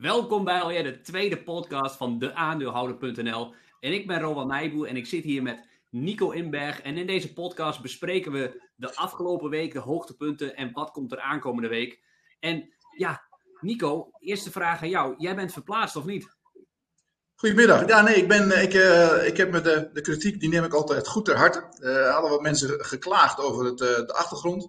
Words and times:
Welkom 0.00 0.44
bij 0.44 0.60
alweer 0.60 0.82
de 0.82 1.00
tweede 1.00 1.42
podcast 1.42 1.96
van 1.96 2.18
de 2.18 2.34
aandeelhouder.nl. 2.34 3.54
En 3.80 3.92
ik 3.92 4.06
ben 4.06 4.20
Rowan 4.20 4.46
Nijboer 4.46 4.86
en 4.86 4.96
ik 4.96 5.06
zit 5.06 5.24
hier 5.24 5.42
met 5.42 5.66
Nico 5.90 6.30
Inberg. 6.30 6.80
En 6.80 6.96
in 6.96 7.06
deze 7.06 7.32
podcast 7.32 7.82
bespreken 7.82 8.32
we 8.32 8.62
de 8.76 8.94
afgelopen 8.94 9.50
week, 9.50 9.72
de 9.72 9.78
hoogtepunten 9.78 10.56
en 10.56 10.72
wat 10.72 10.90
komt 10.90 11.12
er 11.12 11.20
aankomende 11.20 11.68
week. 11.68 12.00
En 12.38 12.72
ja, 12.96 13.22
Nico, 13.60 14.10
eerste 14.18 14.50
vraag 14.50 14.82
aan 14.82 14.88
jou. 14.88 15.14
Jij 15.18 15.36
bent 15.36 15.52
verplaatst 15.52 15.96
of 15.96 16.04
niet? 16.04 16.36
Goedemiddag. 17.34 17.88
Ja, 17.88 18.02
nee, 18.02 18.14
ik, 18.14 18.28
ben, 18.28 18.62
ik, 18.62 18.74
uh, 18.74 19.26
ik 19.26 19.36
heb 19.36 19.50
met 19.50 19.64
de, 19.64 19.90
de 19.92 20.00
kritiek, 20.00 20.40
die 20.40 20.48
neem 20.48 20.64
ik 20.64 20.74
altijd 20.74 21.08
goed 21.08 21.24
ter 21.24 21.36
harte. 21.36 21.64
Uh, 21.80 21.96
er 21.96 22.12
hadden 22.12 22.30
wat 22.30 22.42
mensen 22.42 22.84
geklaagd 22.84 23.38
over 23.40 23.64
het, 23.64 23.78
de 23.78 24.12
achtergrond 24.14 24.68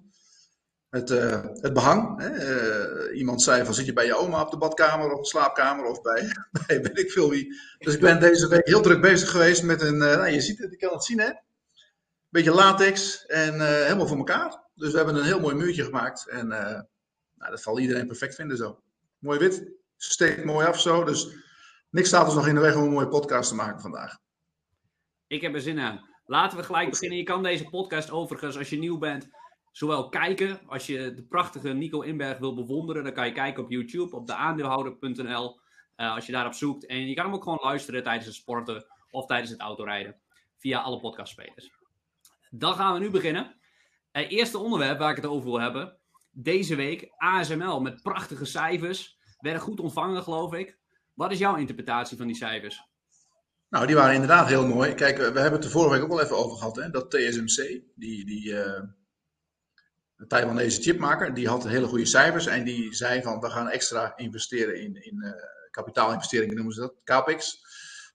het, 0.91 1.11
uh, 1.11 1.43
het 1.53 1.73
behang. 1.73 2.21
Hè? 2.21 2.29
Uh, 3.09 3.17
iemand 3.17 3.41
zei 3.41 3.65
van 3.65 3.73
zit 3.73 3.85
je 3.85 3.93
bij 3.93 4.05
je 4.05 4.15
oma 4.15 4.41
op 4.41 4.51
de 4.51 4.57
badkamer 4.57 5.11
of 5.11 5.27
slaapkamer 5.27 5.85
of 5.85 6.01
bij, 6.01 6.35
bij 6.67 6.81
weet 6.81 6.99
ik 6.99 7.11
veel 7.11 7.29
wie. 7.29 7.59
Dus 7.77 7.93
ik 7.93 7.99
ben 7.99 8.19
deze 8.19 8.47
week 8.47 8.67
heel 8.67 8.81
druk 8.81 9.01
bezig 9.01 9.29
geweest 9.29 9.63
met 9.63 9.81
een, 9.81 9.93
uh, 9.93 9.99
nou, 9.99 10.27
je 10.27 10.41
ziet 10.41 10.59
het, 10.59 10.71
ik 10.71 10.79
kan 10.79 10.93
het 10.93 11.03
zien 11.03 11.19
hè. 11.19 11.31
Beetje 12.29 12.51
latex 12.51 13.25
en 13.25 13.83
helemaal 13.83 14.07
voor 14.07 14.17
elkaar. 14.17 14.63
Dus 14.75 14.91
we 14.91 14.97
hebben 14.97 15.15
een 15.15 15.23
heel 15.23 15.39
mooi 15.39 15.55
muurtje 15.55 15.83
gemaakt 15.83 16.27
en 16.29 16.47
nou, 16.47 17.51
dat 17.51 17.61
zal 17.61 17.79
iedereen 17.79 18.07
perfect 18.07 18.35
vinden 18.35 18.57
zo. 18.57 18.81
Mooi 19.17 19.39
wit, 19.39 19.71
steekt 19.97 20.43
mooi 20.43 20.67
af 20.67 20.79
zo, 20.79 21.03
dus 21.03 21.27
niks 21.89 22.07
staat 22.07 22.25
ons 22.25 22.35
nog 22.35 22.47
in 22.47 22.55
de 22.55 22.61
weg 22.61 22.75
om 22.75 22.83
een 22.83 22.91
mooie 22.91 23.07
podcast 23.07 23.49
te 23.49 23.55
maken 23.55 23.81
vandaag. 23.81 24.17
Ik 25.27 25.41
heb 25.41 25.53
er 25.53 25.61
zin 25.61 25.79
aan. 25.79 26.09
Laten 26.25 26.57
we 26.57 26.63
gelijk 26.63 26.89
beginnen. 26.89 27.17
Je 27.17 27.23
kan 27.23 27.43
deze 27.43 27.69
podcast 27.69 28.11
overigens, 28.11 28.57
als 28.57 28.69
je 28.69 28.77
nieuw 28.77 28.97
bent, 28.97 29.29
zowel 29.71 30.09
kijken, 30.09 30.59
als 30.67 30.85
je 30.85 31.13
de 31.13 31.23
prachtige 31.23 31.69
Nico 31.69 32.01
Inberg 32.01 32.37
wil 32.37 32.55
bewonderen, 32.55 33.03
dan 33.03 33.13
kan 33.13 33.25
je 33.25 33.31
kijken 33.31 33.63
op 33.63 33.71
YouTube, 33.71 34.15
op 34.15 34.27
deaandeelhouder.nl, 34.27 35.59
uh, 35.97 36.15
als 36.15 36.25
je 36.25 36.31
daarop 36.31 36.53
zoekt. 36.53 36.85
En 36.85 37.07
je 37.07 37.13
kan 37.13 37.25
hem 37.25 37.33
ook 37.33 37.43
gewoon 37.43 37.59
luisteren 37.61 38.03
tijdens 38.03 38.25
het 38.25 38.35
sporten 38.35 38.85
of 39.11 39.25
tijdens 39.25 39.51
het 39.51 39.59
autorijden, 39.59 40.21
via 40.57 40.79
alle 40.79 40.99
podcastspelers. 40.99 41.71
Dan 42.49 42.73
gaan 42.73 42.93
we 42.93 42.99
nu 42.99 43.09
beginnen. 43.09 43.55
Het 44.11 44.29
eerste 44.29 44.57
onderwerp 44.57 44.99
waar 44.99 45.09
ik 45.09 45.15
het 45.15 45.25
over 45.25 45.49
wil 45.49 45.59
hebben, 45.59 45.97
deze 46.31 46.75
week 46.75 47.11
ASML 47.17 47.81
met 47.81 48.01
prachtige 48.01 48.45
cijfers, 48.45 49.17
werden 49.39 49.61
goed 49.61 49.79
ontvangen 49.79 50.23
geloof 50.23 50.53
ik. 50.53 50.79
Wat 51.13 51.31
is 51.31 51.39
jouw 51.39 51.55
interpretatie 51.55 52.17
van 52.17 52.27
die 52.27 52.35
cijfers? 52.35 52.89
Nou, 53.69 53.87
die 53.87 53.95
waren 53.95 54.13
inderdaad 54.13 54.47
heel 54.47 54.67
mooi. 54.67 54.93
Kijk, 54.93 55.17
we 55.17 55.23
hebben 55.23 55.51
het 55.51 55.63
er 55.63 55.71
vorige 55.71 55.93
week 55.93 56.03
ook 56.03 56.09
wel 56.09 56.21
even 56.21 56.37
over 56.37 56.57
gehad, 56.57 56.75
hè? 56.75 56.89
dat 56.89 57.11
TSMC, 57.11 57.81
die... 57.95 58.25
die 58.25 58.55
Taiwanese 60.27 60.81
chipmaker, 60.81 61.33
die 61.33 61.47
had 61.47 61.67
hele 61.67 61.87
goede 61.87 62.05
cijfers 62.05 62.45
en 62.45 62.63
die 62.63 62.93
zei 62.95 63.21
van 63.21 63.39
we 63.39 63.49
gaan 63.49 63.69
extra 63.69 64.17
investeren 64.17 64.81
in, 64.81 65.03
in 65.03 65.23
uh, 65.23 65.31
kapitaalinvesteringen, 65.71 66.55
noemen 66.55 66.73
ze 66.73 66.79
dat, 66.79 66.93
CAPEX. 67.03 67.59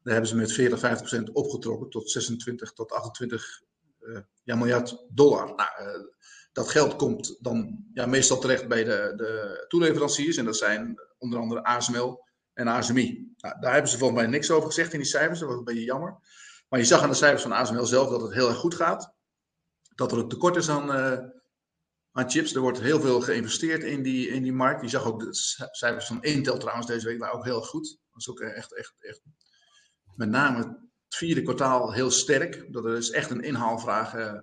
Daar 0.03 0.13
hebben 0.13 0.31
ze 0.31 0.37
met 0.37 0.53
40, 0.53 0.79
50 0.79 1.09
procent 1.09 1.33
opgetrokken 1.33 1.91
tot 1.91 2.11
26 2.11 2.73
tot 2.73 2.93
28 2.93 3.63
uh, 4.01 4.19
ja, 4.43 4.57
miljard 4.57 5.05
dollar. 5.09 5.47
Nou, 5.47 5.69
uh, 5.81 6.05
dat 6.53 6.69
geld 6.69 6.97
komt 6.97 7.37
dan 7.41 7.85
ja, 7.93 8.07
meestal 8.07 8.39
terecht 8.39 8.69
bij 8.69 8.85
de, 8.85 9.13
de 9.17 9.65
toeleveranciers 9.69 10.37
en 10.37 10.45
dat 10.45 10.57
zijn 10.57 11.01
onder 11.19 11.39
andere 11.39 11.65
ASML 11.65 12.25
en 12.53 12.69
ASMI. 12.69 13.35
Nou, 13.37 13.61
daar 13.61 13.73
hebben 13.73 13.91
ze 13.91 13.99
volgens 13.99 14.21
mij 14.21 14.29
niks 14.29 14.51
over 14.51 14.67
gezegd 14.67 14.93
in 14.93 14.99
die 14.99 15.09
cijfers, 15.09 15.39
dat 15.39 15.49
was 15.49 15.59
een 15.59 15.65
beetje 15.65 15.85
jammer. 15.85 16.19
Maar 16.69 16.81
je 16.81 16.87
zag 16.87 17.03
aan 17.03 17.09
de 17.09 17.15
cijfers 17.15 17.43
van 17.43 17.53
ASML 17.53 17.87
zelf 17.87 18.09
dat 18.09 18.21
het 18.23 18.33
heel 18.33 18.49
erg 18.49 18.57
goed 18.57 18.75
gaat. 18.75 19.15
Dat 19.95 20.13
er 20.13 20.19
een 20.19 20.29
tekort 20.29 20.57
is 20.57 20.69
aan 20.69 20.91
aan 22.17 22.31
chips. 22.31 22.55
Er 22.55 22.61
wordt 22.61 22.81
heel 22.81 23.01
veel 23.01 23.21
geïnvesteerd 23.21 23.83
in 23.83 24.03
die, 24.03 24.29
in 24.29 24.43
die 24.43 24.53
markt. 24.53 24.83
Je 24.83 24.89
zag 24.89 25.05
ook 25.05 25.21
de 25.21 25.29
cijfers 25.71 26.07
van 26.07 26.23
Intel 26.23 26.59
trouwens 26.59 26.87
deze 26.87 27.07
week, 27.07 27.19
waren 27.19 27.35
ook 27.35 27.45
heel 27.45 27.63
goed. 27.63 27.99
Dat 28.13 28.21
is 28.21 28.29
ook 28.29 28.41
echt, 28.41 28.77
echt, 28.77 28.95
echt 28.99 29.23
met 30.15 30.29
name 30.29 30.59
het 30.59 31.17
vierde 31.17 31.43
kwartaal 31.43 31.93
heel 31.93 32.11
sterk. 32.11 32.73
Dat 32.73 32.85
er 32.85 32.97
is 32.97 33.11
echt 33.11 33.31
een 33.31 33.43
inhaalvraag 33.43 34.15
uh, 34.15 34.41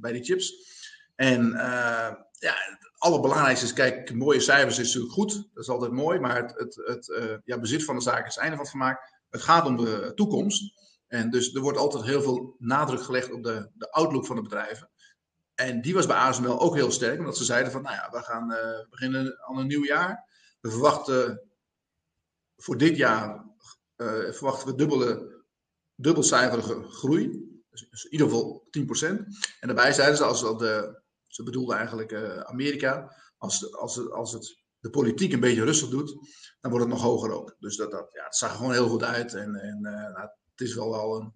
bij 0.00 0.12
die 0.12 0.24
chips. 0.24 0.54
En 1.14 1.46
uh, 1.46 2.12
ja, 2.38 2.54
het 2.54 2.90
allerbelangrijkste 2.98 3.66
is, 3.66 3.72
kijk, 3.72 4.14
mooie 4.14 4.40
cijfers 4.40 4.78
is 4.78 4.86
natuurlijk 4.86 5.12
goed. 5.12 5.32
Dat 5.32 5.62
is 5.62 5.68
altijd 5.68 5.92
mooi. 5.92 6.18
Maar 6.18 6.36
het, 6.36 6.54
het, 6.56 6.76
het 6.76 7.40
ja, 7.44 7.60
bezit 7.60 7.84
van 7.84 7.94
de 7.94 8.02
zaak 8.02 8.26
is 8.26 8.34
het 8.34 8.42
einde 8.42 8.56
van 8.56 8.64
het 8.64 8.74
vermaak. 8.74 9.20
Het 9.30 9.42
gaat 9.42 9.66
om 9.66 9.76
de 9.76 10.12
toekomst. 10.14 10.80
En 11.06 11.30
dus 11.30 11.54
er 11.54 11.60
wordt 11.60 11.78
altijd 11.78 12.04
heel 12.04 12.22
veel 12.22 12.56
nadruk 12.58 13.02
gelegd 13.02 13.32
op 13.32 13.42
de, 13.42 13.70
de 13.74 13.90
outlook 13.90 14.26
van 14.26 14.36
de 14.36 14.42
bedrijven. 14.42 14.90
En 15.62 15.80
die 15.80 15.94
was 15.94 16.06
bij 16.06 16.16
ASML 16.16 16.60
ook 16.60 16.74
heel 16.74 16.90
sterk, 16.90 17.18
omdat 17.18 17.36
ze 17.36 17.44
zeiden 17.44 17.72
van, 17.72 17.82
nou 17.82 17.94
ja, 17.94 18.10
we 18.10 18.22
gaan 18.22 18.50
uh, 18.50 18.88
beginnen 18.90 19.40
aan 19.46 19.58
een 19.58 19.66
nieuw 19.66 19.84
jaar. 19.84 20.28
We 20.60 20.70
verwachten 20.70 21.50
voor 22.56 22.76
dit 22.76 22.96
jaar 22.96 23.44
uh, 23.96 24.32
verwachten 24.32 24.68
we 24.68 24.74
dubbele, 24.74 25.42
dubbelcijferige 25.94 26.82
groei. 26.82 27.50
Dus, 27.70 27.88
dus, 27.90 28.04
in 28.04 28.12
ieder 28.12 28.28
geval 28.28 28.68
10%. 28.78 28.80
En 29.60 29.66
daarbij 29.66 29.92
zeiden 29.92 30.16
ze, 30.16 30.24
als 30.24 30.40
de, 30.40 31.02
ze 31.26 31.42
bedoelden 31.42 31.76
eigenlijk 31.76 32.14
Amerika, 32.44 33.16
als, 33.38 33.74
als, 33.74 34.10
als 34.10 34.32
het 34.32 34.60
de 34.78 34.90
politiek 34.90 35.32
een 35.32 35.40
beetje 35.40 35.64
rustig 35.64 35.88
doet, 35.88 36.14
dan 36.60 36.70
wordt 36.70 36.86
het 36.86 36.94
nog 36.94 37.02
hoger 37.02 37.32
ook. 37.32 37.56
Dus 37.58 37.76
dat, 37.76 37.90
dat, 37.90 38.12
ja, 38.12 38.24
het 38.24 38.36
zag 38.36 38.50
er 38.50 38.56
gewoon 38.56 38.72
heel 38.72 38.88
goed 38.88 39.02
uit. 39.02 39.34
En, 39.34 39.54
en 39.54 39.80
nou, 39.80 40.28
het 40.50 40.60
is 40.60 40.74
wel 40.74 40.94
al 40.94 41.20
een, 41.20 41.32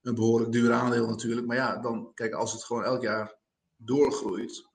een 0.00 0.14
behoorlijk 0.14 0.52
duur 0.52 0.72
aandeel 0.72 1.08
natuurlijk. 1.08 1.46
Maar 1.46 1.56
ja, 1.56 1.80
dan, 1.80 2.14
kijk, 2.14 2.32
als 2.32 2.52
het 2.52 2.64
gewoon 2.64 2.84
elk 2.84 3.02
jaar 3.02 3.37
doorgroeit. 3.78 4.66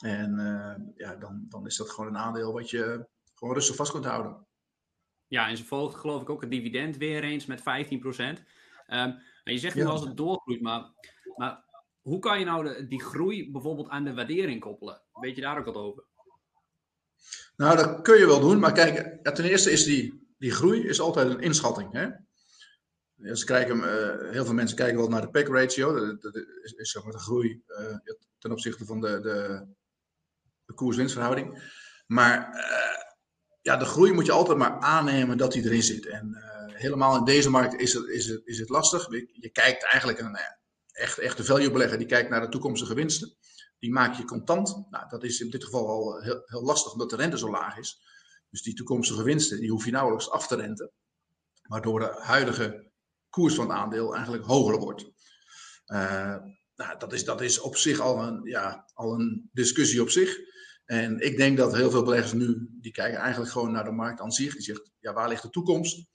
En 0.00 0.32
uh, 0.38 0.92
ja, 0.96 1.16
dan, 1.16 1.46
dan 1.48 1.66
is 1.66 1.76
dat 1.76 1.90
gewoon 1.90 2.10
een 2.10 2.20
aandeel 2.20 2.52
wat 2.52 2.70
je 2.70 3.06
gewoon 3.34 3.54
rustig 3.54 3.76
vast 3.76 3.92
kunt 3.92 4.04
houden. 4.04 4.46
Ja, 5.26 5.48
en 5.48 5.56
ze 5.56 5.64
volgt 5.64 5.94
geloof 5.94 6.22
ik 6.22 6.30
ook 6.30 6.40
het 6.40 6.50
dividend 6.50 6.96
weer 6.96 7.24
eens 7.24 7.46
met 7.46 7.60
15%. 7.60 7.62
Um, 7.62 7.66
ehm, 8.86 9.12
je 9.44 9.58
zegt 9.58 9.74
nu 9.74 9.82
ja. 9.82 9.88
als 9.88 10.04
het 10.04 10.16
doorgroeit, 10.16 10.60
maar, 10.60 10.90
maar 11.36 11.64
hoe 12.00 12.18
kan 12.18 12.38
je 12.38 12.44
nou 12.44 12.64
de, 12.64 12.86
die 12.86 13.02
groei 13.02 13.50
bijvoorbeeld 13.50 13.88
aan 13.88 14.04
de 14.04 14.14
waardering 14.14 14.60
koppelen? 14.60 15.02
Weet 15.12 15.34
je 15.34 15.42
daar 15.42 15.58
ook 15.58 15.64
wat 15.64 15.74
over? 15.74 16.04
Nou, 17.56 17.76
dat 17.76 18.02
kun 18.02 18.18
je 18.18 18.26
wel 18.26 18.40
doen, 18.40 18.58
maar 18.58 18.72
kijk, 18.72 19.18
ja, 19.22 19.32
ten 19.32 19.44
eerste 19.44 19.70
is 19.70 19.84
die, 19.84 20.34
die 20.38 20.50
groei 20.50 20.86
is 20.86 21.00
altijd 21.00 21.28
een 21.28 21.40
inschatting. 21.40 21.92
Hè? 21.92 22.08
Uh, 23.22 24.30
heel 24.30 24.44
veel 24.44 24.54
mensen 24.54 24.76
kijken 24.76 24.98
wel 24.98 25.08
naar 25.08 25.20
de 25.20 25.30
PEC 25.30 25.48
ratio. 25.48 26.16
Dat, 26.16 26.36
is, 26.76 26.90
zeg 26.90 27.02
maar 27.02 27.12
de 27.12 27.18
groei 27.18 27.62
uh, 27.66 27.96
ten 28.38 28.52
opzichte 28.52 28.84
van 28.84 29.00
de, 29.00 29.20
de, 29.20 29.66
de 30.64 30.74
koers-winstverhouding. 30.74 31.72
Maar 32.06 32.54
uh, 32.54 33.02
ja, 33.60 33.76
de 33.76 33.84
groei 33.84 34.12
moet 34.12 34.26
je 34.26 34.32
altijd 34.32 34.58
maar 34.58 34.78
aannemen 34.80 35.38
dat 35.38 35.52
die 35.52 35.64
erin 35.64 35.82
zit. 35.82 36.06
En 36.06 36.36
helemaal 36.72 37.16
in 37.16 37.24
deze 37.24 37.50
markt 37.50 37.74
is 37.74 37.92
het, 37.92 38.08
is 38.08 38.26
het, 38.26 38.40
is 38.44 38.58
het 38.58 38.68
lastig. 38.68 39.10
Je 39.32 39.50
kijkt 39.52 39.84
eigenlijk 39.84 40.18
een 40.18 40.38
echt, 40.92 41.18
echte 41.18 41.44
value 41.44 41.70
belegger, 41.70 41.98
die 41.98 42.06
kijkt 42.06 42.30
naar 42.30 42.40
de 42.40 42.48
toekomstige 42.48 42.94
winsten. 42.94 43.36
Die 43.78 43.92
maak 43.92 44.14
je 44.14 44.24
contant. 44.24 44.86
Nou, 44.90 45.08
dat 45.08 45.24
is 45.24 45.40
in 45.40 45.50
dit 45.50 45.64
geval 45.64 45.88
al 45.88 46.20
heel, 46.20 46.42
heel 46.44 46.62
lastig 46.62 46.92
omdat 46.92 47.10
de 47.10 47.16
rente 47.16 47.38
zo 47.38 47.50
laag 47.50 47.78
is. 47.78 48.00
Dus 48.50 48.62
die 48.62 48.74
toekomstige 48.74 49.22
winsten, 49.22 49.60
die 49.60 49.70
hoef 49.70 49.84
je 49.84 49.90
nauwelijks 49.90 50.30
af 50.30 50.46
te 50.46 50.56
renten. 50.56 50.90
Waardoor 51.62 52.00
de 52.00 52.14
huidige 52.18 52.91
koers 53.32 53.54
van 53.54 53.68
het 53.68 53.76
aandeel 53.76 54.14
eigenlijk 54.14 54.44
hoger 54.44 54.78
wordt. 54.78 55.02
Uh, 55.86 56.36
nou, 56.74 56.98
dat, 56.98 57.12
is, 57.12 57.24
dat 57.24 57.40
is 57.40 57.60
op 57.60 57.76
zich 57.76 58.00
al 58.00 58.22
een, 58.22 58.40
ja, 58.44 58.90
al 58.94 59.14
een 59.14 59.50
discussie 59.52 60.02
op 60.02 60.10
zich. 60.10 60.38
En 60.84 61.20
ik 61.20 61.36
denk 61.36 61.56
dat 61.56 61.76
heel 61.76 61.90
veel 61.90 62.02
beleggers 62.02 62.32
nu, 62.32 62.68
die 62.80 62.92
kijken 62.92 63.18
eigenlijk 63.18 63.52
gewoon 63.52 63.72
naar 63.72 63.84
de 63.84 63.90
markt 63.90 64.20
aan 64.20 64.32
zich. 64.32 64.52
Die 64.52 64.62
zegt, 64.62 64.90
ja, 65.00 65.12
waar 65.12 65.28
ligt 65.28 65.42
de 65.42 65.50
toekomst? 65.50 66.06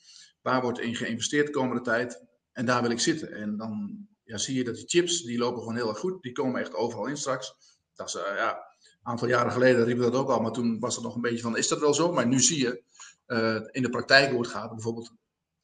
Waar 0.42 0.62
wordt 0.62 0.80
in 0.80 0.96
geïnvesteerd 0.96 1.46
de 1.46 1.54
komende 1.54 1.82
tijd? 1.82 2.26
En 2.52 2.66
daar 2.66 2.82
wil 2.82 2.92
ik 2.92 3.00
zitten. 3.00 3.32
En 3.32 3.58
dan 3.58 4.06
ja, 4.24 4.38
zie 4.38 4.56
je 4.58 4.64
dat 4.64 4.76
die 4.76 4.88
chips, 4.88 5.24
die 5.24 5.38
lopen 5.38 5.60
gewoon 5.60 5.76
heel 5.76 5.90
erg 5.90 6.00
goed. 6.00 6.22
Die 6.22 6.32
komen 6.32 6.62
echt 6.62 6.74
overal 6.74 7.06
in 7.06 7.18
straks. 7.18 7.54
Dat 7.94 8.08
is, 8.08 8.16
uh, 8.16 8.22
ja, 8.22 8.52
een 8.82 9.14
aantal 9.14 9.28
jaren 9.28 9.52
geleden 9.52 9.86
riepen 9.86 10.06
we 10.06 10.12
dat 10.12 10.22
ook 10.22 10.30
al, 10.30 10.42
maar 10.42 10.52
toen 10.52 10.80
was 10.80 10.96
het 10.96 11.04
nog 11.04 11.16
een 11.16 11.22
beetje 11.22 11.42
van, 11.42 11.58
is 11.58 11.68
dat 11.68 11.80
wel 11.80 11.94
zo? 11.94 12.12
Maar 12.12 12.28
nu 12.28 12.40
zie 12.40 12.60
je 12.60 12.84
uh, 13.28 13.60
in 13.72 13.82
de 13.82 13.90
praktijk 13.90 14.32
hoe 14.32 14.42
het 14.42 14.52
gaat. 14.52 14.70
Bijvoorbeeld 14.70 15.12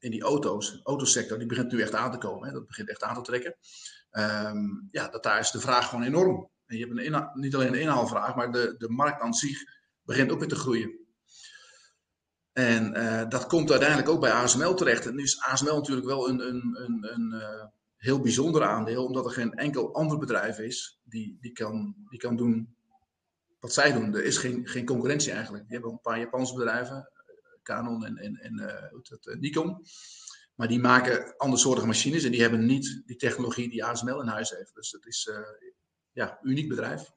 in 0.04 0.12
die 0.12 0.24
auto's, 0.24 0.80
autosector, 0.84 1.38
die 1.38 1.48
begint 1.48 1.72
nu 1.72 1.82
echt 1.82 1.96
aan 1.96 2.12
te 2.12 2.18
komen. 2.18 2.48
Hè, 2.48 2.54
dat 2.54 2.68
begint 2.68 2.90
echt 2.90 3.04
aan 3.04 3.16
te 3.16 3.22
trekken. 3.22 3.56
Um, 4.12 4.88
ja, 4.92 5.08
dat 5.08 5.24
daar 5.24 5.40
is 5.40 5.52
de 5.52 5.60
vraag 5.60 5.90
gewoon 5.90 6.04
enorm. 6.04 6.50
En 6.66 6.78
je 6.78 6.86
hebt 6.86 7.00
een 7.00 7.30
niet 7.34 7.56
alleen 7.56 7.74
een 7.74 7.82
inhaalvraag, 7.82 8.36
maar 8.36 8.52
de, 8.52 8.76
de 8.78 8.90
markt 8.90 9.22
aan 9.22 9.34
zich 9.34 9.60
begint 10.02 10.32
ook 10.32 10.40
weer 10.40 10.48
te 10.48 10.56
groeien. 10.56 11.00
En 12.52 12.98
uh, 12.98 13.30
dat 13.30 13.48
komt 13.48 13.72
uiteindelijk 13.72 14.10
ook 14.10 14.20
bij 14.20 14.32
ASML 14.32 14.74
terecht. 14.74 15.06
En 15.06 15.16
nu 15.16 15.24
is 15.24 15.42
ASML 15.42 15.76
natuurlijk 15.76 16.08
wel 16.08 16.30
een, 16.30 16.48
een, 16.48 16.78
een, 16.84 17.14
een 17.14 17.34
uh, 17.34 17.66
heel 17.98 18.20
bijzonder 18.20 18.64
aandeel, 18.64 19.06
omdat 19.06 19.26
er 19.26 19.32
geen 19.32 19.54
enkel 19.54 19.94
ander 19.94 20.18
bedrijf 20.18 20.60
is 20.60 21.00
die, 21.04 21.38
die, 21.42 21.52
kan, 21.52 21.96
die 22.10 22.20
kan 22.20 22.36
doen 22.36 22.76
wat 23.60 23.74
zij 23.74 23.94
doen. 23.94 24.16
Er 24.16 24.24
is 24.24 24.38
geen, 24.38 24.68
geen 24.68 24.86
concurrentie 24.86 25.32
eigenlijk. 25.32 25.64
Je 25.68 25.74
hebt 25.74 25.86
een 25.86 26.02
paar 26.02 26.20
Japanse 26.20 26.54
bedrijven, 26.54 27.10
Canon 27.64 28.06
en, 28.06 28.18
en, 28.18 28.36
en 28.36 28.60
uh, 28.60 29.02
het, 29.04 29.38
Nikon. 29.40 29.86
Maar 30.56 30.68
die 30.68 30.80
maken 30.80 31.38
andersoortige 31.38 31.88
machines 31.88 32.24
en 32.24 32.32
die 32.32 32.42
hebben 32.42 32.66
niet 32.66 33.02
die 33.06 33.16
technologie 33.16 33.70
die 33.70 33.86
ASML 33.86 34.22
in 34.22 34.28
huis 34.28 34.50
heeft. 34.50 34.76
Dus 34.76 34.92
het 34.92 35.06
is 35.06 35.30
uh, 35.32 35.38
ja, 36.12 36.40
uniek 36.42 36.70
bedrijf. 36.70 37.12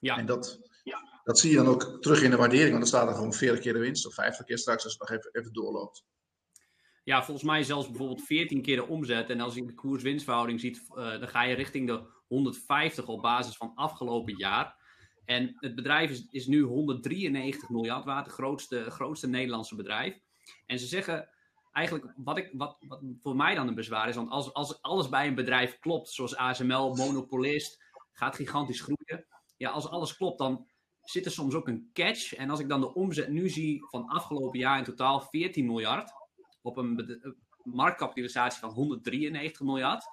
Ja. 0.00 0.16
En 0.18 0.26
dat... 0.26 0.58
ja. 0.82 1.20
dat 1.24 1.38
zie 1.38 1.50
je 1.50 1.56
dan 1.56 1.66
ook 1.66 1.96
terug 2.00 2.22
in 2.22 2.30
de 2.30 2.36
waardering, 2.36 2.70
want 2.70 2.80
dan 2.80 3.00
staat 3.00 3.08
er 3.08 3.14
gewoon 3.14 3.32
40 3.32 3.60
keer 3.60 3.72
de 3.72 3.78
winst 3.78 4.06
of 4.06 4.14
50 4.14 4.44
keer 4.44 4.58
straks 4.58 4.84
als 4.84 4.92
het 4.92 5.08
nog 5.08 5.18
even, 5.18 5.30
even 5.32 5.52
doorloopt. 5.52 6.04
Ja, 7.04 7.24
volgens 7.24 7.46
mij 7.46 7.62
zelfs 7.62 7.88
bijvoorbeeld 7.88 8.22
14 8.22 8.62
keer 8.62 8.76
de 8.76 8.86
omzet. 8.86 9.30
En 9.30 9.40
als 9.40 9.54
je 9.54 9.66
de 9.66 9.74
koers-winstverhouding 9.74 10.60
ziet, 10.60 10.82
uh, 10.90 10.96
dan 10.96 11.28
ga 11.28 11.42
je 11.42 11.54
richting 11.54 11.86
de 11.86 12.06
150 12.26 13.06
op 13.06 13.22
basis 13.22 13.56
van 13.56 13.74
afgelopen 13.74 14.36
jaar. 14.36 14.85
En 15.26 15.56
het 15.58 15.74
bedrijf 15.74 16.10
is, 16.10 16.26
is 16.30 16.46
nu 16.46 16.62
193 16.62 17.68
miljard 17.68 18.04
waard, 18.04 18.26
het 18.26 18.34
grootste, 18.34 18.90
grootste 18.90 19.28
Nederlandse 19.28 19.74
bedrijf. 19.74 20.18
En 20.66 20.78
ze 20.78 20.86
zeggen 20.86 21.28
eigenlijk, 21.72 22.12
wat, 22.16 22.38
ik, 22.38 22.50
wat, 22.52 22.76
wat 22.88 23.00
voor 23.20 23.36
mij 23.36 23.54
dan 23.54 23.68
een 23.68 23.74
bezwaar 23.74 24.08
is, 24.08 24.14
want 24.14 24.30
als, 24.30 24.52
als 24.52 24.82
alles 24.82 25.08
bij 25.08 25.26
een 25.26 25.34
bedrijf 25.34 25.78
klopt, 25.78 26.08
zoals 26.08 26.36
ASML, 26.36 26.94
monopolist, 26.94 27.84
gaat 28.12 28.36
gigantisch 28.36 28.80
groeien. 28.80 29.26
Ja, 29.56 29.70
als 29.70 29.88
alles 29.88 30.16
klopt, 30.16 30.38
dan 30.38 30.66
zit 31.02 31.24
er 31.24 31.30
soms 31.30 31.54
ook 31.54 31.68
een 31.68 31.90
catch. 31.92 32.34
En 32.34 32.50
als 32.50 32.60
ik 32.60 32.68
dan 32.68 32.80
de 32.80 32.94
omzet 32.94 33.28
nu 33.28 33.48
zie 33.48 33.86
van 33.88 34.06
afgelopen 34.06 34.58
jaar 34.58 34.78
in 34.78 34.84
totaal 34.84 35.20
14 35.20 35.66
miljard, 35.66 36.12
op 36.62 36.76
een 36.76 37.20
marktkapitalisatie 37.62 38.60
van 38.60 38.70
193 38.70 39.60
miljard. 39.60 40.04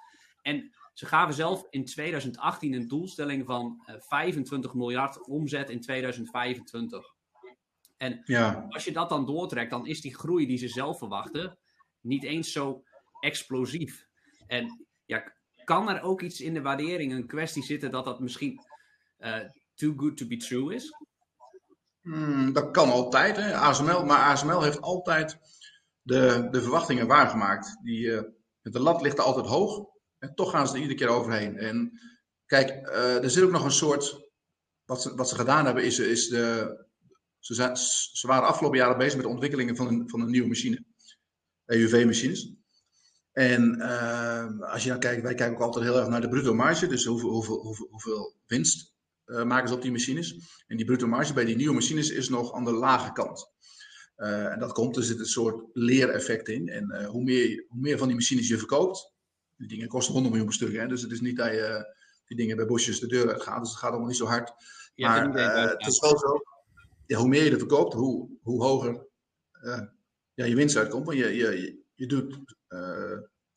En 0.42 0.74
ze 0.94 1.06
gaven 1.06 1.34
zelf 1.34 1.66
in 1.70 1.84
2018 1.84 2.72
een 2.72 2.88
doelstelling 2.88 3.46
van 3.46 3.82
25 3.98 4.70
eh, 4.70 4.76
miljard 4.76 5.26
omzet 5.26 5.70
in 5.70 5.80
2025. 5.80 7.14
En 7.96 8.20
ja. 8.24 8.66
als 8.68 8.84
je 8.84 8.92
dat 8.92 9.08
dan 9.08 9.26
doortrekt, 9.26 9.70
dan 9.70 9.86
is 9.86 10.00
die 10.00 10.16
groei 10.16 10.46
die 10.46 10.58
ze 10.58 10.68
zelf 10.68 10.98
verwachten 10.98 11.58
niet 12.00 12.22
eens 12.22 12.52
zo 12.52 12.82
explosief. 13.20 14.06
En 14.46 14.86
ja, 15.04 15.32
kan 15.64 15.88
er 15.88 16.02
ook 16.02 16.20
iets 16.20 16.40
in 16.40 16.54
de 16.54 16.62
waardering, 16.62 17.12
een 17.12 17.26
kwestie 17.26 17.62
zitten 17.62 17.90
dat 17.90 18.04
dat 18.04 18.20
misschien 18.20 18.60
uh, 19.18 19.36
too 19.74 19.94
good 19.96 20.16
to 20.16 20.26
be 20.26 20.36
true 20.36 20.74
is? 20.74 20.94
Hmm, 22.00 22.52
dat 22.52 22.70
kan 22.70 22.90
altijd, 22.90 23.36
hè. 23.36 23.54
ASML, 23.54 24.04
maar 24.04 24.18
ASML 24.18 24.62
heeft 24.62 24.80
altijd 24.80 25.38
de, 26.02 26.48
de 26.50 26.62
verwachtingen 26.62 27.06
waargemaakt. 27.06 27.78
Die, 27.82 28.06
uh, 28.06 28.22
de 28.62 28.80
lat 28.80 29.02
ligt 29.02 29.18
er 29.18 29.24
altijd 29.24 29.46
hoog 29.46 29.93
en 30.24 30.34
toch 30.34 30.50
gaan 30.50 30.66
ze 30.66 30.74
er 30.74 30.80
iedere 30.80 30.98
keer 30.98 31.08
overheen. 31.08 31.56
En 31.56 32.00
kijk, 32.46 32.88
uh, 32.88 33.22
er 33.22 33.30
zit 33.30 33.42
ook 33.42 33.50
nog 33.50 33.64
een 33.64 33.72
soort. 33.72 34.22
Wat 34.84 35.02
ze, 35.02 35.14
wat 35.14 35.28
ze 35.28 35.34
gedaan 35.34 35.64
hebben, 35.64 35.84
is, 35.84 35.98
is 35.98 36.28
de. 36.28 36.76
Ze, 37.38 37.70
ze 38.12 38.26
waren 38.26 38.48
afgelopen 38.48 38.78
jaren 38.78 38.98
bezig 38.98 39.14
met 39.14 39.24
de 39.24 39.30
ontwikkelingen 39.30 39.76
van 39.76 39.86
een, 39.86 40.08
van 40.08 40.20
een 40.20 40.30
nieuwe 40.30 40.48
machine. 40.48 40.84
EUV-machines. 41.66 42.52
En 43.32 43.76
uh, 43.78 44.60
als 44.60 44.82
je 44.82 44.88
dan 44.88 44.98
kijkt, 44.98 45.22
wij 45.22 45.34
kijken 45.34 45.56
ook 45.56 45.62
altijd 45.62 45.84
heel 45.84 45.98
erg 45.98 46.08
naar 46.08 46.20
de 46.20 46.28
bruto 46.28 46.54
marge. 46.54 46.86
Dus 46.86 47.04
hoeveel, 47.04 47.30
hoeveel, 47.30 47.60
hoeveel, 47.60 47.88
hoeveel 47.90 48.34
winst 48.46 48.92
uh, 49.26 49.44
maken 49.44 49.68
ze 49.68 49.74
op 49.74 49.82
die 49.82 49.90
machines. 49.90 50.36
En 50.66 50.76
die 50.76 50.86
bruto 50.86 51.06
marge 51.06 51.32
bij 51.32 51.44
die 51.44 51.56
nieuwe 51.56 51.74
machines 51.74 52.10
is 52.10 52.28
nog 52.28 52.52
aan 52.52 52.64
de 52.64 52.72
lage 52.72 53.12
kant. 53.12 53.52
En 54.14 54.58
dat 54.58 54.72
komt, 54.72 54.96
er 54.96 55.02
zit 55.02 55.18
een 55.18 55.26
soort 55.26 55.64
leereffect 55.72 56.48
in. 56.48 56.68
En 56.68 57.04
hoe, 57.04 57.22
meer, 57.22 57.64
hoe 57.68 57.80
meer 57.80 57.98
van 57.98 58.06
die 58.06 58.16
machines 58.16 58.48
je 58.48 58.58
verkoopt, 58.58 59.13
die 59.66 59.76
dingen 59.76 59.88
kosten 59.88 60.12
100 60.12 60.34
miljoen 60.34 60.50
per 60.50 60.60
stuk. 60.60 60.80
Hè? 60.80 60.86
Dus 60.86 61.02
het 61.02 61.10
is 61.10 61.20
niet 61.20 61.36
dat 61.36 61.50
je 61.50 61.94
die 62.26 62.36
dingen 62.36 62.56
bij 62.56 62.66
bosjes 62.66 63.00
de 63.00 63.06
deur 63.06 63.32
uitgaat. 63.32 63.60
Dus 63.60 63.70
het 63.70 63.78
gaat 63.78 63.90
allemaal 63.90 64.08
niet 64.08 64.16
zo 64.16 64.26
hard. 64.26 64.52
Maar 64.94 65.36
uh, 65.36 65.70
het 65.70 65.86
is 65.86 66.00
wel 66.00 66.18
zo, 66.18 66.42
ja, 67.06 67.18
hoe 67.18 67.28
meer 67.28 67.44
je 67.44 67.50
er 67.50 67.58
verkoopt, 67.58 67.94
hoe, 67.94 68.28
hoe 68.42 68.62
hoger 68.62 69.06
ja, 70.34 70.44
je 70.44 70.54
winst 70.54 70.76
uitkomt. 70.76 71.06
Want 71.06 71.18
je, 71.18 71.34
je, 71.34 71.82
je, 71.94 72.06
doet, 72.06 72.38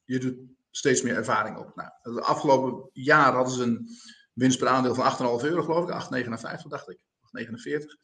je 0.04 0.20
doet 0.20 0.38
steeds 0.72 1.02
meer 1.02 1.16
ervaring 1.16 1.58
op. 1.58 1.76
Nou, 1.76 1.90
de 2.16 2.22
afgelopen 2.22 2.90
jaar 2.94 3.34
hadden 3.34 3.54
ze 3.54 3.64
een 3.64 3.88
winst 4.34 4.60
per 4.60 4.68
aandeel 4.68 4.96
van 4.96 5.40
8,5 5.40 5.46
euro, 5.46 5.64
geloof 5.64 6.10
ik. 6.12 6.26
8,59 6.64 6.68
dacht 6.68 6.90
ik. 6.90 7.00
49. 7.32 7.96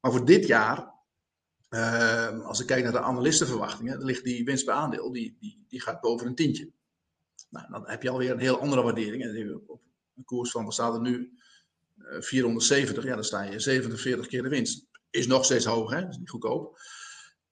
Maar 0.00 0.12
voor 0.12 0.24
dit 0.24 0.46
jaar 0.46 0.94
uh, 1.74 2.46
als 2.46 2.60
ik 2.60 2.66
kijk 2.66 2.82
naar 2.82 2.92
de 2.92 3.00
analistenverwachtingen, 3.00 3.98
dan 3.98 4.06
ligt 4.06 4.24
die 4.24 4.44
winst 4.44 4.64
per 4.64 4.74
aandeel, 4.74 5.12
die, 5.12 5.36
die, 5.40 5.64
die 5.68 5.80
gaat 5.80 6.00
boven 6.00 6.26
een 6.26 6.34
tientje. 6.34 6.72
Nou, 7.54 7.70
dan 7.70 7.88
heb 7.88 8.02
je 8.02 8.10
alweer 8.10 8.30
een 8.30 8.38
heel 8.38 8.60
andere 8.60 8.82
waardering. 8.82 9.22
En 9.22 9.62
op 9.66 9.80
een 10.16 10.24
koers 10.24 10.50
van, 10.50 10.64
wat 10.64 10.72
staat 10.72 10.94
er 10.94 11.00
nu? 11.00 11.38
Uh, 11.98 12.20
470, 12.20 13.04
ja, 13.04 13.14
dan 13.14 13.24
sta 13.24 13.42
je 13.42 13.60
47 13.60 14.26
keer 14.26 14.42
de 14.42 14.48
winst. 14.48 14.86
Is 15.10 15.26
nog 15.26 15.44
steeds 15.44 15.64
hoog, 15.64 15.90
hè? 15.90 16.08
Is 16.08 16.16
niet 16.16 16.30
goedkoop. 16.30 16.78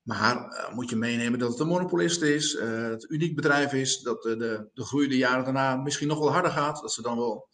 Maar 0.03 0.37
uh, 0.37 0.75
moet 0.75 0.91
je 0.91 0.97
meenemen 0.97 1.39
dat 1.39 1.51
het 1.51 1.61
een 1.61 1.67
monopolist 1.67 2.23
is, 2.23 2.55
uh, 2.55 2.89
het 2.89 3.11
uniek 3.11 3.37
bedrijf 3.37 3.73
is, 3.73 4.01
dat 4.01 4.23
de, 4.23 4.37
de, 4.37 4.71
de 4.75 4.85
groei 4.85 5.09
de 5.09 5.17
jaren 5.17 5.45
daarna 5.45 5.77
misschien 5.77 6.09
nog 6.09 6.19
wel 6.19 6.33
harder 6.33 6.51
gaat. 6.51 6.81
Dat 6.81 6.93
ze 6.93 7.03
dan 7.03 7.17
wel 7.17 7.49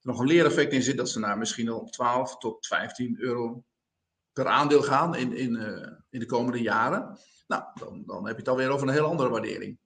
nog 0.00 0.18
een 0.18 0.26
leereffect 0.26 0.72
in 0.72 0.82
zit, 0.82 0.96
dat 0.96 1.10
ze 1.10 1.18
naar 1.18 1.38
misschien 1.38 1.66
wel 1.66 1.84
12 1.84 2.38
tot 2.38 2.66
15 2.66 3.16
euro 3.20 3.64
per 4.32 4.46
aandeel 4.46 4.82
gaan 4.82 5.14
in, 5.14 5.32
in, 5.32 5.56
in 6.10 6.20
de 6.20 6.26
komende 6.26 6.60
jaren. 6.60 7.18
Nou, 7.46 7.62
dan, 7.74 8.02
dan 8.06 8.26
heb 8.26 8.34
je 8.34 8.40
het 8.40 8.48
alweer 8.48 8.70
over 8.70 8.88
een 8.88 8.94
heel 8.94 9.06
andere 9.06 9.28
waardering. 9.28 9.78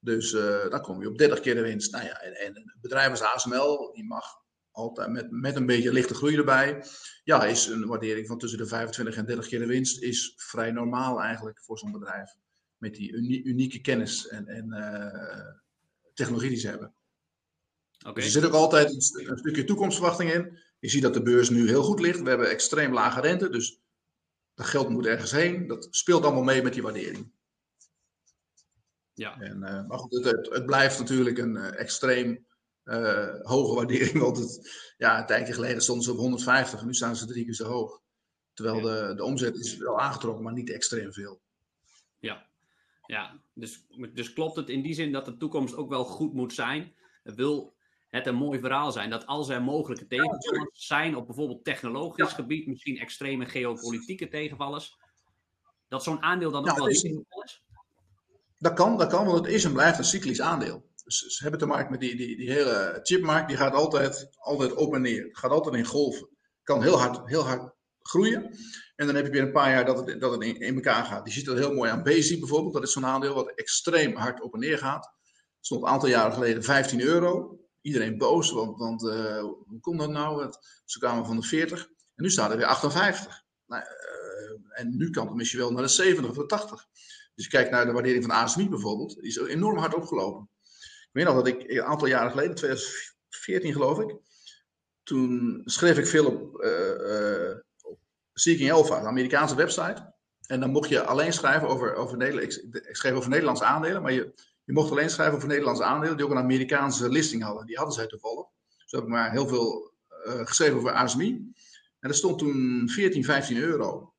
Dus 0.00 0.32
uh, 0.32 0.70
dan 0.70 0.80
kom 0.80 1.00
je 1.00 1.08
op 1.08 1.18
30 1.18 1.40
keer 1.40 1.54
de 1.54 1.60
winst. 1.60 1.92
Nou 1.92 2.04
ja, 2.04 2.20
en, 2.20 2.34
en 2.34 2.56
een 2.56 2.78
bedrijf 2.80 3.10
als 3.10 3.22
ASML, 3.22 3.92
die 3.92 4.04
mag 4.04 4.24
altijd 4.70 5.10
met, 5.10 5.30
met 5.30 5.56
een 5.56 5.66
beetje 5.66 5.92
lichte 5.92 6.14
groei 6.14 6.36
erbij. 6.36 6.84
Ja, 7.24 7.44
is 7.44 7.66
een 7.66 7.86
waardering 7.86 8.26
van 8.26 8.38
tussen 8.38 8.58
de 8.58 8.66
25 8.66 9.16
en 9.16 9.26
30 9.26 9.48
keer 9.48 9.58
de 9.58 9.66
winst 9.66 10.02
is 10.02 10.32
vrij 10.36 10.70
normaal 10.70 11.20
eigenlijk 11.20 11.62
voor 11.62 11.78
zo'n 11.78 11.92
bedrijf. 11.92 12.30
Met 12.76 12.94
die 12.94 13.12
unieke 13.44 13.80
kennis 13.80 14.28
en, 14.28 14.46
en 14.46 14.66
uh, 14.68 15.54
technologie 16.14 16.48
die 16.48 16.58
ze 16.58 16.68
hebben. 16.68 16.94
Okay. 17.98 18.14
Dus 18.14 18.24
er 18.24 18.30
zit 18.30 18.44
ook 18.44 18.52
altijd 18.52 18.88
een, 18.88 19.30
een, 19.30 19.38
stukje 19.38 19.64
toekomstverwachting 19.64 20.32
in. 20.32 20.58
Je 20.78 20.88
ziet 20.88 21.02
dat 21.02 21.14
de 21.14 21.22
beurs 21.22 21.50
nu 21.50 21.68
heel 21.68 21.82
goed 21.82 22.00
ligt. 22.00 22.20
We 22.20 22.28
hebben 22.28 22.50
extreem 22.50 22.92
lage 22.92 23.20
rente, 23.20 23.48
dus 23.48 23.80
dat 24.54 24.66
geld 24.66 24.88
moet 24.88 25.06
ergens 25.06 25.30
heen. 25.30 25.66
Dat 25.66 25.86
speelt 25.90 26.24
allemaal 26.24 26.42
mee 26.42 26.62
met 26.62 26.72
die 26.72 26.82
waardering. 26.82 27.32
Ja. 29.20 29.40
En, 29.40 29.56
uh, 29.56 29.86
maar 29.86 29.98
goed, 29.98 30.24
het, 30.24 30.48
het, 30.50 30.66
blijft 30.66 30.98
natuurlijk 30.98 31.38
een 31.38 31.56
uh, 31.56 31.80
extreem 31.80 32.46
uh, 32.84 33.34
hoge 33.42 33.74
waardering. 33.74 34.18
Want 34.26 34.36
het, 34.36 34.70
ja, 34.96 35.18
een 35.18 35.26
tijdje 35.26 35.52
geleden 35.52 35.82
stonden 35.82 36.04
ze 36.04 36.12
op 36.12 36.16
150 36.16 36.80
en 36.80 36.86
nu 36.86 36.94
staan 36.94 37.16
ze 37.16 37.26
drie 37.26 37.44
keer 37.44 37.54
zo 37.54 37.64
hoog. 37.64 38.00
Terwijl 38.52 38.76
ja. 38.76 39.08
de, 39.08 39.14
de 39.14 39.24
omzet 39.24 39.56
is 39.56 39.76
wel 39.76 40.00
aangetrokken, 40.00 40.44
maar 40.44 40.52
niet 40.52 40.70
extreem 40.70 41.12
veel. 41.12 41.40
Ja, 42.18 42.46
ja. 43.06 43.40
Dus, 43.54 43.86
dus 44.14 44.32
klopt 44.32 44.56
het 44.56 44.68
in 44.68 44.82
die 44.82 44.94
zin 44.94 45.12
dat 45.12 45.24
de 45.24 45.36
toekomst 45.36 45.76
ook 45.76 45.88
wel 45.88 46.04
goed 46.04 46.32
moet 46.32 46.52
zijn? 46.52 46.94
Wil 47.22 47.74
het 48.08 48.26
een 48.26 48.34
mooi 48.34 48.60
verhaal 48.60 48.92
zijn 48.92 49.10
dat 49.10 49.26
als 49.26 49.48
er 49.48 49.62
mogelijke 49.62 50.06
tegenvallers 50.06 50.86
zijn 50.86 51.16
op 51.16 51.26
bijvoorbeeld 51.26 51.64
technologisch 51.64 52.32
gebied, 52.32 52.66
misschien 52.66 52.98
extreme 52.98 53.46
geopolitieke 53.46 54.28
tegenvallers, 54.28 54.98
dat 55.88 56.02
zo'n 56.02 56.22
aandeel 56.22 56.50
dan 56.50 56.70
ook 56.70 56.76
wel 56.76 56.88
is. 56.88 57.20
Dat 58.60 58.74
kan, 58.74 58.98
dat 58.98 59.08
kan, 59.08 59.26
want 59.26 59.38
het 59.38 59.54
is 59.54 59.64
en 59.64 59.72
blijft 59.72 59.98
een 59.98 60.04
cyclisch 60.04 60.40
aandeel. 60.40 60.88
Dus 61.04 61.18
ze 61.18 61.42
hebben 61.42 61.60
te 61.60 61.66
maken 61.66 61.90
met 61.90 62.00
die, 62.00 62.16
die, 62.16 62.36
die 62.36 62.50
hele 62.50 63.00
chipmarkt, 63.02 63.48
die 63.48 63.56
gaat 63.56 63.74
altijd, 63.74 64.28
altijd 64.38 64.74
op 64.74 64.94
en 64.94 65.02
neer. 65.02 65.24
Het 65.24 65.38
gaat 65.38 65.50
altijd 65.50 65.74
in 65.74 65.84
golven. 65.84 66.28
Kan 66.62 66.82
heel 66.82 66.98
hard, 66.98 67.20
heel 67.24 67.46
hard 67.46 67.74
groeien. 67.98 68.42
En 68.96 69.06
dan 69.06 69.14
heb 69.14 69.24
je 69.24 69.30
weer 69.30 69.42
een 69.42 69.52
paar 69.52 69.70
jaar 69.70 69.84
dat 69.84 70.06
het, 70.06 70.20
dat 70.20 70.32
het 70.32 70.42
in, 70.42 70.60
in 70.60 70.74
elkaar 70.74 71.04
gaat. 71.04 71.26
Je 71.26 71.32
ziet 71.32 71.44
dat 71.44 71.58
heel 71.58 71.74
mooi 71.74 71.90
aan 71.90 72.02
Bezi 72.02 72.38
bijvoorbeeld. 72.38 72.74
Dat 72.74 72.82
is 72.82 72.92
zo'n 72.92 73.06
aandeel 73.06 73.34
wat 73.34 73.52
extreem 73.54 74.16
hard 74.16 74.40
op 74.40 74.54
en 74.54 74.60
neer 74.60 74.78
gaat. 74.78 75.10
Stond 75.60 75.82
een 75.82 75.88
aantal 75.88 76.08
jaren 76.08 76.32
geleden 76.32 76.62
15 76.62 77.00
euro 77.00 77.60
iedereen 77.80 78.18
boos, 78.18 78.50
want, 78.50 78.78
want 78.78 79.02
uh, 79.02 79.40
hoe 79.40 79.80
komt 79.80 79.98
dat 79.98 80.10
nou? 80.10 80.52
Ze 80.84 80.98
kwamen 80.98 81.26
van 81.26 81.36
de 81.36 81.42
40 81.42 81.80
en 82.14 82.22
nu 82.22 82.30
staat 82.30 82.50
er 82.50 82.56
weer 82.56 82.66
58. 82.66 83.42
Nou, 83.66 83.82
uh, 83.82 84.80
en 84.80 84.96
nu 84.96 85.10
kan 85.10 85.26
het 85.26 85.36
misschien 85.36 85.60
wel 85.60 85.72
naar 85.72 85.82
de 85.82 85.88
70 85.88 86.30
of 86.30 86.36
de 86.36 86.46
80. 86.46 86.86
Dus 87.40 87.48
je 87.50 87.56
kijkt 87.56 87.70
naar 87.70 87.86
de 87.86 87.92
waardering 87.92 88.24
van 88.24 88.34
ASMI 88.34 88.68
bijvoorbeeld, 88.68 89.14
die 89.14 89.28
is 89.28 89.36
enorm 89.36 89.76
hard 89.78 89.94
opgelopen. 89.94 90.48
Ik 90.80 91.08
weet 91.12 91.24
nog 91.24 91.34
dat 91.34 91.46
ik 91.46 91.70
een 91.70 91.82
aantal 91.82 92.06
jaren 92.08 92.30
geleden, 92.30 92.54
2014 92.54 93.72
geloof 93.72 93.98
ik, 93.98 94.16
toen 95.02 95.62
schreef 95.64 95.98
ik 95.98 96.06
veel 96.06 96.26
op, 96.26 96.64
uh, 96.64 97.56
op 97.82 97.98
Seeking 98.32 98.72
Alpha, 98.72 99.00
de 99.00 99.06
Amerikaanse 99.06 99.54
website. 99.54 100.14
En 100.46 100.60
dan 100.60 100.70
mocht 100.70 100.88
je 100.88 101.02
alleen 101.02 101.32
schrijven 101.32 101.68
over, 101.68 101.94
over 101.94 102.16
Nederland. 102.16 102.62
Ik, 102.72 102.96
schreef 102.96 103.14
over 103.14 103.30
Nederlandse 103.30 103.64
aandelen, 103.64 104.02
maar 104.02 104.12
je, 104.12 104.32
je 104.64 104.72
mocht 104.72 104.90
alleen 104.90 105.10
schrijven 105.10 105.36
over 105.36 105.48
Nederlandse 105.48 105.84
aandelen 105.84 106.16
die 106.16 106.24
ook 106.24 106.32
een 106.32 106.38
Amerikaanse 106.38 107.08
listing 107.08 107.42
hadden. 107.42 107.66
Die 107.66 107.76
hadden 107.76 107.94
zij 107.94 108.06
toevallig. 108.06 108.46
Dus 108.78 108.90
heb 108.92 109.02
ik 109.02 109.08
maar 109.08 109.30
heel 109.30 109.48
veel 109.48 109.92
uh, 110.26 110.46
geschreven 110.46 110.76
over 110.76 110.92
ASMI. 110.92 111.52
En 112.00 112.08
dat 112.08 112.16
stond 112.16 112.38
toen 112.38 112.88
14, 112.88 113.24
15 113.24 113.56
euro. 113.56 114.14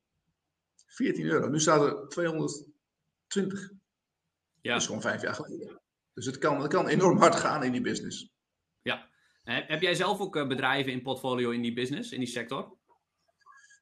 14 0.87 1.25
euro. 1.25 1.49
Nu 1.49 1.59
staat 1.59 1.81
er 1.81 2.07
220. 3.31 3.79
Ja. 4.61 4.71
Dat 4.71 4.81
is 4.81 4.87
gewoon 4.87 5.01
vijf 5.01 5.21
jaar 5.21 5.33
geleden. 5.33 5.81
Dus 6.13 6.25
het 6.25 6.37
kan, 6.37 6.61
het 6.61 6.71
kan 6.71 6.87
enorm 6.87 7.17
hard 7.17 7.35
gaan 7.35 7.63
in 7.63 7.71
die 7.71 7.81
business. 7.81 8.29
Ja. 8.81 9.09
Heb 9.43 9.81
jij 9.81 9.95
zelf 9.95 10.19
ook 10.19 10.35
eh, 10.35 10.47
bedrijven 10.47 10.91
in 10.91 11.01
portfolio 11.01 11.49
in 11.49 11.61
die 11.61 11.73
business, 11.73 12.11
in 12.11 12.19
die 12.19 12.27
sector? 12.27 12.79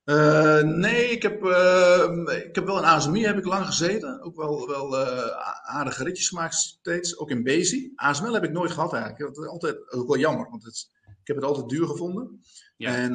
Uh, 0.05 0.61
nee, 0.61 1.09
ik 1.09 1.21
heb, 1.21 1.43
uh, 1.43 2.45
ik 2.47 2.55
heb 2.55 2.65
wel 2.65 2.77
een 2.77 2.83
ASMI 2.83 3.25
heb 3.25 3.37
ik 3.37 3.45
lang 3.45 3.65
gezeten. 3.65 4.21
Ook 4.21 4.35
wel, 4.35 4.67
wel 4.67 5.01
uh, 5.01 5.27
aardige 5.61 6.03
ritjes 6.03 6.27
gemaakt 6.27 6.53
steeds. 6.53 7.17
Ook 7.17 7.29
in 7.29 7.43
Bezi. 7.43 7.91
ASML 7.95 8.33
heb 8.33 8.43
ik 8.43 8.51
nooit 8.51 8.71
gehad 8.71 8.93
eigenlijk. 8.93 9.35
Dat 9.35 9.43
is 9.43 9.49
altijd 9.49 9.93
ook 9.93 10.07
wel 10.07 10.17
jammer. 10.17 10.49
Want 10.49 10.63
het, 10.63 10.89
ik 11.01 11.27
heb 11.27 11.35
het 11.35 11.45
altijd 11.45 11.69
duur 11.69 11.87
gevonden. 11.87 12.41
En 12.77 13.13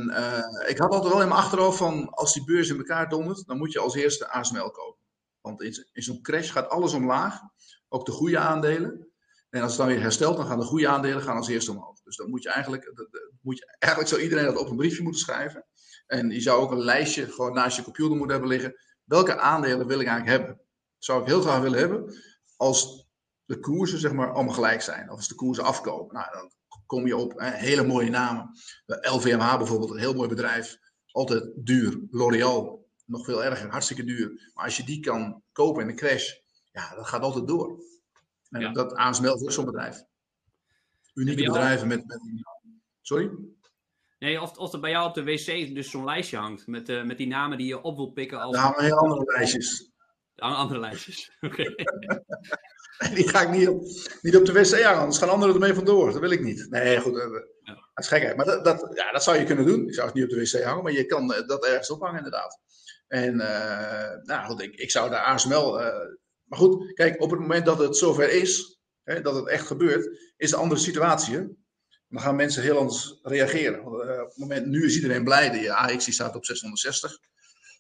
ik 0.67 0.79
had 0.79 0.93
altijd 0.93 1.13
wel 1.13 1.23
in 1.23 1.29
mijn 1.29 1.41
achterhoofd 1.41 1.79
van 1.79 2.11
als 2.11 2.33
die 2.35 2.45
beurs 2.45 2.69
in 2.69 2.77
elkaar 2.77 3.09
dondert, 3.09 3.47
dan 3.47 3.59
moet 3.59 3.73
je 3.73 3.79
als 3.79 3.95
eerste 3.95 4.29
ASML 4.29 4.71
kopen. 4.71 5.04
Want 5.45 5.63
in, 5.63 6.03
zo'n 6.03 6.23
crash 6.23 6.53
gaat 6.53 6.69
alles 6.69 6.93
omlaag, 6.93 7.41
ook 7.89 8.07
de 8.07 8.13
goede 8.13 8.39
aandelen. 8.39 9.09
En 9.51 9.63
als 9.63 9.71
het 9.71 9.81
dan 9.81 9.87
weer 9.87 10.01
herstelt, 10.01 10.37
dan 10.37 10.47
gaan 10.47 10.59
de 10.59 10.65
goede 10.65 10.89
aandelen 10.89 11.23
gaan 11.23 11.37
als 11.37 11.49
eerste 11.49 11.71
omhoog. 11.71 12.01
Dus 12.03 12.17
dan 12.17 12.31
moet 12.31 12.43
je 12.43 12.49
eigenlijk, 12.49 12.93
moet 13.41 13.59
je, 13.59 13.77
eigenlijk 13.79 14.13
zou 14.13 14.23
iedereen 14.23 14.45
dat 14.45 14.57
op 14.57 14.71
een 14.71 14.77
briefje 14.77 15.03
moeten 15.03 15.21
schrijven. 15.21 15.67
En 16.07 16.31
je 16.31 16.41
zou 16.41 16.61
ook 16.61 16.71
een 16.71 16.85
lijstje 16.85 17.33
gewoon 17.33 17.53
naast 17.53 17.77
je 17.77 17.83
computer 17.83 18.17
moeten 18.17 18.31
hebben 18.31 18.49
liggen. 18.49 18.75
Welke 19.05 19.39
aandelen 19.39 19.87
wil 19.87 20.01
ik 20.01 20.07
eigenlijk 20.07 20.39
hebben? 20.39 20.61
Zou 20.99 21.21
ik 21.21 21.27
heel 21.27 21.41
graag 21.41 21.61
willen 21.61 21.79
hebben 21.79 22.15
als 22.57 23.09
de 23.45 23.61
koersen 23.61 23.99
zeg 23.99 24.13
maar 24.13 24.33
allemaal 24.33 24.55
gelijk 24.55 24.83
zijn. 24.83 25.11
Of 25.11 25.17
als 25.17 25.29
de 25.29 25.35
koersen 25.35 25.65
afkomen. 25.65 26.15
Nou, 26.15 26.33
dan 26.33 26.53
kom 26.87 27.07
je 27.07 27.17
op 27.17 27.35
hele 27.37 27.87
mooie 27.87 28.11
namen. 28.11 28.51
LVMH 28.87 29.57
bijvoorbeeld, 29.57 29.91
een 29.91 29.99
heel 29.99 30.15
mooi 30.15 30.29
bedrijf. 30.29 30.79
Altijd 31.11 31.51
duur. 31.55 32.07
L'Oreal, 32.11 32.84
nog 33.05 33.25
veel 33.25 33.45
erger, 33.45 33.71
hartstikke 33.71 34.05
duur. 34.05 34.51
Maar 34.55 34.65
als 34.65 34.77
je 34.77 34.85
die 34.85 35.01
kan 35.01 35.43
kopen 35.53 35.83
in 35.83 35.89
een 35.89 35.97
crash, 35.97 36.33
ja, 36.73 36.95
dat 36.95 37.07
gaat 37.07 37.23
altijd 37.23 37.47
door. 37.47 37.83
En 38.51 38.73
dat 38.73 38.95
ASML 38.95 39.35
is 39.35 39.43
ook 39.43 39.53
zo'n 39.53 39.65
bedrijf. 39.65 40.05
Unieke 41.15 41.45
bedrijven 41.45 41.89
met, 41.89 42.07
met... 42.07 42.21
Sorry? 43.01 43.31
Nee, 44.19 44.41
of, 44.41 44.57
of 44.59 44.73
er 44.73 44.81
bij 44.81 44.91
jou 44.91 45.09
op 45.09 45.15
de 45.15 45.25
wc 45.25 45.75
dus 45.75 45.91
zo'n 45.91 46.05
lijstje 46.05 46.37
hangt 46.37 46.67
met, 46.67 46.89
uh, 46.89 47.05
met 47.05 47.17
die 47.17 47.27
namen 47.27 47.59
die 47.59 47.67
je 47.67 47.83
op 47.83 47.97
wil 47.97 48.11
pikken. 48.11 48.41
Als... 48.41 48.57
Hangen 48.57 48.85
heel 48.85 48.99
andere 48.99 49.33
lijstjes. 49.37 49.91
Andere 50.37 50.81
lijstjes, 50.81 51.31
oké. 51.41 51.63
die 53.15 53.29
ga 53.29 53.41
ik 53.41 53.51
niet 53.51 53.69
op, 53.69 53.83
niet 54.21 54.37
op 54.37 54.45
de 54.45 54.53
wc 54.53 54.83
hangen, 54.83 55.01
anders 55.01 55.19
gaan 55.19 55.29
anderen 55.29 55.55
ermee 55.55 55.75
vandoor. 55.75 56.13
Dat 56.13 56.21
wil 56.21 56.31
ik 56.31 56.43
niet. 56.43 56.67
Nee, 56.71 57.01
goed, 57.01 57.17
uh, 57.17 57.23
ja. 57.63 57.75
dat 57.75 58.05
is 58.05 58.09
gekheid. 58.09 58.37
Maar 58.37 58.47
dat, 58.47 58.65
dat, 58.65 58.91
ja, 58.95 59.13
dat 59.13 59.23
zou 59.23 59.39
je 59.39 59.45
kunnen 59.45 59.67
doen. 59.67 59.87
Je 59.87 59.93
zou 59.93 60.07
het 60.07 60.15
niet 60.15 60.25
op 60.25 60.31
de 60.31 60.41
wc 60.41 60.63
hangen, 60.63 60.83
maar 60.83 60.93
je 60.93 61.07
kan 61.07 61.29
dat 61.47 61.67
ergens 61.67 61.91
ophangen 61.91 62.17
inderdaad. 62.17 62.61
En 63.07 63.35
uh, 63.35 64.11
nou 64.23 64.47
goed, 64.47 64.63
ik, 64.63 64.75
ik 64.75 64.91
zou 64.91 65.11
daar 65.11 65.25
ASML... 65.25 65.73
maar 66.45 66.59
goed, 66.59 66.95
kijk, 66.95 67.21
op 67.21 67.31
het 67.31 67.41
moment 67.41 67.67
dat 67.67 67.79
het 67.79 67.97
zover 67.97 68.33
is, 68.33 68.81
hè, 69.03 69.21
dat 69.21 69.35
het 69.35 69.49
echt 69.49 69.67
gebeurt, 69.67 70.33
is 70.37 70.53
een 70.53 70.59
andere 70.59 70.81
situatie 70.81 71.57
dan 72.15 72.23
gaan 72.23 72.37
mensen 72.37 72.63
heel 72.63 72.79
anders 72.79 73.19
reageren. 73.23 73.79
Uh, 73.79 73.87
op 74.23 74.29
het 74.29 74.37
moment, 74.37 74.67
nu 74.67 74.85
is 74.85 74.95
iedereen 74.95 75.25
blij, 75.25 75.51
de 75.51 75.75
AX 75.75 76.05
die 76.05 76.15
staat 76.15 76.37
op 76.37 76.45
660. 76.45 77.19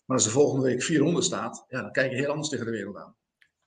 Maar 0.06 0.16
als 0.16 0.26
de 0.26 0.32
volgende 0.32 0.64
week 0.64 0.82
400 0.82 1.24
staat, 1.24 1.64
ja, 1.68 1.80
dan 1.80 1.92
kijk 1.92 2.10
je 2.10 2.16
heel 2.16 2.30
anders 2.30 2.48
tegen 2.48 2.64
de 2.64 2.70
wereld 2.70 2.96
aan. 2.96 3.16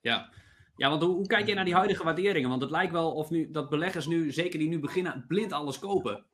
Ja, 0.01 0.33
ja 0.75 0.89
want 0.89 1.01
hoe, 1.01 1.15
hoe 1.15 1.27
kijk 1.27 1.47
je 1.47 1.53
naar 1.53 1.65
die 1.65 1.75
huidige 1.75 2.03
waarderingen? 2.03 2.49
Want 2.49 2.61
het 2.61 2.71
lijkt 2.71 2.91
wel 2.91 3.13
of 3.13 3.29
nu, 3.29 3.51
dat 3.51 3.69
beleggers 3.69 4.05
nu, 4.05 4.31
zeker 4.31 4.59
die 4.59 4.69
nu 4.69 4.79
beginnen, 4.79 5.25
blind 5.27 5.51
alles 5.51 5.79
kopen. 5.79 6.25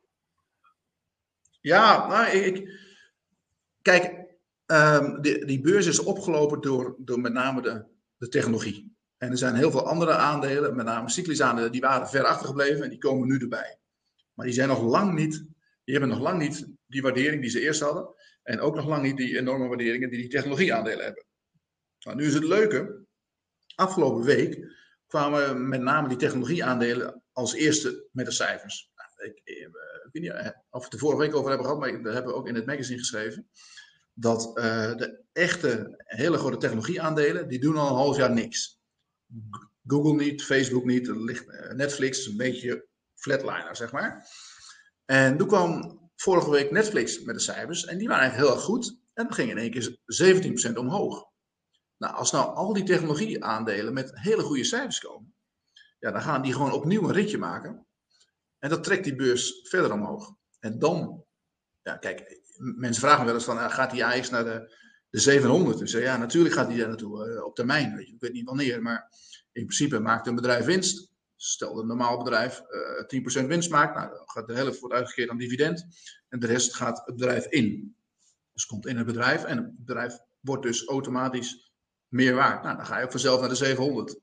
Ja, 1.61 2.07
nou, 2.07 2.37
ik, 2.37 2.79
kijk, 3.81 4.22
um, 4.73 5.21
die, 5.21 5.45
die 5.45 5.61
beurs 5.61 5.85
is 5.85 5.99
opgelopen 5.99 6.61
door, 6.61 6.95
door 6.99 7.19
met 7.19 7.33
name 7.33 7.61
de, 7.61 7.85
de 8.17 8.27
technologie. 8.27 8.95
En 9.17 9.31
er 9.31 9.37
zijn 9.37 9.55
heel 9.55 9.71
veel 9.71 9.87
andere 9.87 10.13
aandelen, 10.13 10.75
met 10.75 10.85
name 10.85 11.09
cyclische 11.09 11.43
aandelen, 11.43 11.71
die 11.71 11.81
waren 11.81 12.07
ver 12.07 12.23
achtergebleven 12.23 12.83
en 12.83 12.89
die 12.89 12.97
komen 12.97 13.27
nu 13.27 13.37
erbij. 13.37 13.77
Maar 14.33 14.45
die 14.45 14.55
zijn 14.55 14.67
nog 14.67 14.81
lang 14.81 15.13
niet, 15.13 15.45
die 15.83 15.97
hebben 15.97 16.09
nog 16.09 16.19
lang 16.19 16.39
niet 16.39 16.67
die 16.85 17.01
waardering 17.01 17.41
die 17.41 17.49
ze 17.49 17.61
eerst 17.61 17.81
hadden. 17.81 18.15
En 18.43 18.59
ook 18.59 18.75
nog 18.75 18.87
lang 18.87 19.03
niet 19.03 19.17
die 19.17 19.37
enorme 19.37 19.67
waarderingen 19.67 20.09
die 20.09 20.19
die 20.19 20.29
technologieaandelen 20.29 21.05
hebben. 21.05 21.25
Nou, 21.99 22.17
nu 22.17 22.25
is 22.25 22.33
het 22.33 22.43
leuke, 22.43 23.05
afgelopen 23.75 24.23
week 24.23 24.71
kwamen 25.07 25.67
met 25.67 25.81
name 25.81 26.07
die 26.07 26.17
technologieaandelen 26.17 27.23
als 27.31 27.53
eerste 27.53 28.07
met 28.11 28.25
de 28.25 28.31
cijfers. 28.31 28.91
Nou, 28.95 29.29
ik, 29.29 29.41
ik, 29.43 29.69
weet 30.11 30.23
niet 30.23 30.31
eh, 30.31 30.45
of 30.69 30.77
we 30.77 30.79
het 30.79 30.91
de 30.91 30.97
vorige 30.97 31.21
week 31.21 31.35
over 31.35 31.47
hebben 31.47 31.65
gehad, 31.65 31.81
maar 31.81 32.03
dat 32.03 32.13
hebben 32.13 32.31
we 32.31 32.37
ook 32.37 32.47
in 32.47 32.55
het 32.55 32.65
magazine 32.65 32.99
geschreven. 32.99 33.49
Dat 34.13 34.47
uh, 34.47 34.95
de 34.95 35.23
echte 35.31 36.03
hele 36.03 36.37
grote 36.37 36.57
technologieaandelen, 36.57 37.47
die 37.47 37.59
doen 37.59 37.77
al 37.77 37.87
een 37.87 37.95
half 37.95 38.17
jaar 38.17 38.31
niks. 38.31 38.81
Google 39.87 40.15
niet, 40.15 40.43
Facebook 40.43 40.85
niet, 40.85 41.07
eh, 41.07 41.73
Netflix 41.73 42.25
een 42.25 42.37
beetje 42.37 42.87
flatliner, 43.15 43.75
zeg 43.75 43.91
maar. 43.91 44.27
En 45.05 45.37
toen 45.37 45.47
kwam 45.47 45.99
vorige 46.15 46.49
week 46.49 46.71
Netflix 46.71 47.21
met 47.23 47.35
de 47.35 47.41
cijfers 47.41 47.85
en 47.85 47.97
die 47.97 48.07
waren 48.07 48.23
eigenlijk 48.23 48.49
heel 48.49 48.59
erg 48.59 48.69
goed. 48.69 48.97
En 49.13 49.23
dan 49.23 49.33
ging 49.33 49.49
in 49.49 49.57
één 49.57 49.71
keer 49.71 49.97
17% 50.05 50.77
omhoog. 50.77 51.31
Nou, 51.97 52.15
als 52.15 52.31
nou 52.31 52.55
al 52.55 52.73
die 52.73 52.83
technologieaandelen 52.83 53.93
met 53.93 54.19
hele 54.19 54.41
goede 54.41 54.63
cijfers 54.63 54.99
komen, 54.99 55.35
ja, 55.99 56.11
dan 56.11 56.21
gaan 56.21 56.41
die 56.41 56.53
gewoon 56.53 56.71
opnieuw 56.71 57.03
een 57.03 57.13
ritje 57.13 57.37
maken. 57.37 57.87
En 58.59 58.69
dat 58.69 58.83
trekt 58.83 59.03
die 59.03 59.15
beurs 59.15 59.59
verder 59.63 59.91
omhoog. 59.91 60.35
En 60.59 60.79
dan, 60.79 61.25
ja, 61.81 61.97
kijk, 61.97 62.41
mensen 62.57 63.01
vragen 63.01 63.25
wel 63.25 63.33
eens 63.33 63.43
van, 63.43 63.71
gaat 63.71 63.91
die 63.91 64.05
AX 64.05 64.29
naar 64.29 64.43
de, 64.43 64.75
de 65.09 65.19
700? 65.19 65.77
Dus 65.77 65.91
ja, 65.91 66.17
natuurlijk 66.17 66.55
gaat 66.55 66.67
die 66.67 66.77
daar 66.77 66.87
naartoe, 66.87 67.27
uh, 67.27 67.43
op 67.43 67.55
termijn. 67.55 67.95
Weet 67.95 68.07
je. 68.07 68.13
Ik 68.13 68.21
weet 68.21 68.33
niet 68.33 68.45
wanneer, 68.45 68.81
maar 68.81 69.09
in 69.51 69.65
principe 69.65 69.99
maakt 69.99 70.27
een 70.27 70.35
bedrijf 70.35 70.65
winst. 70.65 71.11
Stel 71.35 71.73
dat 71.73 71.81
een 71.81 71.87
normaal 71.87 72.17
bedrijf 72.17 72.61
uh, 73.09 73.19
eh, 73.19 73.43
10% 73.43 73.47
winst 73.47 73.69
maakt, 73.69 73.95
nou, 73.95 74.09
dan 74.09 74.29
gaat 74.29 74.47
de 74.47 74.53
helft 74.53 74.79
wordt 74.79 74.95
uitgekeerd 74.95 75.29
aan 75.29 75.37
dividend 75.37 75.85
en 76.29 76.39
de 76.39 76.47
rest 76.47 76.75
gaat 76.75 77.01
het 77.05 77.15
bedrijf 77.15 77.45
in. 77.45 77.95
Dus 78.53 78.65
komt 78.65 78.87
in 78.87 78.97
het 78.97 79.05
bedrijf 79.05 79.43
en 79.43 79.57
het 79.57 79.85
bedrijf 79.85 80.17
wordt 80.39 80.63
dus 80.63 80.87
automatisch 80.87 81.71
meer 82.07 82.33
waard. 82.33 82.63
Nou, 82.63 82.75
dan 82.77 82.85
ga 82.85 82.97
je 82.97 83.03
ook 83.03 83.11
vanzelf 83.11 83.39
naar 83.39 83.49
de 83.49 83.55
700. 83.55 84.07
Dat 84.07 84.15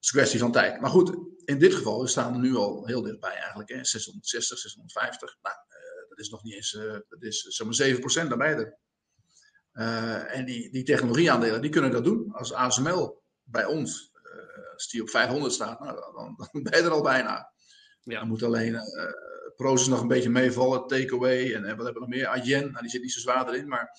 is 0.00 0.08
een 0.08 0.18
kwestie 0.18 0.40
van 0.40 0.52
tijd. 0.52 0.80
Maar 0.80 0.90
goed, 0.90 1.16
in 1.44 1.58
dit 1.58 1.74
geval, 1.74 2.00
we 2.00 2.08
staan 2.08 2.34
er 2.34 2.40
nu 2.40 2.56
al 2.56 2.86
heel 2.86 3.02
dichtbij 3.02 3.34
eigenlijk. 3.34 3.68
Hè? 3.68 3.84
660, 3.84 4.58
650. 4.58 5.36
Nou, 5.42 5.56
dat 6.16 6.24
is 6.24 6.30
nog 6.30 6.42
niet 6.42 6.54
eens, 6.54 6.72
uh, 6.72 6.92
dat 7.08 7.22
is 7.22 7.40
zeg 7.40 7.66
maar 7.66 8.24
7% 8.24 8.28
daarbij. 8.28 8.52
Er. 8.52 8.78
En 10.26 10.44
die, 10.44 10.70
die 10.70 10.82
technologieaandelen, 10.82 11.60
die 11.60 11.70
kunnen 11.70 11.90
dat 11.90 12.04
doen. 12.04 12.32
Als 12.32 12.52
ASML 12.52 13.22
bij 13.42 13.64
ons 13.64 14.14
als 14.72 14.88
die 14.88 15.02
op 15.02 15.10
500 15.10 15.52
staat, 15.52 15.80
nou, 15.80 15.94
dan, 16.14 16.34
dan 16.52 16.62
ben 16.62 16.78
je 16.78 16.84
er 16.84 16.90
al 16.90 17.02
bijna. 17.02 17.52
Ja. 18.02 18.18
Dan 18.18 18.28
moet 18.28 18.42
alleen 18.42 18.80
Proces 19.56 19.86
nog 19.86 20.00
een 20.00 20.08
beetje 20.08 20.30
meevallen, 20.30 20.86
Takeaway 20.86 21.54
en, 21.54 21.64
en 21.64 21.76
wat 21.76 21.84
hebben 21.84 21.92
we 22.02 22.08
nog 22.08 22.08
meer? 22.08 22.26
Ayen, 22.26 22.70
nou, 22.70 22.80
die 22.80 22.90
zit 22.90 23.02
niet 23.02 23.12
zo 23.12 23.20
zwaar 23.20 23.48
erin, 23.48 23.68
maar 23.68 23.90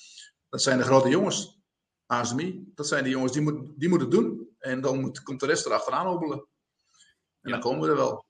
dat 0.50 0.62
zijn 0.62 0.78
de 0.78 0.84
grote 0.84 1.10
jongens. 1.10 1.56
ASMI, 2.06 2.72
dat 2.76 2.88
zijn 2.88 3.04
de 3.04 3.10
jongens 3.10 3.32
die, 3.32 3.42
moet, 3.42 3.80
die 3.80 3.90
moeten 3.90 4.08
het 4.08 4.18
doen. 4.18 4.56
En 4.60 4.82
dan 4.82 5.00
moet, 5.00 5.24
komt 5.24 5.40
de 5.40 5.46
rest 5.46 5.66
erachteraan 5.66 6.08
hobbelen. 6.08 6.48
En 7.42 7.52
dan 7.52 7.60
komen 7.60 7.82
we 7.82 7.90
er 7.90 7.96
wel. 7.96 8.26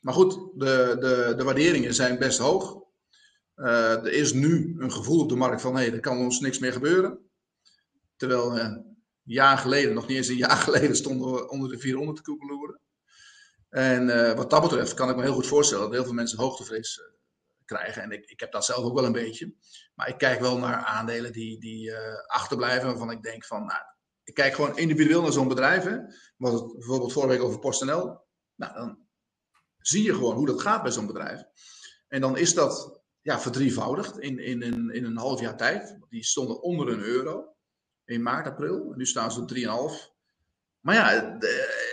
Maar 0.00 0.14
goed, 0.14 0.32
de, 0.54 0.96
de, 1.00 1.34
de 1.36 1.44
waarderingen 1.44 1.94
zijn 1.94 2.18
best 2.18 2.38
hoog. 2.38 2.82
Uh, 3.58 4.04
er 4.04 4.12
is 4.12 4.32
nu 4.32 4.76
een 4.78 4.92
gevoel 4.92 5.20
op 5.20 5.28
de 5.28 5.36
markt 5.36 5.60
van, 5.60 5.76
hé, 5.76 5.82
hey, 5.82 5.92
er 5.92 6.00
kan 6.00 6.18
ons 6.18 6.40
niks 6.40 6.58
meer 6.58 6.72
gebeuren. 6.72 7.18
Terwijl 8.16 8.56
uh, 8.56 8.76
jaar 9.22 9.58
geleden, 9.58 9.94
nog 9.94 10.06
niet 10.06 10.16
eens 10.16 10.28
een 10.28 10.36
jaar 10.46 10.56
geleden, 10.56 10.96
stonden 10.96 11.32
we 11.32 11.48
onder 11.48 11.68
de 11.68 11.78
400 11.78 12.16
te 12.16 12.22
koekeloeren. 12.22 12.80
En 13.68 14.08
uh, 14.08 14.32
wat 14.32 14.50
dat 14.50 14.62
betreft 14.62 14.94
kan 14.94 15.10
ik 15.10 15.16
me 15.16 15.22
heel 15.22 15.32
goed 15.32 15.46
voorstellen 15.46 15.84
dat 15.84 15.92
heel 15.92 16.04
veel 16.04 16.12
mensen 16.12 16.38
hoogtevrees 16.38 17.00
krijgen. 17.64 18.02
En 18.02 18.10
ik, 18.10 18.30
ik 18.30 18.40
heb 18.40 18.52
dat 18.52 18.64
zelf 18.64 18.84
ook 18.84 18.94
wel 18.94 19.04
een 19.04 19.12
beetje. 19.12 19.54
Maar 19.94 20.08
ik 20.08 20.18
kijk 20.18 20.40
wel 20.40 20.58
naar 20.58 20.84
aandelen 20.84 21.32
die, 21.32 21.60
die 21.60 21.96
achterblijven, 22.26 22.88
waarvan 22.88 23.10
ik 23.10 23.22
denk 23.22 23.44
van, 23.44 23.66
nou, 23.66 23.80
ik 24.24 24.34
kijk 24.34 24.54
gewoon 24.54 24.76
individueel 24.76 25.22
naar 25.22 25.32
zo'n 25.32 25.48
bedrijf. 25.48 25.84
Hè. 25.84 25.96
We 26.36 26.50
het 26.50 26.72
bijvoorbeeld 26.72 27.12
vorige 27.12 27.32
week 27.32 27.42
over 27.42 27.58
PostNL. 27.58 28.20
Nou, 28.54 28.74
dan 28.74 28.98
zie 29.78 30.02
je 30.02 30.14
gewoon 30.14 30.36
hoe 30.36 30.46
dat 30.46 30.60
gaat 30.60 30.82
bij 30.82 30.92
zo'n 30.92 31.06
bedrijf. 31.06 31.42
En 32.08 32.20
dan 32.20 32.36
is 32.36 32.54
dat 32.54 32.97
ja, 33.28 33.40
verdrievoudigd 33.40 34.18
in, 34.18 34.38
in, 34.38 34.62
in, 34.62 34.90
in 34.90 35.04
een 35.04 35.16
half 35.16 35.40
jaar 35.40 35.56
tijd. 35.56 35.98
Die 36.08 36.24
stonden 36.24 36.62
onder 36.62 36.88
een 36.88 37.02
euro 37.02 37.54
in 38.04 38.22
maart, 38.22 38.46
april. 38.46 38.92
En 38.92 38.98
nu 38.98 39.06
staan 39.06 39.32
ze 39.32 39.40
op 39.40 39.90
3,5. 39.90 40.16
Maar 40.80 40.94
ja, 40.94 41.36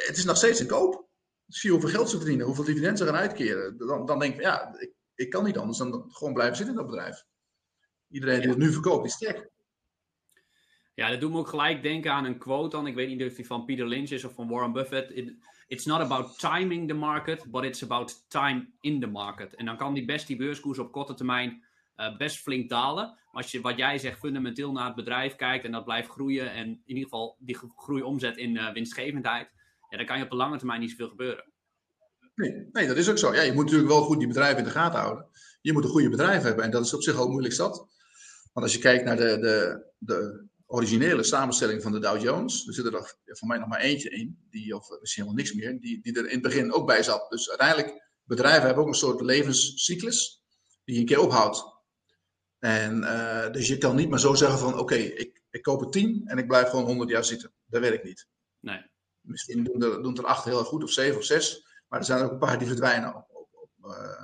het 0.06 0.18
is 0.18 0.26
nog 0.26 0.38
steeds 0.38 0.60
een 0.60 0.68
koop. 0.68 1.08
Zie 1.48 1.72
hoeveel 1.72 1.90
geld 1.90 2.10
ze 2.10 2.18
verdienen, 2.18 2.46
hoeveel 2.46 2.64
dividenden 2.64 2.98
ze 2.98 3.06
gaan 3.06 3.16
uitkeren. 3.16 3.78
Dan, 3.78 4.06
dan 4.06 4.20
denk 4.20 4.36
ik, 4.36 4.42
ja, 4.42 4.76
ik, 4.80 4.94
ik 5.16 5.30
kan 5.30 5.44
niet 5.44 5.58
anders 5.58 5.78
dan 5.78 6.06
gewoon 6.12 6.34
blijven 6.34 6.56
zitten 6.56 6.76
in 6.76 6.82
dat 6.82 6.92
bedrijf. 6.92 7.24
Iedereen 8.10 8.40
die 8.40 8.50
het 8.50 8.58
nu 8.58 8.72
verkoopt, 8.72 9.06
is 9.06 9.16
gek. 9.16 9.50
Ja, 10.94 11.10
dat 11.10 11.20
doet 11.20 11.32
me 11.32 11.38
ook 11.38 11.48
gelijk 11.48 11.84
denken 11.84 12.12
aan 12.12 12.26
een 12.26 12.38
quote 12.38 12.76
dan. 12.76 12.88
Ik 12.88 12.96
weet 12.96 13.08
niet 13.08 13.24
of 13.24 13.36
die 13.36 13.46
van 13.46 13.66
Peter 13.66 13.88
Lynch 13.88 14.10
is 14.10 14.24
of 14.24 14.34
van 14.34 14.50
Warren 14.50 14.74
Buffett. 14.74 15.12
It's 15.68 15.86
not 15.86 16.02
about 16.02 16.40
timing 16.40 16.88
the 16.88 16.94
market, 16.94 17.52
but 17.52 17.64
it's 17.64 17.84
about 17.84 18.26
time 18.28 18.74
in 18.82 19.00
the 19.00 19.08
market. 19.08 19.56
En 19.56 19.66
dan 19.66 19.78
kan 19.78 19.94
die 19.94 20.06
best 20.06 20.28
die 20.28 20.38
beurskoers 20.38 20.80
op 20.80 20.92
korte 20.92 21.14
termijn 21.14 21.64
uh, 21.98 22.18
best 22.18 22.38
flink 22.38 22.70
dalen. 22.70 23.06
Maar 23.06 23.44
als 23.44 23.52
je, 23.52 23.62
wat 23.62 23.78
jij 23.78 23.98
zegt, 23.98 24.20
fundamenteel 24.20 24.72
naar 24.72 24.86
het 24.86 24.96
bedrijf 24.96 25.36
kijkt 25.36 25.66
en 25.66 25.72
dat 25.72 25.86
blijft 25.86 26.10
groeien 26.10 26.52
en 26.52 26.68
in 26.68 26.82
ieder 26.86 27.04
geval 27.04 27.38
die 27.40 27.58
groei 27.76 28.02
omzet 28.02 28.38
in 28.38 28.56
uh, 28.56 28.74
winstgevendheid, 28.74 29.50
ja, 29.90 29.98
dan 29.98 30.06
kan 30.06 30.18
je 30.18 30.24
op 30.24 30.30
de 30.30 30.36
lange 30.36 30.58
termijn 30.58 30.80
niet 30.80 30.90
zoveel 30.90 31.10
gebeuren. 31.10 31.54
Nee, 32.36 32.70
nee, 32.72 32.88
dat 32.88 32.98
is 32.98 33.10
ook 33.10 33.18
zo. 33.18 33.34
Ja, 33.34 33.42
je 33.42 33.54
moet 33.54 33.64
natuurlijk 33.64 33.92
wel 33.92 34.04
goed 34.04 34.18
die 34.18 34.28
bedrijven 34.28 34.58
in 34.58 34.64
de 34.64 34.70
gaten 34.70 35.00
houden. 35.00 35.28
Je 35.62 35.74
moet 35.74 35.84
een 35.84 35.90
goede 35.90 36.10
bedrijf 36.10 36.44
hebben 36.44 36.64
en 36.64 36.72
dat 36.72 36.86
is 36.86 36.94
op 36.94 37.04
zich 37.04 37.16
al 37.16 37.30
moeilijk 37.30 37.54
zat. 37.54 37.78
Want 38.54 38.66
als 38.66 38.74
je 38.74 38.82
kijkt 38.82 39.06
naar 39.06 39.16
de, 39.16 39.40
de, 39.40 39.86
de 39.98 40.48
originele 40.66 41.24
samenstelling 41.24 41.82
van 41.82 41.92
de 41.92 42.00
Dow 42.00 42.22
Jones, 42.22 42.68
er 42.68 42.74
zit 42.74 42.86
er 42.86 43.16
voor 43.26 43.48
mij 43.48 43.58
nog 43.58 43.68
maar 43.68 43.80
eentje 43.80 44.10
in, 44.10 44.46
die, 44.50 44.76
of 44.76 44.90
misschien 45.00 45.24
helemaal 45.24 45.44
niks 45.44 45.54
meer, 45.54 45.80
die, 45.80 46.02
die 46.02 46.18
er 46.18 46.26
in 46.26 46.32
het 46.34 46.42
begin 46.42 46.74
ook 46.74 46.88
bij 46.88 47.04
zat. 47.04 47.30
Dus 47.30 47.50
uiteindelijk, 47.50 48.04
bedrijven 48.24 48.66
hebben 48.66 48.84
ook 48.84 48.90
een 48.90 48.96
soort 48.96 49.22
levenscyclus. 49.22 50.44
die 50.84 50.96
je 50.96 51.02
een 51.02 51.08
keer 51.08 51.20
ophoudt. 51.20 51.74
En, 52.60 52.98
uh, 52.98 53.52
dus 53.52 53.68
je 53.68 53.78
kan 53.78 53.96
niet 53.96 54.10
maar 54.10 54.20
zo 54.20 54.34
zeggen 54.34 54.60
van 54.60 54.80
oké, 54.80 54.96
ik, 54.96 55.44
ik 55.50 55.62
koop 55.62 55.82
er 55.82 55.90
10 55.90 56.22
en 56.26 56.38
ik 56.38 56.48
blijf 56.48 56.70
gewoon 56.70 56.86
100 56.86 57.10
jaar 57.10 57.26
zitten. 57.26 57.54
Dat 57.66 57.82
werkt 57.82 58.04
niet. 58.04 58.28
Nee. 58.60 58.92
Misschien 59.22 59.64
doen 59.64 59.84
er, 59.84 60.04
doen 60.04 60.18
er 60.18 60.26
8 60.26 60.46
heel 60.46 60.60
erg 60.60 60.68
goed, 60.68 60.84
of 60.84 60.92
7 60.92 61.18
of 61.18 61.24
6. 61.24 61.66
Maar 61.88 62.00
er 62.00 62.06
zijn 62.06 62.24
ook 62.24 62.32
een 62.32 62.38
paar 62.38 62.58
die 62.58 62.68
verdwijnen. 62.68 63.16
Op, 63.16 63.28
op, 63.30 63.50
op, 63.52 63.92
uh, 63.92 64.24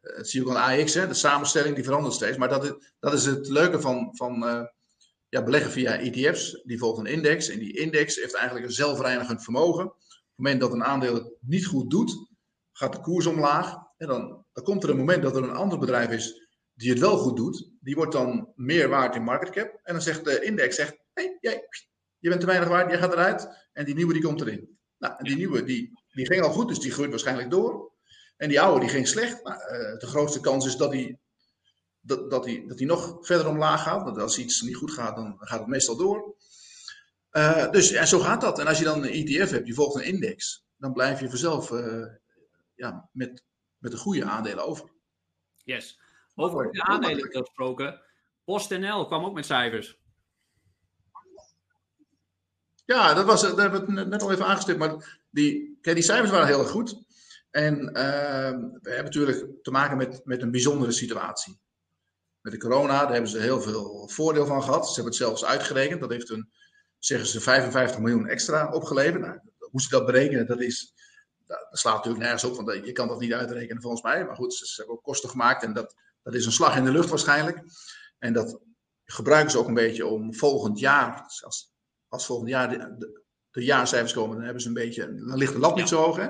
dat 0.00 0.28
zie 0.28 0.40
je 0.40 0.46
ook 0.46 0.56
aan 0.56 0.80
AX, 0.80 0.94
hè? 0.94 1.06
de 1.06 1.14
samenstelling 1.14 1.74
die 1.74 1.84
verandert 1.84 2.14
steeds. 2.14 2.36
Maar 2.36 2.48
dat 2.48 2.64
is, 2.64 2.72
dat 2.98 3.12
is 3.12 3.24
het 3.24 3.48
leuke 3.48 3.80
van, 3.80 4.16
van 4.16 4.42
uh, 4.44 4.64
ja, 5.30 5.42
beleggen 5.42 5.70
via 5.70 5.98
ETF's. 5.98 6.62
Die 6.64 6.78
volgt 6.78 6.98
een 6.98 7.06
index. 7.06 7.48
En 7.48 7.58
die 7.58 7.78
index 7.78 8.16
heeft 8.16 8.34
eigenlijk 8.34 8.66
een 8.66 8.72
zelfreinigend 8.72 9.42
vermogen. 9.42 9.84
Op 9.84 9.92
het 9.92 10.36
moment 10.36 10.60
dat 10.60 10.72
een 10.72 10.84
aandeel 10.84 11.14
het 11.14 11.32
niet 11.40 11.66
goed 11.66 11.90
doet, 11.90 12.28
gaat 12.72 12.92
de 12.92 13.00
koers 13.00 13.26
omlaag. 13.26 13.76
En 13.96 14.06
dan, 14.06 14.44
dan 14.52 14.64
komt 14.64 14.82
er 14.82 14.90
een 14.90 14.96
moment 14.96 15.22
dat 15.22 15.36
er 15.36 15.42
een 15.42 15.50
ander 15.50 15.78
bedrijf 15.78 16.10
is 16.10 16.48
die 16.80 16.90
het 16.90 16.98
wel 16.98 17.16
goed 17.18 17.36
doet. 17.36 17.70
Die 17.80 17.94
wordt 17.94 18.12
dan 18.12 18.52
meer 18.54 18.88
waard 18.88 19.14
in 19.14 19.22
market 19.22 19.50
cap. 19.50 19.80
En 19.82 19.92
dan 19.92 20.02
zegt 20.02 20.24
de 20.24 20.44
index, 20.44 20.76
zegt, 20.76 20.96
hey, 21.12 21.38
jij, 21.40 21.68
je 22.18 22.28
bent 22.28 22.40
te 22.40 22.46
weinig 22.46 22.68
waard, 22.68 22.90
jij 22.90 22.98
gaat 22.98 23.12
eruit. 23.12 23.68
En 23.72 23.84
die 23.84 23.94
nieuwe 23.94 24.12
die 24.12 24.22
komt 24.22 24.40
erin. 24.40 24.78
Nou, 24.98 25.14
en 25.16 25.24
die 25.24 25.36
nieuwe 25.36 25.64
die, 25.64 26.00
die 26.12 26.26
ging 26.26 26.42
al 26.42 26.50
goed, 26.50 26.68
dus 26.68 26.78
die 26.78 26.92
groeit 26.92 27.10
waarschijnlijk 27.10 27.50
door. 27.50 27.92
En 28.36 28.48
die 28.48 28.60
oude 28.60 28.80
die 28.80 28.88
ging 28.88 29.08
slecht. 29.08 29.44
Nou, 29.44 29.56
uh, 29.56 29.98
de 29.98 30.06
grootste 30.06 30.40
kans 30.40 30.66
is 30.66 30.76
dat 30.76 30.90
die, 30.90 31.18
dat, 32.00 32.30
dat, 32.30 32.44
die, 32.44 32.66
dat 32.68 32.78
die 32.78 32.86
nog 32.86 33.18
verder 33.20 33.48
omlaag 33.48 33.82
gaat. 33.82 34.02
Want 34.02 34.18
als 34.18 34.38
iets 34.38 34.60
niet 34.60 34.76
goed 34.76 34.92
gaat, 34.92 35.16
dan 35.16 35.36
gaat 35.38 35.58
het 35.58 35.68
meestal 35.68 35.96
door. 35.96 36.34
Uh, 37.32 37.70
dus 37.70 37.92
en 37.92 38.08
zo 38.08 38.18
gaat 38.18 38.40
dat. 38.40 38.58
En 38.58 38.66
als 38.66 38.78
je 38.78 38.84
dan 38.84 39.04
een 39.04 39.10
ETF 39.10 39.50
hebt, 39.50 39.64
die 39.64 39.74
volgt 39.74 39.96
een 39.96 40.04
index, 40.04 40.64
dan 40.76 40.92
blijf 40.92 41.20
je 41.20 41.28
vanzelf 41.28 41.70
uh, 41.70 42.06
ja, 42.74 43.08
met, 43.12 43.44
met 43.78 43.90
de 43.90 43.98
goede 43.98 44.24
aandelen 44.24 44.64
over. 44.64 44.90
Yes. 45.64 46.00
Over 46.34 46.72
de 46.72 46.82
aandelen 46.82 47.30
gesproken. 47.30 48.00
PostNL 48.44 49.06
kwam 49.06 49.24
ook 49.24 49.34
met 49.34 49.46
cijfers. 49.46 49.98
Ja, 52.84 53.14
dat, 53.14 53.24
was, 53.24 53.42
dat 53.42 53.56
hebben 53.56 53.86
we 53.86 54.04
net 54.04 54.22
al 54.22 54.32
even 54.32 54.46
aangestipt. 54.46 54.78
Maar 54.78 55.20
die, 55.30 55.78
kijk, 55.80 55.96
die 55.96 56.04
cijfers 56.04 56.30
waren 56.30 56.46
heel 56.46 56.58
erg 56.58 56.70
goed. 56.70 57.02
En 57.50 57.80
uh, 57.82 57.92
we 58.80 58.90
hebben 58.90 59.04
natuurlijk 59.04 59.62
te 59.62 59.70
maken 59.70 59.96
met, 59.96 60.20
met 60.24 60.42
een 60.42 60.50
bijzondere 60.50 60.92
situatie. 60.92 61.60
Met 62.40 62.52
de 62.52 62.58
corona, 62.58 63.00
daar 63.00 63.12
hebben 63.12 63.30
ze 63.30 63.38
heel 63.38 63.60
veel 63.60 64.08
voordeel 64.08 64.46
van 64.46 64.62
gehad. 64.62 64.86
Ze 64.86 64.94
hebben 64.94 65.12
het 65.12 65.22
zelfs 65.22 65.44
uitgerekend. 65.44 66.00
Dat 66.00 66.10
heeft 66.10 66.30
een, 66.30 66.50
zeggen 66.98 67.28
ze, 67.28 67.40
55 67.40 67.98
miljoen 67.98 68.26
extra 68.26 68.72
opgeleverd. 68.72 69.22
Nou, 69.22 69.40
hoe 69.58 69.80
ze 69.80 69.88
dat 69.88 70.06
berekenen, 70.06 70.46
dat 70.46 70.60
is, 70.60 70.94
dat 71.46 71.68
slaat 71.70 71.94
natuurlijk 71.94 72.22
nergens 72.22 72.44
op. 72.44 72.56
Want 72.56 72.86
je 72.86 72.92
kan 72.92 73.08
dat 73.08 73.20
niet 73.20 73.32
uitrekenen 73.32 73.82
volgens 73.82 74.02
mij. 74.02 74.24
Maar 74.24 74.36
goed, 74.36 74.54
ze, 74.54 74.74
hebben 74.76 74.94
ook 74.94 75.02
kosten 75.02 75.30
gemaakt. 75.30 75.62
En 75.62 75.72
dat, 75.72 75.94
dat 76.22 76.34
is 76.34 76.46
een 76.46 76.52
slag 76.52 76.76
in 76.76 76.84
de 76.84 76.92
lucht 76.92 77.08
waarschijnlijk. 77.08 77.62
En 78.18 78.32
dat 78.32 78.60
gebruiken 79.04 79.50
ze 79.50 79.58
ook 79.58 79.68
een 79.68 79.74
beetje 79.74 80.06
om 80.06 80.34
volgend 80.34 80.78
jaar, 80.78 81.22
als, 81.38 81.72
als 82.08 82.26
volgend 82.26 82.48
jaar 82.48 82.68
de, 82.68 82.96
de, 82.98 83.22
de 83.50 83.64
jaarcijfers 83.64 84.12
komen, 84.12 84.34
dan 84.34 84.44
hebben 84.44 84.62
ze 84.62 84.68
een 84.68 84.74
beetje, 84.74 85.14
dan 85.14 85.36
ligt 85.36 85.52
de 85.52 85.58
lat 85.58 85.76
niet 85.76 85.88
zo 85.88 86.02
hoog. 86.02 86.16
Hè? 86.16 86.28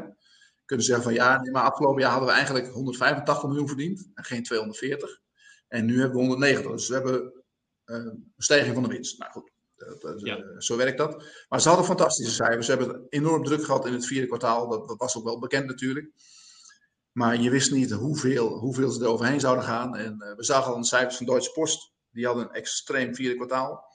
Kunnen 0.64 0.86
ze 0.86 0.92
zeggen 0.92 1.02
van 1.02 1.14
ja, 1.14 1.40
nee, 1.40 1.50
maar 1.50 1.62
afgelopen 1.62 2.00
jaar 2.00 2.10
hadden 2.10 2.28
we 2.28 2.34
eigenlijk 2.34 2.66
185 2.66 3.48
miljoen 3.48 3.68
verdiend 3.68 4.10
en 4.14 4.24
geen 4.24 4.42
240. 4.42 5.19
En 5.70 5.84
nu 5.84 6.00
hebben 6.00 6.18
we 6.18 6.26
190. 6.26 6.70
Dus 6.70 6.88
we 6.88 6.94
hebben 6.94 7.22
uh, 7.84 7.96
een 7.96 8.32
stijging 8.36 8.74
van 8.74 8.82
de 8.82 8.88
winst. 8.88 9.18
Nou 9.18 9.32
goed, 9.32 9.50
dat, 9.76 10.00
dat, 10.00 10.20
ja. 10.20 10.38
uh, 10.38 10.44
zo 10.58 10.76
werkt 10.76 10.98
dat. 10.98 11.24
Maar 11.48 11.60
ze 11.60 11.68
hadden 11.68 11.86
fantastische 11.86 12.34
cijfers. 12.34 12.66
Ze 12.66 12.72
hebben 12.76 13.06
enorm 13.08 13.44
druk 13.44 13.64
gehad 13.64 13.86
in 13.86 13.92
het 13.92 14.06
vierde 14.06 14.26
kwartaal. 14.26 14.68
Dat, 14.68 14.88
dat 14.88 14.98
was 14.98 15.16
ook 15.16 15.24
wel 15.24 15.38
bekend 15.38 15.66
natuurlijk. 15.66 16.10
Maar 17.12 17.40
je 17.40 17.50
wist 17.50 17.70
niet 17.70 17.90
hoeveel, 17.90 18.48
hoeveel 18.48 18.90
ze 18.90 19.02
er 19.02 19.08
overheen 19.08 19.40
zouden 19.40 19.64
gaan. 19.64 19.96
En 19.96 20.16
uh, 20.22 20.36
we 20.36 20.44
zagen 20.44 20.72
al 20.72 20.80
de 20.80 20.86
cijfers 20.86 21.16
van 21.16 21.26
Deutsche 21.26 21.52
Post. 21.52 21.92
Die 22.10 22.26
hadden 22.26 22.44
een 22.44 22.54
extreem 22.54 23.14
vierde 23.14 23.36
kwartaal. 23.36 23.88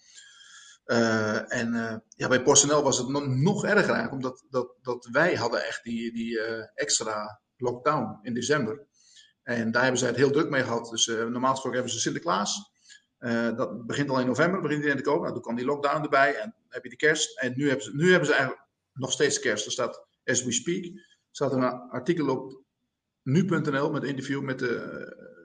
Uh, 0.86 1.54
en 1.54 1.74
uh, 1.74 1.96
ja, 2.08 2.28
bij 2.28 2.42
PostNL 2.42 2.84
was 2.84 2.98
het 2.98 3.08
nog, 3.08 3.28
nog 3.28 3.66
erger 3.66 3.94
eigenlijk. 3.94 4.12
Omdat 4.12 4.46
dat, 4.50 4.76
dat 4.82 5.08
wij 5.12 5.36
hadden 5.36 5.66
echt 5.66 5.84
die, 5.84 6.14
die 6.14 6.42
extra 6.74 7.42
lockdown 7.58 8.20
in 8.22 8.34
december. 8.34 8.88
En 9.46 9.72
daar 9.72 9.82
hebben 9.82 10.00
zij 10.00 10.08
het 10.08 10.18
heel 10.18 10.32
druk 10.32 10.50
mee 10.50 10.64
gehad. 10.64 10.90
Dus 10.90 11.06
normaal 11.08 11.52
gesproken 11.52 11.80
hebben 11.80 11.92
ze 11.92 12.00
Sinterklaas. 12.00 12.72
dat 13.56 13.86
begint 13.86 14.10
al 14.10 14.20
in 14.20 14.28
november, 14.28 14.62
begint 14.62 14.80
iedereen 14.80 15.04
te 15.04 15.10
kopen. 15.10 15.22
Nou, 15.22 15.34
toen 15.34 15.42
kwam 15.42 15.56
die 15.56 15.66
lockdown 15.66 16.04
erbij 16.04 16.36
en 16.36 16.56
heb 16.70 16.84
je 16.84 16.90
de 16.90 16.96
kerst. 16.96 17.40
En 17.40 17.54
nu 17.56 17.68
hebben 17.68 17.86
ze, 17.86 17.96
nu 17.96 18.10
hebben 18.10 18.28
ze 18.28 18.34
eigenlijk 18.34 18.68
nog 18.94 19.12
steeds 19.12 19.40
kerst. 19.40 19.66
Er 19.66 19.72
staat, 19.72 20.08
as 20.24 20.44
we 20.44 20.52
speak, 20.52 20.86
staat 21.32 21.52
een 21.52 21.64
artikel 21.90 22.30
op 22.30 22.64
nu.nl 23.22 23.92
met 23.92 24.04
een 24.04 24.10
interview 24.10 24.42
met 24.42 24.60
de 24.60 24.74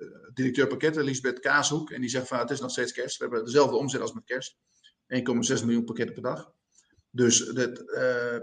uh, 0.01 0.35
directeur 0.35 0.67
pakketten, 0.67 1.05
Lisbeth 1.05 1.41
Kaashoek. 1.41 1.91
En 1.91 2.01
die 2.01 2.11
zegt 2.11 2.29
van 2.29 2.39
het 2.39 2.51
is 2.51 2.61
nog 2.61 2.71
steeds 2.71 2.93
kerst. 2.93 3.17
We 3.17 3.25
hebben 3.25 3.45
dezelfde 3.45 3.77
omzet 3.77 4.01
als 4.01 4.13
met 4.13 4.25
kerst. 4.25 4.57
1,6 5.07 5.65
miljoen 5.65 5.85
pakketten 5.85 6.15
per 6.15 6.23
dag. 6.23 6.53
Dus 7.11 7.39
dat, 7.39 7.83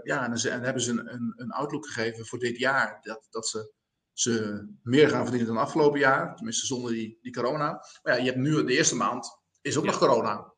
ja, 0.02 0.32
en 0.32 0.62
hebben 0.62 0.82
ze 0.82 0.90
een, 0.90 1.34
een, 1.36 1.50
outlook 1.50 1.86
gegeven 1.86 2.26
voor 2.26 2.38
dit 2.38 2.58
jaar. 2.58 2.98
Dat, 3.02 3.26
dat 3.30 3.48
ze, 3.48 3.72
ze 4.20 4.66
meer 4.82 5.08
gaan 5.08 5.22
verdienen 5.22 5.54
dan 5.54 5.62
afgelopen 5.62 5.98
jaar. 5.98 6.36
Tenminste 6.36 6.66
zonder 6.66 6.90
die, 6.90 7.18
die 7.22 7.32
corona. 7.32 7.84
Maar 8.02 8.12
ja, 8.12 8.18
je 8.18 8.30
hebt 8.30 8.36
nu 8.36 8.64
de 8.64 8.76
eerste 8.76 8.96
maand, 8.96 9.38
is 9.60 9.76
ook 9.76 9.84
ja. 9.84 9.90
nog 9.90 9.98
corona. 9.98 10.52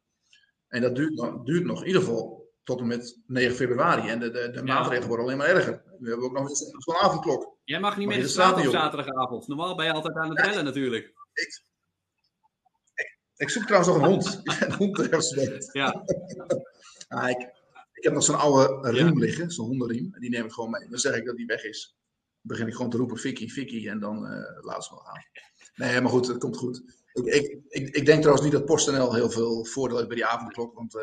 En 0.68 0.82
dat 0.82 0.94
duurt, 0.94 1.14
nog, 1.14 1.44
duurt 1.44 1.64
nog 1.64 1.80
in 1.80 1.86
ieder 1.86 2.02
geval 2.02 2.50
tot 2.62 2.80
en 2.80 2.86
met 2.86 3.20
9 3.26 3.56
februari. 3.56 4.08
En 4.08 4.20
de, 4.20 4.30
de, 4.30 4.50
de 4.50 4.56
ja. 4.56 4.62
maatregelen 4.62 5.08
worden 5.08 5.26
alleen 5.26 5.38
maar 5.38 5.48
erger. 5.48 5.82
We 5.98 6.08
hebben 6.08 6.26
ook 6.26 6.32
nog 6.32 6.50
zo'n 6.78 6.94
avondklok. 6.94 7.56
Jij 7.64 7.80
mag 7.80 7.96
niet 7.96 8.08
meer 8.08 8.20
de 8.20 8.28
straat 8.28 8.66
op 8.66 8.72
zaterdagavond. 8.72 9.48
Normaal 9.48 9.76
ben 9.76 9.86
je 9.86 9.92
altijd 9.92 10.16
aan 10.16 10.28
het 10.28 10.40
bellen 10.40 10.54
ja, 10.54 10.62
natuurlijk. 10.62 11.04
Ik, 11.32 11.62
ik, 12.94 13.18
ik, 13.36 13.50
zoek 13.50 13.64
trouwens 13.64 13.92
nog 13.92 14.02
een 14.02 14.08
hond. 14.08 14.40
een 14.64 14.72
hond 14.72 15.72
Ja. 15.72 16.04
ah, 17.08 17.30
ik, 17.30 17.40
ik 17.92 18.04
heb 18.04 18.12
nog 18.12 18.22
zo'n 18.22 18.38
oude 18.38 18.90
riem 18.90 19.18
liggen, 19.18 19.50
zo'n 19.50 19.66
hondenriem. 19.66 20.14
En 20.14 20.20
die 20.20 20.30
neem 20.30 20.44
ik 20.44 20.52
gewoon 20.52 20.70
mee. 20.70 20.88
Dan 20.88 20.98
zeg 20.98 21.16
ik 21.16 21.24
dat 21.24 21.36
die 21.36 21.46
weg 21.46 21.64
is. 21.64 21.99
Begin 22.40 22.66
ik 22.66 22.74
gewoon 22.74 22.90
te 22.90 22.96
roepen, 22.96 23.18
Vicky, 23.18 23.48
Vicky. 23.48 23.88
En 23.88 23.98
dan 23.98 24.16
uh, 24.16 24.64
laat 24.64 24.84
ze 24.84 24.94
wel 24.94 25.04
gaan. 25.04 25.22
Nee, 25.74 26.00
maar 26.00 26.10
goed, 26.10 26.26
het 26.26 26.38
komt 26.38 26.56
goed. 26.56 26.82
Ik, 27.12 27.24
ik, 27.68 27.88
ik, 27.88 28.06
denk 28.06 28.18
trouwens 28.18 28.42
niet 28.42 28.52
dat 28.52 28.64
PostNL 28.64 29.14
heel 29.14 29.30
veel 29.30 29.64
voordeel 29.64 29.96
heeft 29.96 30.08
bij 30.08 30.16
die 30.16 30.26
avondklok. 30.26 30.74
Want 30.74 30.94
uh, 30.94 31.02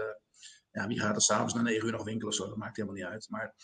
ja, 0.72 0.88
wie 0.88 1.00
gaat 1.00 1.16
er 1.16 1.22
s'avonds 1.22 1.54
na 1.54 1.62
9 1.62 1.86
uur 1.86 1.92
nog 1.92 2.04
winkelen? 2.04 2.34
Zo, 2.34 2.48
dat 2.48 2.58
maakt 2.58 2.76
helemaal 2.76 2.98
niet 2.98 3.08
uit. 3.08 3.28
Maar 3.30 3.56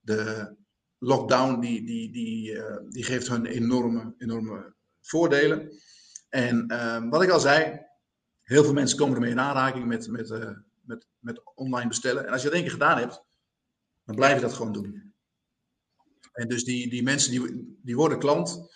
de 0.00 0.54
lockdown 0.98 1.60
die, 1.60 1.86
die, 1.86 2.12
die, 2.12 2.52
uh, 2.52 2.76
die 2.88 3.04
geeft 3.04 3.28
hun 3.28 3.46
enorme, 3.46 4.14
enorme 4.18 4.74
voordelen. 5.00 5.72
En 6.28 6.64
uh, 6.72 7.08
wat 7.08 7.22
ik 7.22 7.30
al 7.30 7.40
zei, 7.40 7.86
heel 8.42 8.64
veel 8.64 8.72
mensen 8.72 8.98
komen 8.98 9.14
ermee 9.14 9.30
in 9.30 9.40
aanraking 9.40 9.86
met, 9.86 10.08
met, 10.08 10.28
met, 10.80 11.06
met 11.18 11.42
online 11.54 11.88
bestellen. 11.88 12.26
En 12.26 12.32
als 12.32 12.42
je 12.42 12.46
dat 12.46 12.56
één 12.56 12.64
keer 12.64 12.72
gedaan 12.72 12.98
hebt, 12.98 13.22
dan 14.04 14.14
blijf 14.14 14.34
je 14.34 14.40
dat 14.40 14.52
gewoon 14.52 14.72
doen. 14.72 15.09
En 16.32 16.48
dus 16.48 16.64
die, 16.64 16.90
die 16.90 17.02
mensen 17.02 17.30
die, 17.30 17.78
die 17.82 17.96
worden 17.96 18.18
klant 18.18 18.70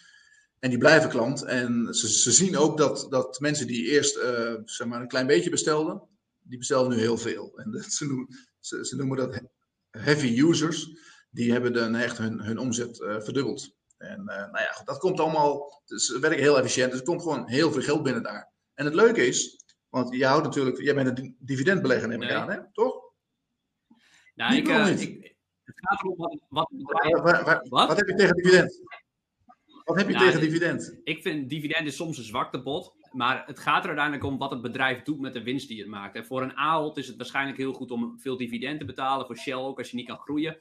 en 0.58 0.70
die 0.70 0.78
blijven 0.78 1.10
klant. 1.10 1.42
En 1.42 1.94
ze, 1.94 2.08
ze 2.08 2.32
zien 2.32 2.56
ook 2.56 2.78
dat, 2.78 3.06
dat 3.10 3.40
mensen 3.40 3.66
die 3.66 3.84
eerst 3.84 4.14
zeg 4.64 4.86
maar 4.86 5.00
een 5.00 5.08
klein 5.08 5.26
beetje 5.26 5.50
bestelden, 5.50 6.02
die 6.40 6.58
bestellen 6.58 6.90
nu 6.90 6.98
heel 6.98 7.18
veel. 7.18 7.52
En 7.58 7.70
dat, 7.70 7.84
ze, 7.84 8.06
noemen, 8.06 8.28
ze, 8.60 8.86
ze 8.86 8.96
noemen 8.96 9.16
dat 9.16 9.40
heavy 9.90 10.40
users. 10.40 10.88
Die 11.30 11.52
hebben 11.52 11.72
dan 11.72 11.94
echt 11.94 12.18
hun, 12.18 12.40
hun 12.40 12.58
omzet 12.58 13.00
uh, 13.00 13.20
verdubbeld. 13.20 13.74
En 13.96 14.20
uh, 14.20 14.26
nou 14.26 14.58
ja, 14.58 14.82
dat 14.84 14.98
komt 14.98 15.20
allemaal, 15.20 15.82
dus 15.84 16.06
ze 16.06 16.18
werken 16.18 16.42
heel 16.42 16.58
efficiënt. 16.58 16.90
Dus 16.90 17.00
er 17.00 17.06
komt 17.06 17.22
gewoon 17.22 17.48
heel 17.48 17.72
veel 17.72 17.82
geld 17.82 18.02
binnen 18.02 18.22
daar. 18.22 18.52
En 18.74 18.84
het 18.84 18.94
leuke 18.94 19.26
is, 19.26 19.64
want 19.88 20.14
je 20.14 20.26
houdt 20.26 20.44
natuurlijk, 20.44 20.80
jij 20.80 20.94
bent 20.94 21.18
een 21.18 21.36
dividendbelegger 21.38 22.08
neem 22.08 22.22
ik 22.22 22.28
nee. 22.28 22.36
aan, 22.36 22.50
hè? 22.50 22.58
toch? 22.72 23.02
Nou, 24.34 24.56
ik, 24.56 24.68
uh, 24.68 25.00
ik, 25.00 25.33
het 25.64 25.74
gaat 25.80 26.02
erom 26.02 26.16
wat, 26.16 26.38
wat, 26.48 26.68
waar, 27.22 27.44
wat? 27.44 27.88
wat 27.88 27.96
heb 27.96 28.08
je 28.08 28.14
tegen 28.14 28.36
dividend? 28.36 28.82
Wat 29.84 29.96
heb 29.96 30.06
je 30.06 30.14
nou, 30.14 30.26
tegen 30.26 30.40
dividend? 30.40 31.00
Ik 31.04 31.22
vind 31.22 31.48
dividend 31.48 31.86
is 31.86 31.96
soms 31.96 32.18
een 32.18 32.24
zwaktebod. 32.24 32.94
Maar 33.12 33.42
het 33.46 33.58
gaat 33.58 33.80
er 33.80 33.86
uiteindelijk 33.86 34.26
om 34.26 34.38
wat 34.38 34.50
het 34.50 34.62
bedrijf 34.62 35.02
doet 35.02 35.20
met 35.20 35.32
de 35.32 35.42
winst 35.42 35.68
die 35.68 35.78
het 35.78 35.88
maakt. 35.88 36.16
En 36.16 36.26
voor 36.26 36.42
een 36.42 36.56
Ahold 36.56 36.96
is 36.96 37.06
het 37.06 37.16
waarschijnlijk 37.16 37.58
heel 37.58 37.72
goed 37.72 37.90
om 37.90 38.20
veel 38.20 38.36
dividend 38.36 38.78
te 38.78 38.84
betalen. 38.84 39.26
Voor 39.26 39.36
Shell 39.36 39.54
ook 39.54 39.78
als 39.78 39.90
je 39.90 39.96
niet 39.96 40.06
kan 40.06 40.18
groeien. 40.18 40.58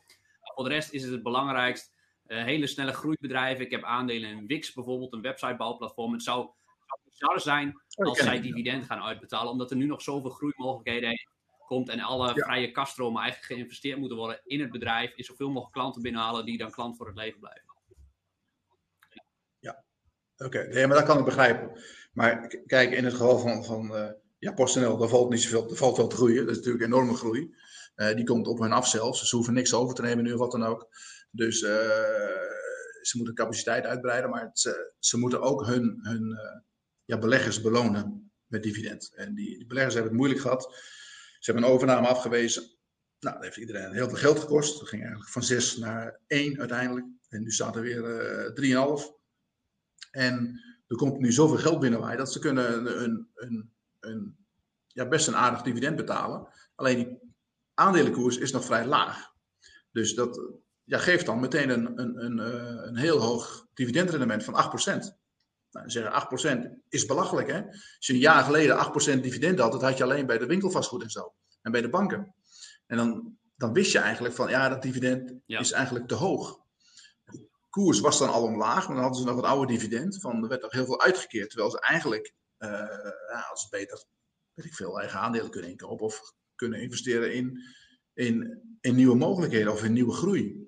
Voor 0.56 0.64
de 0.64 0.70
rest 0.70 0.94
is 0.94 1.04
het 1.04 1.12
het 1.12 1.24
belangrijkst. 1.24 1.94
Uh, 2.28 2.44
hele 2.44 2.68
snelle 2.68 2.94
groeibedrijven. 2.94 3.66
Ik 3.66 3.72
heb 3.72 3.84
aandelen 3.84 4.30
in 4.30 4.48
Wix 4.48 4.74
bijvoorbeeld, 4.74 5.14
een 5.14 5.22
websitebouwplatform. 5.22 6.14
Het 6.14 6.24
zou, 6.24 6.50
zou 7.10 7.40
zijn 7.40 7.82
als 7.96 8.18
zij 8.18 8.42
dividend 8.42 8.86
gaan 8.86 9.02
uitbetalen. 9.02 9.52
Omdat 9.52 9.72
er 9.72 9.78
nu 9.78 9.86
nog 9.86 10.02
zoveel 10.02 10.30
groeimogelijkheden 10.30 11.10
komt. 11.74 11.90
En 11.90 12.00
alle 12.00 12.28
ja. 12.28 12.34
vrije 12.34 12.72
kaststromen 12.72 13.22
eigenlijk 13.22 13.54
geïnvesteerd 13.54 13.98
moeten 14.00 14.18
worden 14.18 14.42
in 14.44 14.62
het 14.62 14.72
bedrijf. 14.72 15.14
In 15.16 15.24
zoveel 15.24 15.48
mogelijk 15.48 15.74
klanten 15.74 16.02
binnenhalen 16.02 16.46
die 16.46 16.58
dan 16.58 16.72
klant 16.72 16.98
voor 16.98 17.08
het 17.08 17.16
leven 17.16 17.40
blijven. 17.40 17.74
Oké, 20.38 20.58
okay. 20.58 20.74
nee, 20.74 20.88
maar 20.88 20.98
dat 20.98 21.06
kan 21.06 21.18
ik 21.18 21.26
begrijpen. 21.26 21.80
Maar 22.14 22.48
kijk, 22.66 22.92
in 22.92 23.04
het 23.04 23.14
geval 23.14 23.40
van, 23.40 23.66
van 23.66 23.96
uh, 23.96 24.10
ja, 24.40 24.52
PostNL, 24.52 24.98
daar 24.98 25.10
valt 25.10 25.30
niet 25.30 25.42
zoveel, 25.42 25.70
er 25.70 25.76
valt 25.76 25.98
wel 25.98 26.08
te 26.08 26.16
groeien. 26.16 26.46
Dat 26.46 26.50
is 26.50 26.58
natuurlijk 26.58 26.86
enorme 26.86 27.14
groei. 27.14 27.56
Uh, 27.96 28.16
die 28.16 28.26
komt 28.26 28.48
op 28.48 28.60
hun 28.60 28.72
af 28.72 28.88
zelfs. 28.88 29.30
Ze 29.30 29.36
hoeven 29.36 29.54
niks 29.54 29.74
over 29.74 29.96
te 29.96 30.02
nemen 30.02 30.24
nu 30.24 30.34
of 30.34 30.40
wat 30.40 30.52
dan 30.52 30.64
ook. 30.64 30.88
Dus 31.32 31.62
uh, 31.62 31.70
ze 33.02 33.14
moeten 33.14 33.36
capaciteit 33.36 33.86
uitbreiden, 33.86 34.30
maar 34.30 34.50
ze, 34.54 34.94
ze 35.00 35.18
moeten 35.18 35.42
ook 35.42 35.66
hun, 35.66 36.00
hun 36.02 36.38
ja, 37.06 37.18
beleggers 37.18 37.62
belonen 37.62 38.32
met 38.48 38.64
dividend. 38.64 39.14
En 39.16 39.34
die, 39.34 39.58
die, 39.58 39.68
beleggers 39.68 39.94
hebben 39.94 40.12
het 40.12 40.22
moeilijk 40.22 40.42
gehad. 40.42 40.76
Ze 41.44 41.52
hebben 41.52 41.70
een 41.70 41.76
overname 41.76 42.08
afgewezen. 42.08 42.64
Nou, 43.20 43.36
dat 43.36 43.44
heeft 43.44 43.58
iedereen 43.58 43.92
heel 43.92 44.10
veel 44.10 44.18
geld 44.18 44.40
gekost. 44.40 44.80
Dat 44.80 44.88
ging 44.88 45.02
eigenlijk 45.02 45.32
van 45.32 45.44
6 45.44 45.78
naar 45.78 46.20
1 46.28 46.60
uiteindelijk. 46.60 47.06
En 47.30 47.44
nu 47.44 47.52
staat 47.52 47.76
er 47.76 47.82
weer 47.82 48.56
uh, 48.58 48.98
3,5. 49.00 49.04
En 50.12 50.62
er 50.88 50.96
komt 50.96 51.20
nu 51.20 51.32
zoveel 51.32 51.58
geld 51.58 51.80
binnen 51.80 52.18
dat 52.18 52.32
ze 52.32 52.40
kunnen 52.40 53.04
een, 53.04 53.28
een, 53.36 53.74
een, 54.00 54.38
ja, 54.88 55.08
best 55.08 55.28
een 55.28 55.36
aardig 55.36 55.62
dividend 55.62 55.96
betalen. 55.96 56.48
Alleen 56.76 56.98
die 56.98 57.20
aandelenkoers 57.74 58.38
is 58.38 58.52
nog 58.52 58.66
vrij 58.66 58.86
laag. 58.86 59.32
Dus 59.92 60.16
dat 60.16 60.42
ja, 60.84 60.98
geeft 60.98 61.26
dan 61.26 61.40
meteen 61.40 61.70
een, 61.70 62.00
een, 62.00 62.26
een, 62.26 62.40
eh, 62.40 62.88
een 62.88 62.98
heel 62.98 63.20
hoog 63.20 63.68
dividendrendement 63.74 64.44
van 64.44 64.54
8%. 65.14 65.23
Nou, 65.74 65.90
zeggen 65.90 66.78
8% 66.78 66.84
is 66.90 67.06
belachelijk, 67.06 67.52
hè? 67.52 67.66
Als 67.66 68.08
je 68.08 68.14
een 68.14 68.20
jaar 68.20 68.44
geleden 68.44 68.78
8% 69.18 69.20
dividend 69.20 69.60
had, 69.60 69.72
dat 69.72 69.82
had 69.82 69.98
je 69.98 70.04
alleen 70.04 70.26
bij 70.26 70.38
de 70.38 70.46
winkelvastgoed 70.46 71.02
en 71.02 71.10
zo. 71.10 71.34
En 71.62 71.72
bij 71.72 71.82
de 71.82 71.90
banken. 71.90 72.36
En 72.86 72.98
dan, 72.98 73.38
dan 73.56 73.74
wist 73.74 73.92
je 73.92 74.00
eigenlijk 74.00 74.36
van, 74.36 74.50
ja, 74.50 74.70
dat 74.70 74.82
dividend 74.82 75.34
is 75.46 75.72
eigenlijk 75.72 76.08
te 76.08 76.16
hoog. 76.16 76.60
De 77.24 77.48
koers 77.70 78.00
was 78.00 78.20
dan 78.20 78.30
al 78.30 78.44
omlaag, 78.44 78.86
maar 78.88 78.96
dan 78.96 79.04
hadden 79.04 79.22
ze 79.22 79.28
nog 79.28 79.38
een 79.38 79.50
oude 79.50 79.74
dividend. 79.74 80.22
Van, 80.22 80.44
er 80.44 80.50
werd 80.50 80.62
nog 80.62 80.72
heel 80.72 80.86
veel 80.86 81.02
uitgekeerd, 81.02 81.50
terwijl 81.50 81.72
ze 81.72 81.80
eigenlijk, 81.80 82.34
uh, 82.60 82.70
ja, 83.30 83.48
als 83.52 83.70
beter, 83.70 84.04
weet 84.54 84.66
ik 84.66 84.74
veel, 84.74 85.00
eigen 85.00 85.20
aandelen 85.20 85.50
kunnen 85.50 85.70
inkopen 85.70 86.06
of 86.06 86.34
kunnen 86.56 86.82
investeren 86.82 87.34
in, 87.34 87.60
in, 88.14 88.62
in 88.82 88.96
nieuwe 88.96 89.16
mogelijkheden 89.16 89.72
of 89.72 89.84
in 89.84 89.94
nieuwe 89.94 90.14
groei. 90.14 90.68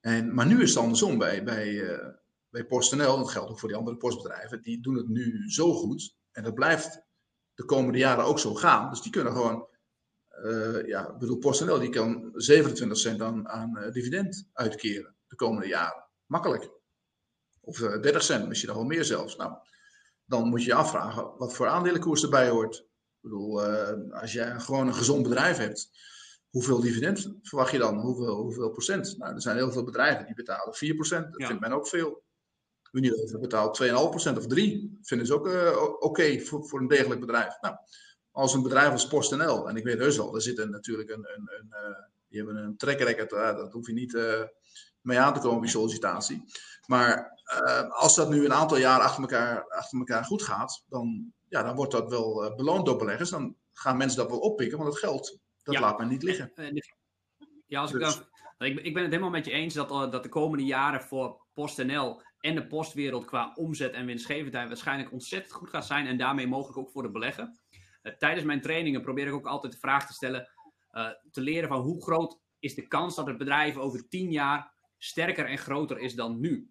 En, 0.00 0.34
maar 0.34 0.46
nu 0.46 0.62
is 0.62 0.74
het 0.74 0.78
andersom 0.78 1.18
bij, 1.18 1.44
bij, 1.44 1.68
uh, 1.68 2.08
bij 2.52 2.64
PostNL, 2.64 3.16
dat 3.16 3.30
geldt 3.30 3.50
ook 3.50 3.58
voor 3.58 3.68
die 3.68 3.78
andere 3.78 3.96
postbedrijven, 3.96 4.62
die 4.62 4.80
doen 4.80 4.96
het 4.96 5.08
nu 5.08 5.50
zo 5.50 5.72
goed. 5.72 6.16
En 6.32 6.42
dat 6.42 6.54
blijft 6.54 7.02
de 7.54 7.64
komende 7.64 7.98
jaren 7.98 8.24
ook 8.24 8.38
zo 8.38 8.54
gaan. 8.54 8.90
Dus 8.90 9.00
die 9.00 9.12
kunnen 9.12 9.32
gewoon, 9.32 9.68
uh, 10.44 10.86
ja, 10.86 11.08
ik 11.08 11.18
bedoel, 11.18 11.38
PostNL 11.38 11.78
die 11.78 11.90
kan 11.90 12.30
27 12.34 12.98
cent 12.98 13.20
aan, 13.20 13.48
aan 13.48 13.78
uh, 13.78 13.90
dividend 13.90 14.48
uitkeren 14.52 15.14
de 15.26 15.36
komende 15.36 15.68
jaren. 15.68 16.08
Makkelijk. 16.26 16.70
Of 17.60 17.78
30 17.78 18.22
cent, 18.22 18.48
misschien 18.48 18.68
nog 18.68 18.78
wel 18.78 18.86
meer 18.86 19.04
zelfs. 19.04 19.36
Nou, 19.36 19.52
dan 20.24 20.48
moet 20.48 20.62
je 20.62 20.68
je 20.68 20.74
afvragen 20.74 21.36
wat 21.36 21.54
voor 21.54 21.68
aandelenkoers 21.68 22.22
erbij 22.22 22.48
hoort. 22.48 22.76
Ik 22.76 23.20
bedoel, 23.20 23.62
als 24.12 24.32
je 24.32 24.60
gewoon 24.60 24.86
een 24.86 24.94
gezond 24.94 25.22
bedrijf 25.22 25.56
hebt, 25.56 25.90
hoeveel 26.50 26.80
dividend 26.80 27.34
verwacht 27.42 27.72
je 27.72 27.78
dan? 27.78 27.98
Hoeveel, 27.98 28.34
hoeveel 28.34 28.70
procent? 28.70 29.18
Nou, 29.18 29.34
er 29.34 29.42
zijn 29.42 29.56
heel 29.56 29.72
veel 29.72 29.84
bedrijven 29.84 30.26
die 30.26 30.34
betalen 30.34 30.74
4 30.74 30.94
procent. 30.94 31.32
Dat 31.32 31.46
vindt 31.46 31.60
men 31.60 31.72
ook 31.72 31.88
veel. 31.88 32.22
Unilever 32.92 33.40
betaalt 33.40 33.82
2,5 33.82 33.88
procent 33.92 34.38
of 34.38 34.46
3. 34.46 34.90
Dat 34.96 35.06
vinden 35.06 35.26
ze 35.26 35.34
ook 35.34 35.46
uh, 35.46 35.82
oké 35.98 36.40
voor, 36.40 36.64
voor 36.64 36.80
een 36.80 36.88
degelijk 36.88 37.20
bedrijf. 37.20 37.60
Nou, 37.60 37.76
als 38.30 38.54
een 38.54 38.62
bedrijf 38.62 38.90
als 38.90 39.08
PostNL, 39.08 39.68
en 39.68 39.76
ik 39.76 39.84
weet 39.84 39.98
heus 39.98 40.16
wel, 40.16 40.30
daar 40.30 40.40
zit 40.40 40.58
een, 40.58 40.70
natuurlijk 40.70 41.10
een, 41.10 41.26
een, 41.34 41.50
een 41.58 41.66
uh, 41.70 41.96
die 42.28 42.42
hebben 42.42 42.56
een 42.56 42.76
track 42.76 42.98
record, 42.98 43.32
uh, 43.32 43.56
dat 43.56 43.72
hoef 43.72 43.86
je 43.86 43.92
niet 43.92 44.18
mee 45.00 45.18
aan 45.18 45.34
te 45.34 45.40
komen 45.40 45.60
bij 45.60 45.68
sollicitatie. 45.68 46.44
Maar 46.86 47.40
als 47.88 48.14
dat 48.14 48.30
nu 48.30 48.44
een 48.44 48.52
aantal 48.52 48.76
jaren 48.76 49.04
achter 49.04 49.20
elkaar, 49.22 49.68
achter 49.68 49.98
elkaar 49.98 50.24
goed 50.24 50.42
gaat, 50.42 50.84
dan, 50.88 51.32
ja, 51.48 51.62
dan 51.62 51.76
wordt 51.76 51.92
dat 51.92 52.08
wel 52.08 52.54
beloond 52.56 52.86
door 52.86 52.96
beleggers. 52.96 53.30
Dan 53.30 53.56
gaan 53.72 53.96
mensen 53.96 54.18
dat 54.18 54.30
wel 54.30 54.38
oppikken, 54.38 54.78
want 54.78 54.90
het 54.90 54.98
geld 54.98 55.38
dat 55.62 55.78
laat 55.78 55.98
men 55.98 56.08
niet 56.08 56.22
liggen. 56.22 56.52
Ja, 57.66 57.80
als 57.80 57.92
ik 57.92 57.98
dus- 57.98 58.14
dan. 58.14 58.30
Ik, 58.68 58.80
ik 58.80 58.94
ben 58.94 59.02
het 59.02 59.12
helemaal 59.12 59.32
met 59.32 59.44
je 59.44 59.50
eens 59.50 59.74
dat, 59.74 59.90
eh, 59.90 60.10
dat 60.10 60.22
de 60.22 60.28
komende 60.28 60.64
jaren 60.64 61.02
voor 61.02 61.46
PostNL 61.54 62.22
en 62.42 62.54
de 62.54 62.66
postwereld 62.66 63.24
qua 63.24 63.52
omzet 63.54 63.92
en 63.92 64.06
winstgevendheid 64.06 64.68
waarschijnlijk 64.68 65.12
ontzettend 65.12 65.52
goed 65.52 65.68
gaat 65.68 65.86
zijn. 65.86 66.06
En 66.06 66.18
daarmee 66.18 66.46
mogelijk 66.46 66.78
ook 66.78 66.90
voor 66.90 67.02
de 67.02 67.10
belegger. 67.10 67.60
Uh, 68.02 68.12
tijdens 68.12 68.44
mijn 68.44 68.60
trainingen 68.60 69.02
probeer 69.02 69.26
ik 69.26 69.32
ook 69.32 69.46
altijd 69.46 69.72
de 69.72 69.78
vraag 69.78 70.06
te 70.06 70.12
stellen. 70.12 70.48
Uh, 70.92 71.08
te 71.30 71.40
leren 71.40 71.68
van 71.68 71.80
hoe 71.80 72.02
groot 72.02 72.40
is 72.58 72.74
de 72.74 72.86
kans 72.86 73.14
dat 73.14 73.26
het 73.26 73.38
bedrijf 73.38 73.76
over 73.76 74.08
tien 74.08 74.30
jaar 74.30 74.72
sterker 74.98 75.46
en 75.46 75.58
groter 75.58 75.98
is 75.98 76.14
dan 76.14 76.40
nu. 76.40 76.70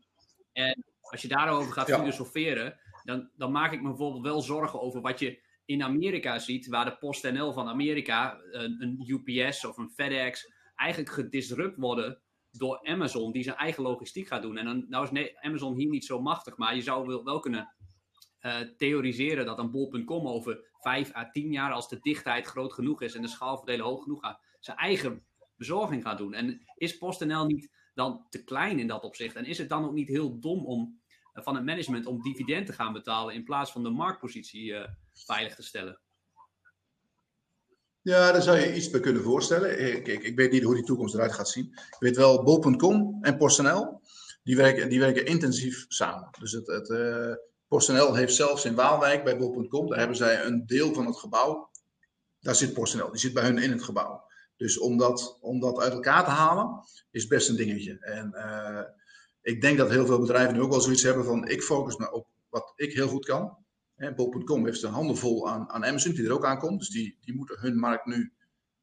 En 0.52 0.84
als 1.00 1.22
je 1.22 1.28
daarover 1.28 1.74
gaat 1.74 1.92
filosoferen, 1.92 2.80
dan, 3.04 3.30
dan 3.36 3.52
maak 3.52 3.72
ik 3.72 3.82
me 3.82 3.88
bijvoorbeeld 3.88 4.24
wel 4.24 4.42
zorgen 4.42 4.82
over 4.82 5.02
wat 5.02 5.20
je 5.20 5.42
in 5.66 5.84
Amerika 5.84 6.40
ziet, 6.40 6.68
waar 6.68 6.86
de 6.86 6.98
PostNL 6.98 7.54
van 7.54 7.68
Amerika, 7.68 8.40
een, 8.52 8.78
een 8.80 9.04
UPS 9.08 9.66
of 9.66 9.78
een 9.78 9.90
FedEx, 9.90 10.54
eigenlijk 10.76 11.12
gedisrupt 11.12 11.78
worden 11.78 12.22
door 12.52 12.80
Amazon, 12.84 13.32
die 13.32 13.44
zijn 13.44 13.56
eigen 13.56 13.84
logistiek 13.84 14.28
gaat 14.28 14.42
doen. 14.42 14.58
En 14.58 14.66
dan 14.66 14.86
nou 14.90 15.20
is 15.20 15.36
Amazon 15.36 15.76
hier 15.76 15.90
niet 15.90 16.06
zo 16.06 16.22
machtig, 16.22 16.58
maar 16.58 16.76
je 16.76 16.82
zou 16.82 17.22
wel, 17.24 17.40
kunnen 17.40 17.74
uh, 18.42 18.60
theoriseren 18.78 19.46
dat 19.46 19.60
een 19.60 19.72
bol.com 19.72 20.28
over 20.28 20.70
5 20.80 21.16
à 21.16 21.30
10 21.30 21.52
jaar, 21.52 21.72
als 21.72 21.90
de 21.90 22.00
dichtheid 22.00 22.46
groot 22.46 22.74
genoeg 22.74 23.02
is 23.02 23.16
en 23.16 23.22
de 23.22 23.28
schaalverdelen 23.28 23.86
hoog 23.86 24.04
genoeg 24.04 24.20
gaat, 24.22 24.42
zijn 24.60 24.78
eigen 24.78 25.26
bezorging 25.56 26.04
gaat 26.04 26.18
doen. 26.18 26.34
En 26.34 26.62
is 26.76 26.98
PostNL 26.98 27.46
niet 27.46 27.72
dan 27.94 28.26
te 28.30 28.44
klein 28.44 28.80
in 28.80 28.88
dat 28.88 29.04
opzicht? 29.04 29.36
En 29.36 29.46
is 29.46 29.58
het 29.58 29.70
dan 29.70 29.86
ook 29.86 29.94
niet 29.94 30.08
heel 30.08 30.40
dom 30.40 30.66
om 30.66 31.02
van 31.34 31.56
het 31.56 31.66
management 31.66 32.06
om 32.06 32.22
dividend 32.22 32.66
te 32.66 32.74
gaan 32.74 32.94
betalen 32.94 33.34
in 33.34 33.44
plaats 33.44 33.72
van 33.72 33.84
de 33.84 33.90
marktpositie 33.90 34.66
uh, 34.66 34.88
veilig 35.14 35.56
te 35.56 35.64
stellen. 35.64 36.02
Ja, 38.02 38.32
daar 38.32 38.42
zou 38.42 38.58
je 38.58 38.76
iets 38.76 38.90
bij 38.90 39.00
kunnen 39.00 39.24
voorstellen. 39.24 39.96
Ik, 39.96 40.08
ik, 40.08 40.36
weet 40.36 40.52
niet 40.52 40.64
hoe 40.64 40.76
die 40.76 40.84
toekomst 40.84 41.14
eruit 41.14 41.34
gaat 41.34 41.50
zien. 41.50 41.66
Ik 41.66 41.96
weet 42.00 42.16
wel, 42.16 42.44
bol.com 42.44 43.18
en 43.22 43.38
PostNL, 43.38 44.02
die 44.44 44.56
werken, 44.56 44.90
die 44.90 45.00
werken 45.00 45.26
intensief 45.26 45.86
samen. 45.88 46.30
Dus 46.40 46.52
het, 46.52 46.68
het 46.68 46.90
PostNL 47.68 48.16
heeft 48.16 48.36
zelfs 48.36 48.66
in 48.66 48.76
Waalwijk 48.76 49.24
bij 49.24 49.38
bol.com, 49.38 49.88
daar 49.88 49.98
hebben 49.98 50.18
zij 50.18 50.46
een 50.46 50.66
deel 50.66 50.94
van 50.94 51.06
het 51.06 51.18
gebouw, 51.18 51.70
daar 52.40 52.56
zit 52.56 52.74
PostNL, 52.74 53.12
die 53.12 53.20
zit 53.20 53.34
bij 53.34 53.44
hun 53.44 53.58
in 53.58 53.72
het 53.72 53.84
gebouw. 53.84 54.24
Dus 54.58 54.80
om 54.80 54.98
dat, 54.98 55.38
om 55.42 55.60
dat 55.60 55.80
uit 55.80 55.94
elkaar 55.94 56.24
te 56.24 56.30
halen, 56.30 56.84
is 57.12 57.28
best 57.28 57.50
een 57.50 57.56
dingetje. 57.56 58.00
En 58.00 58.32
uh, 58.36 58.82
ik 59.42 59.62
denk 59.62 59.78
dat 59.78 59.90
heel 59.90 60.06
veel 60.06 60.20
bedrijven 60.20 60.54
nu 60.54 60.62
ook 60.62 60.72
wel 60.72 60.82
zoiets 60.82 61.04
hebben 61.04 61.26
van 61.26 61.48
ik 61.48 61.62
focus 61.62 61.96
me 61.98 62.12
op 62.12 62.28
wat 62.50 62.74
ik 62.76 62.94
heel 62.94 63.08
goed 63.08 63.26
kan. 63.26 63.58
Bol.com 64.16 64.66
heeft 64.66 64.84
een 64.84 64.92
handen 64.92 65.18
vol 65.18 65.50
aan, 65.50 65.70
aan 65.70 65.86
Amazon, 65.86 66.14
die 66.14 66.26
er 66.26 66.34
ook 66.34 66.46
aankomt. 66.46 66.80
Dus 66.80 66.90
die, 66.90 67.18
die 67.22 67.36
moeten 67.36 67.60
hun 67.60 67.76
markt 67.76 68.06
nu 68.06 68.34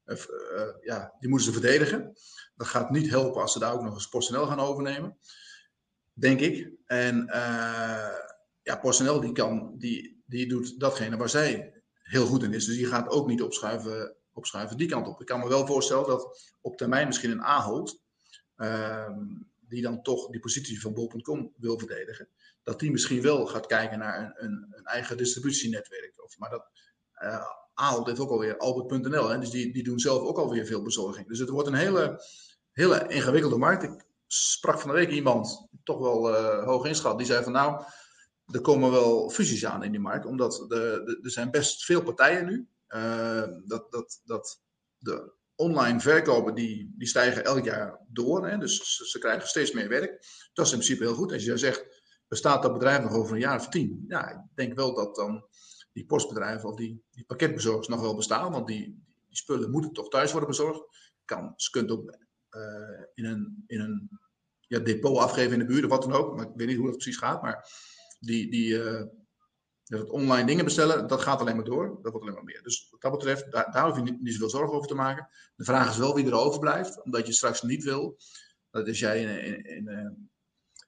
uh, 0.09 0.17
uh, 0.55 0.63
ja, 0.81 1.15
die 1.21 1.29
moeten 1.29 1.47
ze 1.47 1.61
verdedigen. 1.61 2.13
Dat 2.57 2.67
gaat 2.67 2.91
niet 2.91 3.11
helpen 3.11 3.41
als 3.41 3.53
ze 3.53 3.59
daar 3.59 3.73
ook 3.73 3.83
nog 3.83 3.95
eens 3.95 4.09
PostNL 4.09 4.47
gaan 4.47 4.61
overnemen. 4.61 5.19
Denk 6.13 6.41
ik. 6.41 6.71
En 6.87 7.27
uh, 7.27 8.15
ja, 8.63 8.77
PostNL 8.81 9.21
die, 9.21 9.33
kan, 9.33 9.75
die, 9.79 10.23
die 10.27 10.49
doet 10.49 10.81
datgene 10.81 11.17
waar 11.17 11.29
zij 11.29 11.73
heel 12.03 12.27
goed 12.27 12.43
in 12.43 12.55
is. 12.55 12.65
Dus 12.65 12.77
die 12.77 12.87
gaat 12.87 13.09
ook 13.09 13.29
niet 13.29 13.43
opschuiven, 13.43 14.17
opschuiven 14.33 14.77
die 14.77 14.89
kant 14.89 15.07
op. 15.07 15.21
Ik 15.21 15.27
kan 15.27 15.41
me 15.41 15.49
wel 15.49 15.67
voorstellen 15.67 16.07
dat 16.07 16.57
op 16.61 16.77
termijn 16.77 17.07
misschien 17.07 17.31
een 17.31 17.43
Ahold 17.43 18.03
ehm, 18.57 19.25
die 19.69 19.83
dan 19.83 20.03
toch 20.03 20.31
die 20.31 20.41
positie 20.41 20.81
van 20.81 20.95
bol.com 20.95 21.53
wil 21.57 21.79
verdedigen, 21.79 22.29
dat 22.69 22.81
die 22.81 22.91
misschien 22.91 23.23
wel 23.23 23.47
gaat 23.47 23.67
kijken 23.67 23.99
naar 23.99 24.19
een, 24.19 24.45
een, 24.45 24.67
een 24.71 24.85
eigen 24.85 25.17
distributienetwerk. 25.17 26.25
Of, 26.25 26.39
maar 26.39 26.51
dat 26.51 26.67
uh, 27.23 27.45
Ahold 27.75 28.07
heeft 28.07 28.21
ook 28.21 28.31
alweer 28.31 28.57
Albert.nl, 28.57 29.41
dus 29.41 29.51
die, 29.51 29.73
die 29.73 29.83
doen 29.83 29.99
zelf 29.99 30.23
ook 30.23 30.39
alweer 30.39 30.67
veel 30.67 30.83
bezorging. 30.83 31.29
Dus 31.29 31.39
het 31.39 31.49
wordt 31.49 31.69
een 31.69 31.75
hele, 31.75 32.25
hele 32.73 33.07
ingewikkelde 33.09 33.57
markt. 33.57 33.83
Ik 33.83 34.05
sprak 34.27 34.81
van 34.81 34.91
de 34.91 34.97
week 34.97 35.11
iemand, 35.11 35.69
toch 35.85 35.99
wel 35.99 36.31
uh, 36.31 36.65
hoog 36.65 36.87
inschat, 36.87 37.19
die 37.19 37.27
zei 37.27 37.45
van 37.45 37.53
nou, 37.53 37.85
er 38.47 38.61
komen 38.61 38.91
wel 38.91 39.31
fusies 39.31 39.67
aan 39.67 39.83
in 39.83 39.91
die 39.91 40.01
markt, 40.01 40.27
omdat 40.27 40.53
de, 40.69 41.03
de, 41.05 41.19
er 41.23 41.31
zijn 41.31 41.51
best 41.51 41.85
veel 41.85 42.03
partijen 42.03 42.47
nu. 42.47 42.69
Uh, 42.89 43.45
dat, 43.65 43.93
dat, 43.93 44.21
dat 44.25 44.63
de 44.99 45.33
online 45.55 46.01
verkopen 46.01 46.55
die, 46.55 46.95
die 46.97 47.09
stijgen 47.09 47.45
elk 47.45 47.65
jaar 47.65 48.01
door. 48.09 48.49
Hè? 48.49 48.59
Dus 48.59 48.97
ze, 48.97 49.07
ze, 49.07 49.19
krijgen 49.19 49.49
steeds 49.49 49.73
meer 49.73 49.89
werk. 49.89 50.11
Dat 50.53 50.67
is 50.67 50.73
in 50.73 50.79
principe 50.79 51.05
heel 51.05 51.15
goed. 51.15 51.33
Als 51.33 51.45
je 51.45 51.57
zegt, 51.57 51.98
bestaat 52.29 52.63
dat 52.63 52.73
bedrijf 52.73 53.03
nog 53.03 53.13
over 53.13 53.35
een 53.35 53.41
jaar 53.41 53.59
of 53.59 53.69
tien? 53.69 54.05
Ja, 54.09 54.31
ik 54.31 54.41
denk 54.55 54.75
wel 54.75 54.95
dat 54.95 55.15
dan 55.17 55.47
die 55.93 56.07
postbedrijven 56.07 56.69
of 56.69 56.77
die, 56.77 57.03
die 57.11 57.25
pakketbezorgers 57.25 57.89
nog 57.89 58.01
wel 58.01 58.17
bestaan. 58.17 58.53
Want 58.53 58.67
die, 58.67 58.85
die 59.27 59.37
spullen 59.37 59.71
moeten 59.71 59.93
toch 59.93 60.09
thuis 60.09 60.31
worden 60.31 60.49
bezorgd. 60.49 60.85
Kan, 61.25 61.53
ze 61.57 61.71
kunt 61.71 61.91
ook 61.91 62.17
uh, 62.51 63.03
in 63.15 63.25
een, 63.25 63.65
in 63.67 63.81
een 63.81 64.09
ja, 64.61 64.79
depot 64.79 65.19
afgeven 65.19 65.53
in 65.53 65.59
de 65.59 65.65
buurt 65.65 65.85
of 65.85 65.91
wat 65.91 66.03
dan 66.03 66.13
ook. 66.13 66.37
Maar 66.37 66.47
ik 66.47 66.53
weet 66.55 66.67
niet 66.67 66.77
hoe 66.77 66.87
dat 66.87 66.97
precies 66.97 67.17
gaat. 67.17 67.43
Maar 67.43 67.71
die, 68.21 68.51
die, 68.51 68.69
uh, 68.69 69.03
dat 69.85 70.11
online 70.11 70.47
dingen 70.47 70.65
bestellen, 70.65 71.07
dat 71.07 71.21
gaat 71.21 71.41
alleen 71.41 71.57
maar 71.57 71.65
door. 71.65 71.99
Dat 72.03 72.13
wordt 72.13 72.21
alleen 72.21 72.35
maar 72.35 72.45
meer. 72.45 72.63
Dus 72.63 72.89
wat 72.91 73.01
dat 73.01 73.13
betreft, 73.13 73.53
daar, 73.53 73.73
daar 73.73 73.87
hoef 73.87 73.97
je 73.97 74.03
niet, 74.03 74.21
niet 74.21 74.33
zoveel 74.33 74.51
zorgen 74.51 74.75
over 74.75 74.89
te 74.89 74.95
maken. 74.95 75.29
De 75.57 75.65
vraag 75.65 75.91
is 75.91 75.99
wel 75.99 76.15
wie 76.15 76.27
er 76.27 76.33
overblijft. 76.33 77.05
Omdat 77.05 77.27
je 77.27 77.33
straks 77.33 77.63
niet 77.63 77.85
wil, 77.85 78.19
dat 78.71 78.89
als 78.89 78.99
jij 78.99 79.23
in, 79.23 79.65
in, 79.65 79.87
in, 79.87 80.31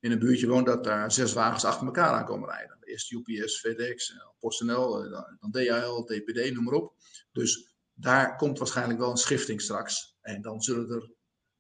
in 0.01 0.13
een 0.13 0.19
buurtje 0.19 0.49
woont, 0.49 0.67
dat 0.67 0.85
daar 0.85 1.13
zes 1.13 1.33
wagens 1.33 1.65
achter 1.65 1.87
elkaar 1.87 2.13
aan 2.13 2.25
komen 2.25 2.49
rijden. 2.49 2.79
Eerst 2.81 3.13
UPS, 3.13 3.59
FedEx, 3.59 4.15
PostNL, 4.39 5.11
dan, 5.11 5.37
dan 5.41 5.51
DHL, 5.51 6.05
DPD, 6.05 6.53
noem 6.55 6.65
maar 6.65 6.75
op. 6.75 6.95
Dus 7.33 7.75
daar 7.93 8.37
komt 8.37 8.59
waarschijnlijk 8.59 8.99
wel 8.99 9.11
een 9.11 9.17
schifting 9.17 9.61
straks. 9.61 10.17
En 10.21 10.43
dan 10.43 10.63
zullen 10.63 10.91
er 10.91 11.11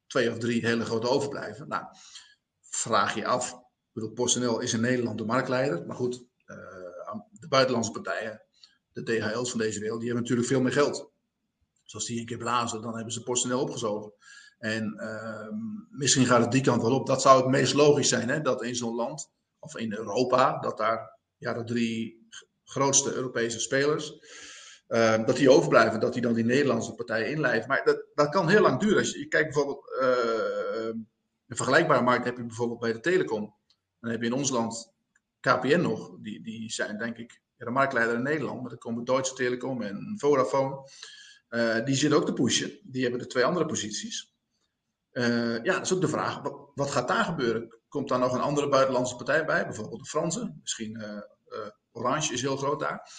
twee 0.07 0.31
of 0.31 0.39
drie 0.39 0.67
hele 0.67 0.85
grote 0.85 1.09
overblijven. 1.09 1.69
Nou, 1.69 1.85
vraag 2.61 3.15
je 3.15 3.27
af. 3.27 3.53
Ik 3.53 3.93
bedoel, 3.93 4.13
PostNL 4.13 4.61
is 4.61 4.73
in 4.73 4.81
Nederland 4.81 5.19
de 5.19 5.25
marktleider. 5.25 5.87
Maar 5.87 5.97
goed, 5.97 6.25
de 7.31 7.49
buitenlandse 7.49 7.93
partijen, 7.93 8.43
de 8.93 9.03
DHL's 9.03 9.51
van 9.51 9.59
deze 9.59 9.81
wereld, 9.81 9.99
die 10.01 10.09
hebben 10.09 10.29
natuurlijk 10.29 10.49
veel 10.49 10.63
meer 10.63 10.73
geld. 10.73 11.13
Dus 11.83 11.95
als 11.95 12.07
die 12.07 12.21
een 12.21 12.27
keer 12.27 12.39
blazen, 12.39 12.83
dan 12.83 12.95
hebben 12.95 13.13
ze 13.13 13.23
personeel 13.23 13.61
opgezogen. 13.61 14.13
En 14.61 14.95
ehm, 14.99 15.55
misschien 15.91 16.27
gaat 16.27 16.41
het 16.41 16.53
die 16.53 16.63
kant 16.63 16.83
wel 16.83 16.95
op. 16.95 17.07
Dat 17.07 17.23
zou 17.23 17.41
het 17.41 17.51
meest 17.51 17.75
logisch 17.75 18.09
zijn, 18.09 18.29
hè? 18.29 18.41
dat 18.41 18.63
in 18.63 18.75
zo'n 18.75 18.95
land, 18.95 19.31
of 19.59 19.77
in 19.77 19.95
Europa, 19.95 20.59
dat 20.59 20.79
daar 20.79 21.19
ja, 21.37 21.53
de 21.53 21.65
drie 21.65 22.29
grootste 22.65 23.13
Europese 23.13 23.61
spelers, 23.61 24.15
ehm, 24.87 25.25
dat 25.25 25.37
die 25.37 25.51
overblijven, 25.51 26.01
dat 26.01 26.13
die 26.13 26.23
dan 26.23 26.35
die 26.35 26.45
Nederlandse 26.45 26.95
partijen 26.95 27.31
inlijven. 27.31 27.69
Maar 27.69 27.85
dat, 27.85 28.05
dat 28.15 28.29
kan 28.29 28.49
heel 28.49 28.61
lang 28.61 28.81
duren. 28.81 28.99
Als 28.99 29.11
je, 29.11 29.27
kijkt 29.27 29.47
bijvoorbeeld, 29.47 29.99
uh, 30.03 30.87
een 31.47 31.57
vergelijkbare 31.57 32.03
markt 32.03 32.25
heb 32.25 32.37
je 32.37 32.47
bijvoorbeeld 32.47 32.81
bij 32.81 32.93
de 32.93 33.01
telecom. 33.01 33.55
Dan 34.01 34.11
heb 34.11 34.21
je 34.21 34.27
in 34.27 34.33
ons 34.33 34.51
land 34.51 34.93
KPN 35.41 35.81
nog, 35.81 36.17
die, 36.21 36.43
die 36.43 36.73
zijn 36.73 36.99
denk 36.99 37.17
ik 37.17 37.41
de 37.57 37.71
marktleider 37.71 38.15
in 38.15 38.23
Nederland, 38.23 38.61
maar 38.61 38.71
dan 38.71 38.79
komen 38.79 39.05
Deutsche 39.05 39.35
Telekom 39.35 39.83
en 39.83 40.15
Vodafone. 40.17 40.91
Uh, 41.51 41.85
die 41.85 41.95
zitten 41.95 42.19
ook 42.19 42.27
te 42.27 42.33
pushen. 42.33 42.79
Die 42.83 43.03
hebben 43.03 43.21
de 43.21 43.27
twee 43.27 43.45
andere 43.45 43.67
posities. 43.67 44.30
Uh, 45.13 45.63
ja, 45.63 45.73
dat 45.73 45.85
is 45.85 45.93
ook 45.93 46.01
de 46.01 46.09
vraag, 46.09 46.41
wat, 46.75 46.91
gaat 46.91 47.09
daar 47.09 47.25
gebeuren? 47.25 47.79
Komt 47.89 48.09
daar 48.09 48.19
nog 48.19 48.33
een 48.33 48.41
andere 48.41 48.69
buitenlandse 48.69 49.17
partij 49.17 49.45
bij? 49.45 49.67
Bijvoorbeeld 49.67 50.01
de 50.01 50.09
Fransen. 50.09 50.59
Misschien 50.61 51.01
uh, 51.01 51.69
Orange 51.93 52.33
is 52.33 52.43
heel 52.43 52.57
groot 52.57 52.81
daar. 52.81 53.11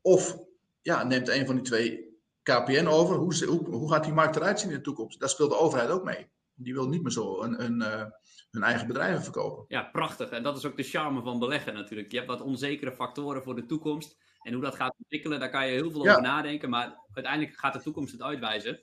Of 0.00 0.36
ja, 0.82 1.02
neemt 1.02 1.28
een 1.28 1.46
van 1.46 1.54
die 1.54 1.64
twee 1.64 2.18
KPN 2.42 2.86
over. 2.86 3.16
Hoe, 3.16 3.44
hoe, 3.44 3.68
hoe 3.68 3.92
gaat 3.92 4.04
die 4.04 4.12
markt 4.12 4.36
eruit 4.36 4.60
zien 4.60 4.70
in 4.70 4.76
de 4.76 4.82
toekomst? 4.82 5.20
Daar 5.20 5.28
speelt 5.28 5.50
de 5.50 5.58
overheid 5.58 5.90
ook 5.90 6.04
mee. 6.04 6.30
Die 6.54 6.74
wil 6.74 6.88
niet 6.88 7.02
meer 7.02 7.12
zo 7.12 7.42
een, 7.42 7.64
een, 7.64 8.12
hun 8.50 8.62
eigen 8.62 8.86
bedrijven 8.86 9.22
verkopen. 9.22 9.64
Ja, 9.68 9.82
prachtig. 9.82 10.30
En 10.30 10.42
dat 10.42 10.56
is 10.56 10.64
ook 10.64 10.76
de 10.76 10.82
charme 10.82 11.22
van 11.22 11.38
beleggen 11.38 11.74
natuurlijk. 11.74 12.10
Je 12.10 12.16
hebt 12.16 12.30
wat 12.30 12.40
onzekere 12.40 12.92
factoren 12.92 13.42
voor 13.42 13.54
de 13.54 13.66
toekomst. 13.66 14.16
En 14.42 14.52
hoe 14.52 14.62
dat 14.62 14.74
gaat 14.74 14.94
ontwikkelen, 14.98 15.40
daar 15.40 15.50
kan 15.50 15.66
je 15.66 15.72
heel 15.72 15.90
veel 15.90 16.00
over 16.00 16.22
nadenken. 16.22 16.70
Maar 16.70 16.98
uiteindelijk 17.12 17.58
gaat 17.58 17.72
de 17.72 17.82
toekomst 17.82 18.12
het 18.12 18.22
uitwijzen. 18.22 18.80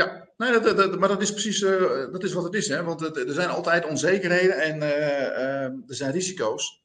Ja, 0.00 0.28
nee, 0.36 0.60
dat, 0.60 0.76
dat, 0.76 0.98
maar 0.98 1.08
dat 1.08 1.22
is 1.22 1.30
precies 1.30 1.60
uh, 1.60 2.12
dat 2.12 2.24
is 2.24 2.32
wat 2.32 2.44
het 2.44 2.54
is. 2.54 2.68
Hè? 2.68 2.82
Want 2.82 3.00
het, 3.00 3.16
er 3.16 3.32
zijn 3.32 3.48
altijd 3.48 3.86
onzekerheden 3.86 4.58
en 4.58 4.76
uh, 4.76 4.88
uh, 4.88 5.62
er 5.62 5.82
zijn 5.86 6.12
risico's. 6.12 6.84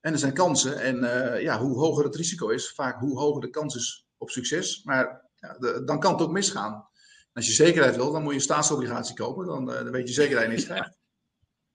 En 0.00 0.12
er 0.12 0.18
zijn 0.18 0.34
kansen. 0.34 0.80
En 0.80 0.96
ja, 1.40 1.58
hoe 1.58 1.78
hoger 1.78 2.04
het 2.04 2.16
risico 2.16 2.48
is, 2.48 2.70
vaak 2.70 3.00
hoe 3.00 3.18
hoger 3.18 3.40
de 3.40 3.50
kans 3.50 3.74
is 3.74 4.06
op 4.18 4.30
succes. 4.30 4.82
Maar 4.84 5.30
ja, 5.36 5.56
de, 5.58 5.82
dan 5.84 6.00
kan 6.00 6.12
het 6.12 6.22
ook 6.22 6.32
misgaan. 6.32 6.88
Als 7.32 7.46
je 7.46 7.52
zekerheid 7.52 7.96
wil, 7.96 8.12
dan 8.12 8.22
moet 8.22 8.32
je 8.32 8.38
een 8.38 8.44
staatsobligatie 8.44 9.14
kopen. 9.14 9.46
Dan, 9.46 9.66
dan 9.66 9.90
weet 9.90 10.08
je 10.08 10.14
zeker 10.14 10.34
dat 10.34 10.42
je 10.42 10.48
niks 10.48 10.64
krijgt. 10.72 10.98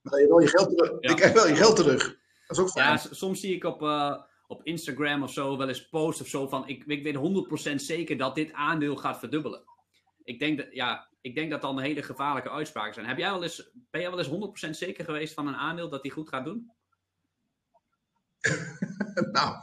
Maar 0.02 0.12
dan 0.12 0.22
je 0.22 0.28
wel 0.28 0.40
je 0.40 0.48
geld 0.48 0.78
terug. 0.78 0.92
Ja. 0.92 1.10
Je 1.10 1.16
krijgt 1.16 1.36
wel 1.36 1.48
je 1.48 1.56
geld 1.56 1.76
terug. 1.76 2.04
Dat 2.48 2.58
is 2.58 2.60
ook 2.60 2.70
fijn. 2.70 2.88
Ja, 2.88 2.98
soms 3.12 3.40
zie 3.40 3.56
ik 3.56 3.64
op 3.64 3.82
op 4.48 4.64
Instagram 4.64 5.24
of 5.24 5.32
zo 5.32 5.58
wel 5.58 5.68
eens 5.68 5.90
post 5.90 6.22
of 6.22 6.28
zo 6.28 6.48
van 6.48 6.68
ik, 6.68 6.84
ik 6.86 7.04
weet 7.04 7.72
100% 7.72 7.76
zeker 7.76 8.18
dat 8.18 8.36
dit 8.36 8.54
aandeel 8.54 8.96
gaat 8.96 9.20
verdubbelen. 9.20 9.64
Ik 10.28 10.40
denk 10.40 10.58
dat, 10.58 10.68
ja, 10.72 11.10
ik 11.22 11.36
denk 11.36 11.52
dat 11.52 11.62
dan 11.62 11.80
hele 11.80 12.04
gevaarlijke 12.04 12.50
uitspraken 12.50 12.94
zijn. 12.94 13.06
Heb 13.06 13.18
jij 13.18 13.32
wel 13.32 13.44
eens, 13.44 13.72
ben 13.74 14.02
jij 14.02 14.10
wel 14.10 14.20
eens 14.20 14.68
100% 14.68 14.70
zeker 14.70 15.06
geweest 15.06 15.34
van 15.34 15.48
een 15.48 15.56
aandeel 15.56 15.90
dat 15.90 16.02
die 16.02 16.12
goed 16.12 16.30
gaat 16.30 16.46
doen? 16.46 16.72
nou, 19.38 19.56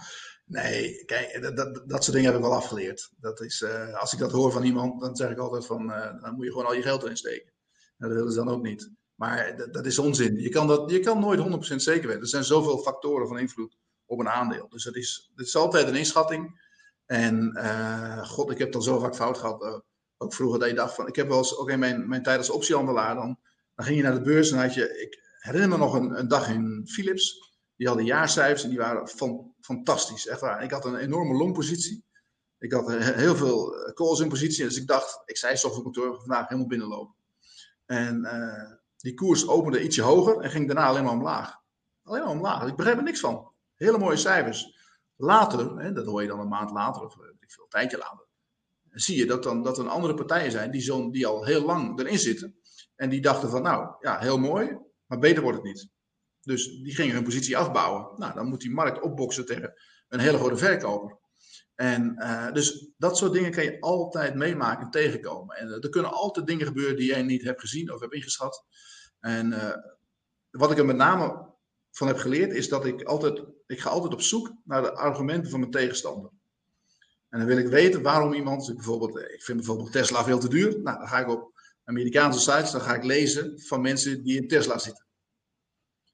nee, 0.44 1.05
kijk, 1.05 1.42
dat, 1.42 1.57
dat, 1.57 1.88
dat, 1.88 2.05
soort 2.05 2.16
dingen 2.16 2.31
heb 2.31 2.40
ik 2.40 2.46
wel 2.46 2.57
afgeleerd. 2.57 3.11
Dat 3.16 3.40
is, 3.40 3.61
uh, 3.61 3.94
als 3.94 4.12
ik 4.12 4.18
dat 4.18 4.33
hoor 4.33 4.53
van 4.53 4.62
iemand, 4.62 5.00
dan 5.00 5.16
zeg 5.16 5.31
ik 5.31 5.38
altijd 5.38 5.66
van, 5.66 5.90
uh, 5.90 6.22
dan 6.22 6.35
moet 6.35 6.44
je 6.44 6.50
gewoon 6.50 6.66
al 6.66 6.74
je 6.74 6.83
geld 6.83 7.03
erin 7.03 7.16
steken. 7.16 7.53
Nou, 7.96 8.12
dat 8.12 8.20
willen 8.20 8.33
ze 8.33 8.44
dan 8.44 8.55
ook 8.55 8.62
niet. 8.62 8.90
Maar 9.14 9.57
dat, 9.57 9.72
dat 9.72 9.87
is 9.87 9.98
onzin. 9.98 10.38
Je 10.38 10.48
kan, 10.48 10.66
dat, 10.66 10.90
je 10.90 11.00
kan 11.00 11.20
nooit 11.20 11.72
100% 11.72 11.77
zeker 11.77 12.07
weten. 12.07 12.22
Er 12.22 12.29
zijn 12.29 12.44
zoveel 12.44 12.79
factoren 12.79 13.29
van 13.29 13.38
invloed 13.38 13.77
op 14.07 14.18
een 14.18 14.29
aandeel. 14.29 14.68
Dus 14.68 14.85
het 14.85 14.94
is, 14.94 15.31
het 15.35 15.46
is 15.46 15.57
altijd 15.57 15.88
een 15.88 15.96
inschatting. 15.96 16.62
En 17.07 17.57
uh, 17.57 18.24
god, 18.24 18.50
ik 18.50 18.59
heb 18.59 18.72
dan 18.72 18.83
zo 18.83 18.98
vaak 18.98 19.14
fout 19.14 19.38
gehad. 19.38 19.83
Vroeger 20.33 20.59
dat 20.59 20.69
je 20.69 20.75
dacht 20.75 20.95
van, 20.95 21.07
ik 21.07 21.17
heb 21.17 21.29
wel 21.29 21.39
eens, 21.39 21.57
ook 21.57 21.71
in 21.71 21.79
mijn, 21.79 22.09
mijn 22.09 22.23
tijd 22.23 22.39
als 22.39 22.51
optiehandelaar, 22.51 23.15
dan, 23.15 23.39
dan 23.75 23.85
ging 23.85 23.97
je 23.97 24.03
naar 24.03 24.15
de 24.15 24.23
beurs 24.23 24.51
en 24.51 24.59
had 24.59 24.75
je, 24.75 25.01
ik 25.01 25.23
herinner 25.39 25.69
me 25.69 25.77
nog 25.77 25.95
een, 25.95 26.29
dag 26.29 26.49
in 26.49 26.83
Philips. 26.87 27.53
Die 27.77 27.87
hadden 27.87 28.07
jaarcijfers 28.07 28.63
en 28.63 28.69
die 28.69 28.79
waren 28.79 29.09
fantastisch. 29.61 30.27
Echt 30.27 30.41
waar. 30.41 30.63
Ik 30.63 30.71
had 30.71 30.85
een 30.85 30.97
enorme 30.97 31.35
longpositie. 31.35 32.05
Ik 32.59 32.73
had 32.73 32.91
heel 32.99 33.37
veel 33.37 33.77
eh, 33.77 33.93
calls 33.93 34.21
in 34.21 34.29
positie. 34.29 34.65
Dus 34.65 34.77
ik 34.77 34.87
dacht, 34.87 35.23
ik 35.25 35.37
zei 35.37 35.57
softwarekantoor 35.57 36.19
vandaag 36.19 36.49
helemaal 36.49 36.69
binnenlopen. 36.69 37.15
En 37.87 38.25
uh, 38.25 38.79
die 38.97 39.15
koers 39.15 39.49
opende 39.49 39.83
ietsje 39.83 40.03
hoger 40.03 40.41
en 40.41 40.51
ging 40.51 40.67
daarna 40.67 40.87
alleen 40.87 41.05
maar 41.05 41.13
omlaag. 41.13 41.57
Alleen 42.03 42.23
maar 42.23 42.31
omlaag. 42.31 42.69
Ik 42.69 42.77
begreep 42.77 42.97
er 42.97 43.03
niks 43.03 43.21
van. 43.21 43.53
Hele 43.75 43.99
mooie 43.99 44.17
cijfers. 44.17 44.83
Later, 45.17 45.79
hè, 45.79 45.93
dat 45.93 46.07
hoor 46.07 46.23
je 46.23 46.29
dan 46.29 46.41
een 46.41 46.49
maand 46.49 46.71
later 46.71 47.03
of 47.03 47.17
ik 47.41 47.51
veel, 47.53 47.67
tijdje 47.69 47.99
later, 47.99 48.27
zie 48.95 49.17
je 49.17 49.27
dat, 49.27 49.43
dan, 49.43 49.63
dat 49.63 49.79
er 49.79 49.89
andere 49.89 50.15
partijen 50.15 50.51
zijn 50.51 50.71
die, 50.71 50.81
zo, 50.81 51.11
die 51.11 51.27
al 51.27 51.45
heel 51.45 51.65
lang 51.65 51.99
erin 51.99 52.19
zitten. 52.19 52.57
En 52.97 53.11
die 53.11 53.21
dachten 53.21 53.51
van, 53.51 53.63
nou 53.63 53.95
ja, 54.01 54.19
heel 54.19 54.39
mooi, 54.39 54.79
maar 55.07 55.19
beter 55.19 55.43
wordt 55.43 55.59
het 55.59 55.67
niet. 55.67 55.89
Dus 56.41 56.67
die 56.83 56.95
gingen 56.95 57.15
hun 57.15 57.25
positie 57.25 57.57
afbouwen. 57.57 58.09
Nou, 58.17 58.35
dan 58.35 58.49
moet 58.49 58.61
die 58.61 58.71
markt 58.71 59.01
opboksen 59.01 59.47
tegen 59.47 59.75
een 60.09 60.21
hele 60.21 60.39
grote 60.39 60.57
verkoper. 60.57 61.19
En 61.75 62.15
uh, 62.19 62.53
dus 62.53 62.91
dat 62.97 63.17
soort 63.17 63.33
dingen 63.33 63.51
kan 63.51 63.65
je 63.65 63.81
altijd 63.81 64.35
meemaken 64.35 64.85
en 64.85 64.91
tegenkomen. 64.91 65.57
En 65.57 65.69
uh, 65.69 65.75
er 65.75 65.89
kunnen 65.89 66.13
altijd 66.13 66.47
dingen 66.47 66.67
gebeuren 66.67 66.97
die 66.97 67.07
jij 67.07 67.23
niet 67.23 67.43
hebt 67.43 67.61
gezien 67.61 67.93
of 67.93 68.01
hebt 68.01 68.15
ingeschat. 68.15 68.65
En 69.21 69.53
uh, 69.53 69.71
wat 70.51 70.71
ik 70.71 70.79
er 70.79 70.85
met 70.85 70.97
name 70.97 71.53
van 71.91 72.07
heb 72.07 72.17
geleerd, 72.17 72.53
is 72.53 72.69
dat 72.69 72.85
ik 72.85 73.03
altijd, 73.03 73.45
ik 73.67 73.81
ga 73.81 73.91
altijd 73.91 74.13
op 74.13 74.23
zoek 74.23 74.53
naar 74.65 74.83
de 74.83 74.93
argumenten 74.93 75.51
van 75.51 75.61
mijn 75.61 75.73
tegenstander. 75.73 76.31
En 77.35 77.40
dan 77.40 77.49
wil 77.49 77.59
ik 77.59 77.68
weten 77.68 78.03
waarom 78.03 78.33
iemand, 78.33 78.75
bijvoorbeeld, 78.75 79.18
ik 79.18 79.42
vind 79.42 79.57
bijvoorbeeld 79.57 79.92
Tesla 79.92 80.25
veel 80.25 80.38
te 80.38 80.49
duur. 80.49 80.81
Nou, 80.83 80.99
dan 80.99 81.09
ga 81.09 81.18
ik 81.18 81.29
op 81.29 81.53
Amerikaanse 81.85 82.40
sites, 82.40 82.70
dan 82.70 82.81
ga 82.81 82.94
ik 82.94 83.05
lezen 83.05 83.61
van 83.61 83.81
mensen 83.81 84.23
die 84.23 84.40
in 84.40 84.49
Tesla 84.49 84.79
zitten. 84.79 85.07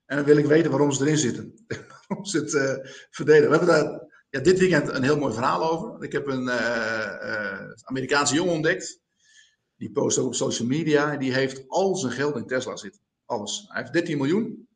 En 0.06 0.16
dan 0.16 0.24
wil 0.24 0.36
ik 0.36 0.46
weten 0.46 0.70
waarom 0.70 0.92
ze 0.92 1.02
erin 1.02 1.18
zitten. 1.18 1.64
waarom 2.06 2.24
ze 2.24 2.38
het 2.38 2.52
uh. 2.52 3.24
We 3.24 3.32
hebben 3.32 3.66
daar 3.66 4.08
ja, 4.30 4.40
dit 4.40 4.58
weekend 4.58 4.88
een 4.88 5.02
heel 5.02 5.18
mooi 5.18 5.34
verhaal 5.34 5.70
over. 5.70 6.04
Ik 6.04 6.12
heb 6.12 6.26
een 6.26 6.46
uh, 6.46 7.16
uh, 7.22 7.70
Amerikaanse 7.82 8.34
jongen 8.34 8.54
ontdekt. 8.54 9.00
Die 9.76 9.92
post 9.92 10.18
ook 10.18 10.26
op 10.26 10.34
social 10.34 10.68
media. 10.68 11.16
Die 11.16 11.32
heeft 11.32 11.68
al 11.68 11.96
zijn 11.96 12.12
geld 12.12 12.36
in 12.36 12.46
Tesla 12.46 12.76
zitten. 12.76 13.00
Alles. 13.24 13.64
Hij 13.68 13.80
heeft 13.80 13.92
13 13.92 14.16
miljoen 14.16 14.68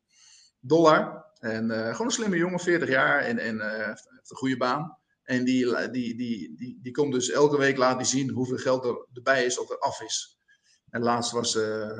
dollar. 0.59 1.25
En 1.39 1.69
gewoon 1.69 2.05
een 2.05 2.11
slimme 2.11 2.37
jongen, 2.37 2.59
40 2.59 2.89
jaar 2.89 3.19
en, 3.19 3.37
en 3.37 3.85
heeft 3.85 4.31
een 4.31 4.37
goede 4.37 4.57
baan. 4.57 4.97
En 5.25 5.45
die, 5.45 5.89
die, 5.91 6.15
die, 6.15 6.55
die, 6.55 6.79
die 6.81 6.91
komt 6.91 7.13
dus 7.13 7.29
elke 7.29 7.57
week 7.57 7.77
laten 7.77 8.05
zien 8.05 8.29
hoeveel 8.29 8.57
geld 8.57 8.85
er 8.85 9.07
erbij 9.13 9.45
is 9.45 9.59
of 9.59 9.69
er 9.69 9.79
af 9.79 10.01
is. 10.01 10.39
En 10.89 11.01
laatst 11.01 11.31
was, 11.31 11.55
uh, 11.55 11.99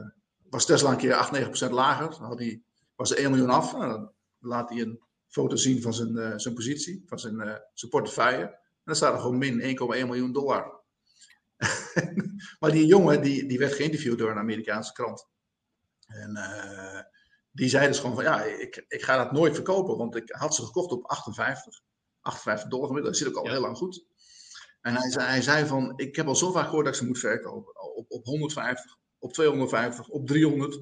was 0.49 0.65
Tesla 0.65 0.91
een 0.91 0.97
keer 0.97 1.13
8, 1.13 1.67
9% 1.67 1.71
lager. 1.71 2.09
Dan 2.09 2.21
had 2.21 2.39
hij, 2.39 2.61
was 2.95 3.11
er 3.11 3.17
1 3.17 3.29
miljoen 3.29 3.49
af. 3.49 3.71
Nou, 3.73 3.91
dan 3.91 4.13
laat 4.39 4.69
hij 4.69 4.81
een 4.81 4.99
foto 5.27 5.55
zien 5.55 5.81
van 5.81 5.93
zijn, 5.93 6.39
zijn 6.39 6.53
positie, 6.53 7.03
van 7.05 7.19
zijn, 7.19 7.61
zijn 7.73 7.91
portefeuille. 7.91 8.43
En 8.43 8.91
dan 8.91 8.95
staat 8.95 9.13
er 9.13 9.19
gewoon 9.19 9.37
min 9.37 9.61
1,1 9.61 10.07
miljoen 10.07 10.33
dollar. 10.33 10.83
maar 12.59 12.71
die 12.71 12.85
jongen 12.85 13.21
die, 13.21 13.47
die 13.47 13.57
werd 13.57 13.73
geïnterviewd 13.73 14.17
door 14.17 14.31
een 14.31 14.37
Amerikaanse 14.37 14.93
krant. 14.93 15.27
En 16.05 16.37
die 17.51 17.69
zei 17.69 17.87
dus 17.87 17.99
gewoon 17.99 18.15
van 18.15 18.23
ja, 18.23 18.43
ik, 18.43 18.85
ik 18.87 19.01
ga 19.01 19.17
dat 19.17 19.31
nooit 19.31 19.53
verkopen, 19.53 19.97
want 19.97 20.15
ik 20.15 20.31
had 20.31 20.55
ze 20.55 20.65
gekocht 20.65 20.91
op 20.91 21.05
58, 21.05 21.81
58 22.25 22.69
dollar 22.69 22.87
gemiddeld. 22.87 23.13
Dat 23.13 23.23
zit 23.23 23.35
ook 23.35 23.43
al 23.43 23.51
heel 23.51 23.61
lang 23.61 23.77
goed. 23.77 24.05
En 24.81 24.95
hij 24.95 25.11
zei, 25.11 25.25
hij 25.25 25.41
zei 25.41 25.65
van, 25.65 25.93
ik 25.95 26.15
heb 26.15 26.27
al 26.27 26.35
zo 26.35 26.51
vaak 26.51 26.65
gehoord 26.65 26.85
dat 26.85 26.93
ik 26.93 26.99
ze 26.99 27.05
moet 27.05 27.19
verkopen. 27.19 27.95
Op, 27.95 28.11
op 28.11 28.25
150, 28.25 28.97
op 29.19 29.33
250, 29.33 30.07
op 30.07 30.27
300. 30.27 30.79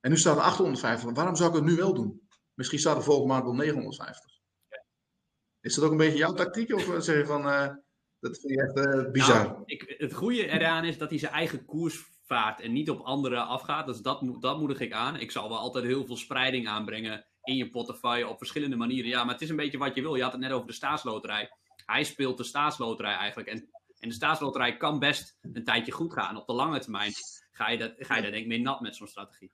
En 0.00 0.10
nu 0.10 0.16
staat 0.16 0.36
er 0.36 0.42
850. 0.42 1.10
Waarom 1.12 1.36
zou 1.36 1.50
ik 1.50 1.56
het 1.56 1.64
nu 1.64 1.76
wel 1.76 1.94
doen? 1.94 2.28
Misschien 2.54 2.78
staat 2.78 2.96
er 2.96 3.02
volgende 3.02 3.32
maand 3.32 3.44
wel 3.44 3.54
950. 3.54 4.30
Is 5.60 5.74
dat 5.74 5.84
ook 5.84 5.90
een 5.90 5.96
beetje 5.96 6.18
jouw 6.18 6.32
tactiek? 6.32 6.74
Of 6.74 6.96
zeg 6.98 7.16
je 7.16 7.26
van, 7.26 7.46
uh, 7.46 7.68
dat 8.20 8.38
vind 8.40 8.52
je 8.52 8.62
echt 8.62 8.86
uh, 8.86 9.10
bizar? 9.10 9.44
Nou, 9.44 9.62
ik, 9.64 9.94
het 9.98 10.14
goede 10.14 10.46
eraan 10.46 10.84
is 10.84 10.98
dat 10.98 11.10
hij 11.10 11.18
zijn 11.18 11.32
eigen 11.32 11.64
koers 11.64 12.04
vaart 12.22 12.60
en 12.60 12.72
niet 12.72 12.90
op 12.90 13.00
anderen 13.00 13.46
afgaat. 13.46 13.86
Dus 13.86 14.00
dat, 14.00 14.36
dat 14.40 14.58
moedig 14.58 14.80
ik 14.80 14.92
aan. 14.92 15.16
Ik 15.16 15.30
zal 15.30 15.48
wel 15.48 15.58
altijd 15.58 15.84
heel 15.84 16.06
veel 16.06 16.16
spreiding 16.16 16.68
aanbrengen 16.68 17.26
in 17.50 17.56
je 17.56 17.70
portefeuille 17.70 18.28
op 18.28 18.38
verschillende 18.38 18.76
manieren. 18.76 19.10
Ja, 19.10 19.24
maar 19.24 19.32
het 19.32 19.42
is 19.42 19.48
een 19.48 19.56
beetje 19.56 19.78
wat 19.78 19.94
je 19.94 20.00
wil. 20.00 20.14
Je 20.14 20.22
had 20.22 20.32
het 20.32 20.40
net 20.40 20.52
over 20.52 20.66
de 20.66 20.72
staatsloterij. 20.72 21.50
Hij 21.86 22.04
speelt 22.04 22.36
de 22.36 22.44
staatsloterij 22.44 23.14
eigenlijk. 23.14 23.48
En, 23.48 23.68
en 23.98 24.08
de 24.08 24.14
staatsloterij 24.14 24.76
kan 24.76 24.98
best 24.98 25.38
een 25.40 25.64
tijdje 25.64 25.92
goed 25.92 26.12
gaan. 26.12 26.36
Op 26.36 26.46
de 26.46 26.52
lange 26.52 26.80
termijn 26.80 27.12
ga 27.50 27.68
je, 27.68 27.78
dat, 27.78 27.92
ga 27.96 28.16
je 28.16 28.22
daar 28.22 28.30
denk 28.30 28.42
ik 28.42 28.48
mee 28.48 28.60
nat 28.60 28.80
met 28.80 28.96
zo'n 28.96 29.06
strategie. 29.06 29.52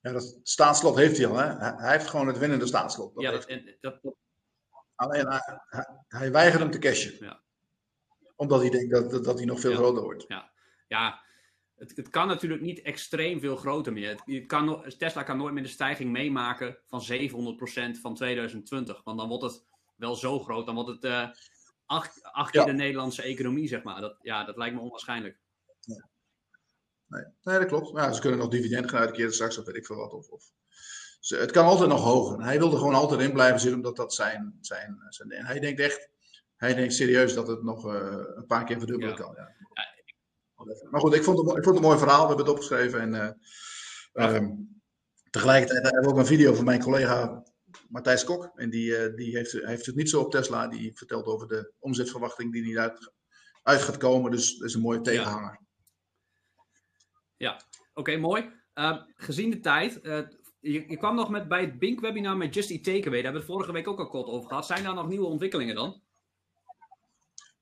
Ja, 0.00 0.12
dat 0.12 0.38
staatslot 0.42 0.96
heeft 0.96 1.16
hij 1.16 1.26
al. 1.26 1.36
Hè? 1.36 1.74
Hij 1.76 1.92
heeft 1.92 2.10
gewoon 2.10 2.26
het 2.26 2.38
winnende 2.38 2.66
staatslot. 2.66 3.14
Dat 3.14 3.22
ja, 3.22 3.30
dat, 3.30 3.44
en, 3.44 3.76
dat, 3.80 4.00
Alleen 4.94 5.40
hij, 6.08 6.32
weigert 6.32 6.62
hem 6.62 6.70
te 6.70 6.78
cashen. 6.78 7.16
Ja. 7.18 7.42
Omdat 8.36 8.60
hij 8.60 8.70
denkt 8.70 8.90
dat, 8.90 9.10
dat, 9.10 9.24
dat 9.24 9.36
hij 9.36 9.44
nog 9.44 9.60
veel 9.60 9.70
ja. 9.70 9.76
groter 9.76 10.02
wordt. 10.02 10.24
Ja 10.28 10.52
ja, 10.94 11.23
het, 11.88 11.96
het 11.96 12.08
kan 12.08 12.26
natuurlijk 12.26 12.62
niet 12.62 12.82
extreem 12.82 13.40
veel 13.40 13.56
groter 13.56 13.92
meer. 13.92 14.22
Het, 14.24 14.46
kan, 14.46 14.84
Tesla 14.98 15.22
kan 15.22 15.36
nooit 15.36 15.54
meer 15.54 15.62
de 15.62 15.68
stijging 15.68 16.10
meemaken 16.10 16.78
van 16.86 17.02
700% 17.12 18.00
van 18.00 18.14
2020. 18.14 19.00
Want 19.04 19.18
dan 19.18 19.28
wordt 19.28 19.44
het 19.44 19.64
wel 19.96 20.14
zo 20.14 20.40
groot. 20.40 20.66
Dan 20.66 20.74
wordt 20.74 20.90
het 20.90 21.04
uh, 21.04 21.28
acht, 21.86 22.22
acht 22.22 22.50
keer 22.50 22.64
de 22.64 22.72
Nederlandse 22.72 23.22
economie, 23.22 23.68
zeg 23.68 23.82
maar. 23.82 24.00
Dat, 24.00 24.18
ja, 24.20 24.44
dat 24.44 24.56
lijkt 24.56 24.74
me 24.74 24.80
onwaarschijnlijk. 24.80 25.38
Ja. 25.80 26.08
Nee. 27.06 27.24
nee, 27.42 27.58
dat 27.58 27.68
klopt. 27.68 27.90
Ja, 27.96 28.12
ze 28.12 28.20
kunnen 28.20 28.38
nog 28.38 28.48
dividend 28.48 28.90
gaan 28.90 29.00
uitkeren 29.00 29.34
straks, 29.34 29.58
of 29.58 29.64
weet 29.64 29.76
ik 29.76 29.86
veel 29.86 29.96
wat. 29.96 30.12
Of, 30.12 30.28
of. 30.28 30.44
Ze, 31.20 31.36
het 31.36 31.50
kan 31.50 31.64
altijd 31.64 31.88
nog 31.88 32.02
hoger. 32.02 32.42
Hij 32.42 32.58
wilde 32.58 32.76
gewoon 32.76 32.94
altijd 32.94 33.20
in 33.20 33.32
blijven 33.32 33.60
zitten, 33.60 33.78
omdat 33.78 33.96
dat 33.96 34.14
zijn... 34.14 34.58
zijn, 34.60 34.96
zijn 35.08 35.30
en 35.30 35.46
hij 35.46 35.60
denkt 35.60 35.80
echt... 35.80 36.12
Hij 36.54 36.74
denkt 36.74 36.94
serieus 36.94 37.34
dat 37.34 37.48
het 37.48 37.62
nog 37.62 37.86
uh, 37.86 38.24
een 38.34 38.46
paar 38.46 38.64
keer 38.64 38.78
verdubbelen 38.78 39.14
kan. 39.14 39.34
Ja. 39.36 39.54
Maar 40.90 41.00
goed, 41.00 41.14
ik 41.14 41.22
vond, 41.22 41.38
het, 41.38 41.46
ik 41.46 41.52
vond 41.52 41.66
het 41.66 41.76
een 41.76 41.90
mooi 41.90 41.98
verhaal. 41.98 42.20
We 42.20 42.26
hebben 42.26 42.46
het 42.46 42.54
opgeschreven. 42.54 43.00
En 43.00 43.36
uh, 44.12 44.34
um, 44.34 44.80
tegelijkertijd 45.30 45.82
hebben 45.82 46.02
we 46.02 46.08
ook 46.08 46.18
een 46.18 46.26
video 46.26 46.54
van 46.54 46.64
mijn 46.64 46.82
collega 46.82 47.42
Matthijs 47.88 48.24
Kok. 48.24 48.52
En 48.54 48.70
die, 48.70 48.90
uh, 48.90 49.16
die 49.16 49.36
heeft, 49.36 49.52
heeft 49.52 49.86
het 49.86 49.94
niet 49.94 50.10
zo 50.10 50.20
op 50.20 50.30
Tesla. 50.30 50.68
Die 50.68 50.96
vertelt 50.96 51.26
over 51.26 51.48
de 51.48 51.72
omzetverwachting 51.78 52.52
die 52.52 52.62
niet 52.62 52.76
uit, 52.76 53.12
uit 53.62 53.82
gaat 53.82 53.96
komen. 53.96 54.30
Dus 54.30 54.58
dat 54.58 54.68
is 54.68 54.74
een 54.74 54.80
mooie 54.80 55.00
tegenhanger. 55.00 55.60
Ja, 57.36 57.50
ja. 57.50 57.54
oké, 57.54 58.00
okay, 58.00 58.16
mooi. 58.16 58.50
Uh, 58.74 59.02
gezien 59.16 59.50
de 59.50 59.60
tijd. 59.60 59.98
Uh, 60.02 60.18
je, 60.60 60.88
je, 60.88 60.96
kwam 60.96 61.14
nog 61.14 61.30
met, 61.30 61.48
bij 61.48 61.60
het 61.60 61.78
Bink-webinar 61.78 62.36
met 62.36 62.54
Just 62.54 62.70
Eat 62.70 62.84
Takeaway. 62.84 63.22
Daar 63.22 63.32
hebben 63.32 63.32
we 63.32 63.46
het 63.46 63.56
vorige 63.56 63.72
week 63.72 63.88
ook 63.88 63.98
al 63.98 64.08
kort 64.08 64.28
over 64.28 64.48
gehad. 64.48 64.66
Zijn 64.66 64.82
daar 64.82 64.94
nog 64.94 65.08
nieuwe 65.08 65.26
ontwikkelingen 65.26 65.74
dan? 65.74 66.02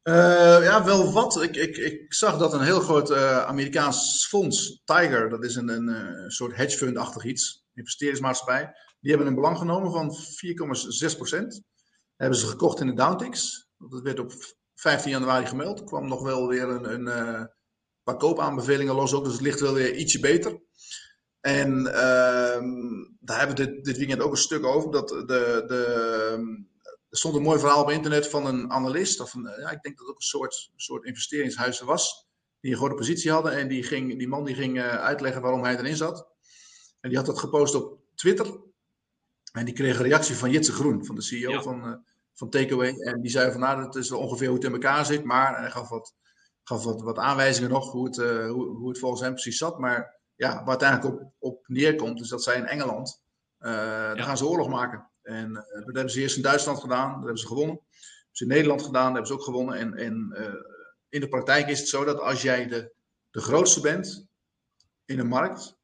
Uh, 0.03 0.63
ja, 0.63 0.85
wel 0.85 1.13
wat. 1.13 1.43
Ik, 1.43 1.57
ik, 1.57 1.77
ik 1.77 2.15
zag 2.15 2.39
dat 2.39 2.53
een 2.53 2.63
heel 2.63 2.81
groot 2.81 3.11
uh, 3.11 3.45
Amerikaans 3.45 4.27
fonds, 4.29 4.83
Tiger, 4.85 5.29
dat 5.29 5.45
is 5.45 5.55
een, 5.55 5.69
een, 5.69 5.89
een 5.89 6.31
soort 6.31 6.57
hedge 6.57 6.77
fund-achtig 6.77 7.25
iets, 7.25 7.65
investeringsmaatschappij, 7.75 8.75
die 9.01 9.11
hebben 9.11 9.29
een 9.29 9.35
belang 9.35 9.59
genomen 9.59 9.93
van 9.93 10.11
4,6%. 10.11 11.63
Hebben 12.17 12.39
ze 12.39 12.47
gekocht 12.47 12.81
in 12.81 12.87
de 12.87 12.95
Downtix. 12.95 13.67
Dat 13.79 14.03
werd 14.03 14.19
op 14.19 14.33
15 14.75 15.11
januari 15.11 15.47
gemeld. 15.47 15.79
Er 15.79 15.85
kwam 15.85 16.09
nog 16.09 16.23
wel 16.23 16.49
weer 16.49 16.69
een, 16.69 16.93
een 16.93 17.07
uh, 17.07 17.45
paar 18.03 18.17
koopaanbevelingen 18.17 18.95
los 18.95 19.15
ook, 19.15 19.25
dus 19.25 19.33
het 19.33 19.43
ligt 19.43 19.61
wel 19.61 19.75
weer 19.75 19.95
ietsje 19.95 20.21
beter. 20.21 20.61
En 21.41 21.79
uh, 21.79 22.61
daar 23.21 23.39
hebben 23.39 23.57
we 23.57 23.67
dit, 23.67 23.85
dit 23.85 23.97
weekend 23.97 24.21
ook 24.21 24.31
een 24.31 24.37
stuk 24.37 24.65
over. 24.65 24.91
Dat 24.91 25.09
de, 25.09 25.25
de, 25.67 26.67
er 27.13 27.19
stond 27.19 27.35
een 27.35 27.43
mooi 27.43 27.59
verhaal 27.59 27.83
op 27.83 27.91
internet 27.91 28.29
van 28.29 28.47
een 28.47 28.71
analist, 28.71 29.21
of 29.21 29.35
een, 29.35 29.43
ja, 29.43 29.71
ik 29.71 29.83
denk 29.83 29.97
dat 29.97 30.07
het 30.07 30.09
ook 30.09 30.21
een 30.21 30.27
soort, 30.27 30.71
soort 30.77 31.05
investeringshuis 31.05 31.81
was, 31.81 32.29
die 32.61 32.71
een 32.71 32.77
grote 32.77 32.95
positie 32.95 33.31
hadden. 33.31 33.53
En 33.53 33.69
die, 33.69 33.83
ging, 33.83 34.19
die 34.19 34.29
man 34.29 34.45
die 34.45 34.55
ging 34.55 34.77
uh, 34.77 34.89
uitleggen 34.89 35.43
waarom 35.43 35.65
hij 35.65 35.77
erin 35.77 35.97
zat. 35.97 36.29
En 37.01 37.09
die 37.09 37.19
had 37.19 37.27
dat 37.27 37.39
gepost 37.39 37.75
op 37.75 38.01
Twitter. 38.15 38.61
En 39.53 39.65
die 39.65 39.75
kreeg 39.75 39.97
een 39.97 40.03
reactie 40.03 40.35
van 40.35 40.51
Jitse 40.51 40.73
Groen, 40.73 41.05
van 41.05 41.15
de 41.15 41.23
CEO 41.23 41.51
ja. 41.51 41.63
van, 41.63 41.89
uh, 41.89 41.95
van 42.33 42.51
Takeaway. 42.51 42.95
En 42.95 43.21
die 43.21 43.31
zei 43.31 43.51
van, 43.51 43.61
nou, 43.61 43.83
dat 43.83 43.97
is 43.97 44.13
ongeveer 44.13 44.47
hoe 44.47 44.57
het 44.57 44.67
in 44.67 44.73
elkaar 44.73 45.07
zit. 45.07 45.25
Maar 45.25 45.61
hij 45.61 45.71
gaf 45.71 45.89
wat, 45.89 46.15
gaf 46.63 46.85
wat, 46.85 47.03
wat 47.03 47.19
aanwijzingen 47.19 47.71
nog, 47.71 47.91
hoe 47.91 48.05
het, 48.05 48.17
uh, 48.17 48.51
hoe, 48.51 48.77
hoe 48.77 48.89
het 48.89 48.99
volgens 48.99 49.21
hem 49.21 49.33
precies 49.33 49.59
zat. 49.59 49.79
Maar 49.79 50.21
ja, 50.35 50.65
wat 50.65 50.83
eigenlijk 50.83 51.15
op, 51.15 51.33
op 51.39 51.65
neerkomt, 51.67 52.21
is 52.21 52.29
dat 52.29 52.43
zij 52.43 52.57
in 52.57 52.67
Engeland, 52.67 53.23
ja. 53.59 54.15
daar 54.15 54.25
gaan 54.25 54.37
ze 54.37 54.47
oorlog 54.47 54.69
maken. 54.69 55.12
En 55.23 55.51
uh, 55.51 55.85
dat 55.85 55.95
hebben 55.95 56.11
ze 56.11 56.21
eerst 56.21 56.37
in 56.37 56.43
Duitsland 56.43 56.81
gedaan, 56.81 57.09
dat 57.09 57.19
hebben 57.19 57.39
ze 57.39 57.47
gewonnen. 57.47 57.75
Dat 57.75 57.85
hebben 57.85 58.37
ze 58.37 58.43
in 58.43 58.51
Nederland 58.51 58.83
gedaan, 58.83 59.05
dat 59.05 59.13
hebben 59.13 59.27
ze 59.27 59.33
ook 59.33 59.43
gewonnen. 59.43 59.75
En, 59.75 59.95
en 59.95 60.35
uh, 60.39 60.55
in 61.09 61.21
de 61.21 61.29
praktijk 61.29 61.69
is 61.69 61.79
het 61.79 61.89
zo 61.89 62.05
dat 62.05 62.21
als 62.21 62.43
jij 62.43 62.67
de, 62.67 62.93
de 63.31 63.41
grootste 63.41 63.81
bent 63.81 64.27
in 65.05 65.19
een 65.19 65.29
markt, 65.29 65.77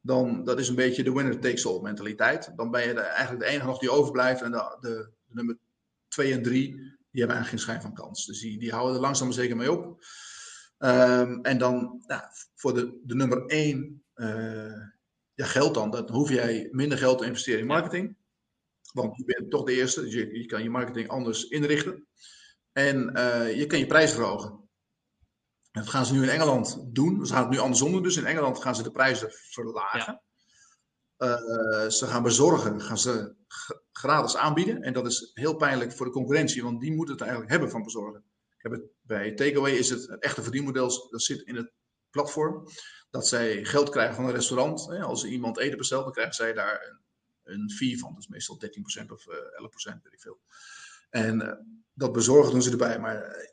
dan 0.00 0.44
dat 0.44 0.58
is 0.58 0.68
een 0.68 0.74
beetje 0.74 1.02
de 1.02 1.12
winner 1.12 1.40
takes 1.40 1.66
all 1.66 1.80
mentaliteit. 1.80 2.52
Dan 2.56 2.70
ben 2.70 2.86
je 2.86 2.94
de, 2.94 3.00
eigenlijk 3.00 3.44
de 3.44 3.50
enige 3.50 3.66
nog 3.66 3.78
die 3.78 3.90
overblijft. 3.90 4.42
En 4.42 4.50
de, 4.50 4.76
de, 4.80 4.88
de 5.24 5.34
nummer 5.34 5.58
2 6.08 6.32
en 6.32 6.42
3, 6.42 6.70
die 6.70 7.22
hebben 7.22 7.36
eigenlijk 7.36 7.48
geen 7.48 7.58
schijn 7.58 7.80
van 7.80 7.94
kans. 7.94 8.26
Dus 8.26 8.40
die, 8.40 8.58
die 8.58 8.70
houden 8.72 8.94
er 8.94 9.00
langzaam 9.00 9.26
maar 9.26 9.36
zeker 9.36 9.56
mee 9.56 9.72
op. 9.72 10.04
Um, 10.78 11.40
en 11.42 11.58
dan 11.58 12.02
ja, 12.06 12.30
voor 12.54 12.74
de, 12.74 13.00
de 13.02 13.14
nummer 13.14 13.46
1 13.46 14.04
uh, 14.14 14.82
ja, 15.34 15.44
geldt 15.46 15.74
dan, 15.74 15.90
dan 15.90 16.10
hoef 16.10 16.28
jij 16.28 16.68
minder 16.70 16.98
geld 16.98 17.18
te 17.18 17.24
investeren 17.24 17.60
in 17.60 17.66
marketing. 17.66 18.16
Want 18.94 19.16
je 19.16 19.24
bent 19.24 19.50
toch 19.50 19.64
de 19.64 19.72
eerste, 19.72 20.00
dus 20.00 20.12
je, 20.12 20.38
je 20.38 20.46
kan 20.46 20.62
je 20.62 20.70
marketing 20.70 21.08
anders 21.08 21.44
inrichten. 21.44 22.06
En 22.72 23.12
uh, 23.16 23.56
je 23.56 23.66
kan 23.66 23.78
je 23.78 23.86
prijzen 23.86 24.16
verhogen. 24.16 24.50
En 25.70 25.80
dat 25.80 25.88
gaan 25.88 26.06
ze 26.06 26.12
nu 26.12 26.22
in 26.22 26.28
Engeland 26.28 26.94
doen. 26.94 27.26
Ze 27.26 27.32
gaan 27.32 27.42
het 27.42 27.52
nu 27.52 27.58
andersom 27.58 27.92
doen. 27.92 28.02
Dus 28.02 28.16
in 28.16 28.26
Engeland 28.26 28.62
gaan 28.62 28.74
ze 28.74 28.82
de 28.82 28.90
prijzen 28.90 29.28
verlagen. 29.30 30.22
Ja. 31.18 31.42
Uh, 31.44 31.90
ze 31.90 32.06
gaan 32.06 32.22
bezorgen, 32.22 32.80
gaan 32.80 32.98
ze 32.98 33.34
gratis 33.92 34.36
aanbieden. 34.36 34.82
En 34.82 34.92
dat 34.92 35.06
is 35.06 35.30
heel 35.34 35.56
pijnlijk 35.56 35.92
voor 35.92 36.06
de 36.06 36.12
concurrentie, 36.12 36.62
want 36.62 36.80
die 36.80 36.92
moeten 36.92 37.14
het 37.14 37.22
eigenlijk 37.22 37.52
hebben 37.52 37.70
van 37.70 37.82
bezorgen. 37.82 38.24
Ik 38.56 38.62
heb 38.62 38.72
het, 38.72 38.82
bij 39.00 39.34
Takeaway 39.34 39.72
is 39.72 39.90
het, 39.90 40.06
het 40.06 40.22
echte 40.22 40.42
verdienmodel, 40.42 41.08
dat 41.10 41.22
zit 41.22 41.40
in 41.40 41.56
het 41.56 41.72
platform. 42.10 42.66
Dat 43.10 43.28
zij 43.28 43.64
geld 43.64 43.88
krijgen 43.88 44.14
van 44.14 44.24
een 44.24 44.34
restaurant. 44.34 44.88
Als 45.02 45.24
iemand 45.24 45.58
eten 45.58 45.78
bestelt, 45.78 46.04
dan 46.04 46.12
krijgen 46.12 46.34
zij 46.34 46.52
daar 46.52 47.02
een 47.44 47.70
fee 47.70 47.98
van. 47.98 48.14
Dus 48.14 48.28
meestal 48.28 48.60
13% 49.02 49.06
of 49.06 49.26
uh, 49.26 49.34
11%, 49.34 50.02
weet 50.02 50.12
ik 50.12 50.20
veel. 50.20 50.40
En 51.10 51.40
uh, 51.40 51.52
dat 51.92 52.12
bezorgen 52.12 52.52
doen 52.52 52.62
ze 52.62 52.70
erbij. 52.70 52.98
Maar 52.98 53.52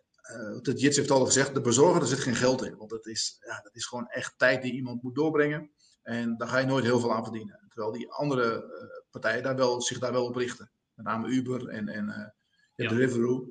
het 0.61 0.81
Jits 0.81 0.97
heeft 0.97 1.11
al 1.11 1.25
gezegd, 1.25 1.53
de 1.53 1.61
bezorger, 1.61 2.01
er 2.01 2.07
zit 2.07 2.19
geen 2.19 2.35
geld 2.35 2.65
in. 2.65 2.77
Want 2.77 2.89
dat 2.89 3.07
is, 3.07 3.37
ja, 3.39 3.61
dat 3.61 3.75
is 3.75 3.85
gewoon 3.85 4.07
echt 4.07 4.33
tijd 4.37 4.61
die 4.61 4.73
iemand 4.73 5.03
moet 5.03 5.15
doorbrengen. 5.15 5.71
En 6.01 6.37
daar 6.37 6.47
ga 6.47 6.57
je 6.57 6.65
nooit 6.65 6.83
heel 6.83 6.99
veel 6.99 7.13
aan 7.13 7.23
verdienen. 7.23 7.65
Terwijl 7.69 7.91
die 7.91 8.11
andere 8.11 8.65
partijen 9.11 9.43
daar 9.43 9.55
wel, 9.55 9.81
zich 9.81 9.99
daar 9.99 10.11
wel 10.11 10.25
op 10.25 10.35
richten. 10.35 10.71
Met 10.93 11.05
name 11.05 11.27
Uber 11.27 11.67
en, 11.67 11.87
en 11.87 12.33
ja. 12.75 12.89
Deliveroo. 12.89 13.49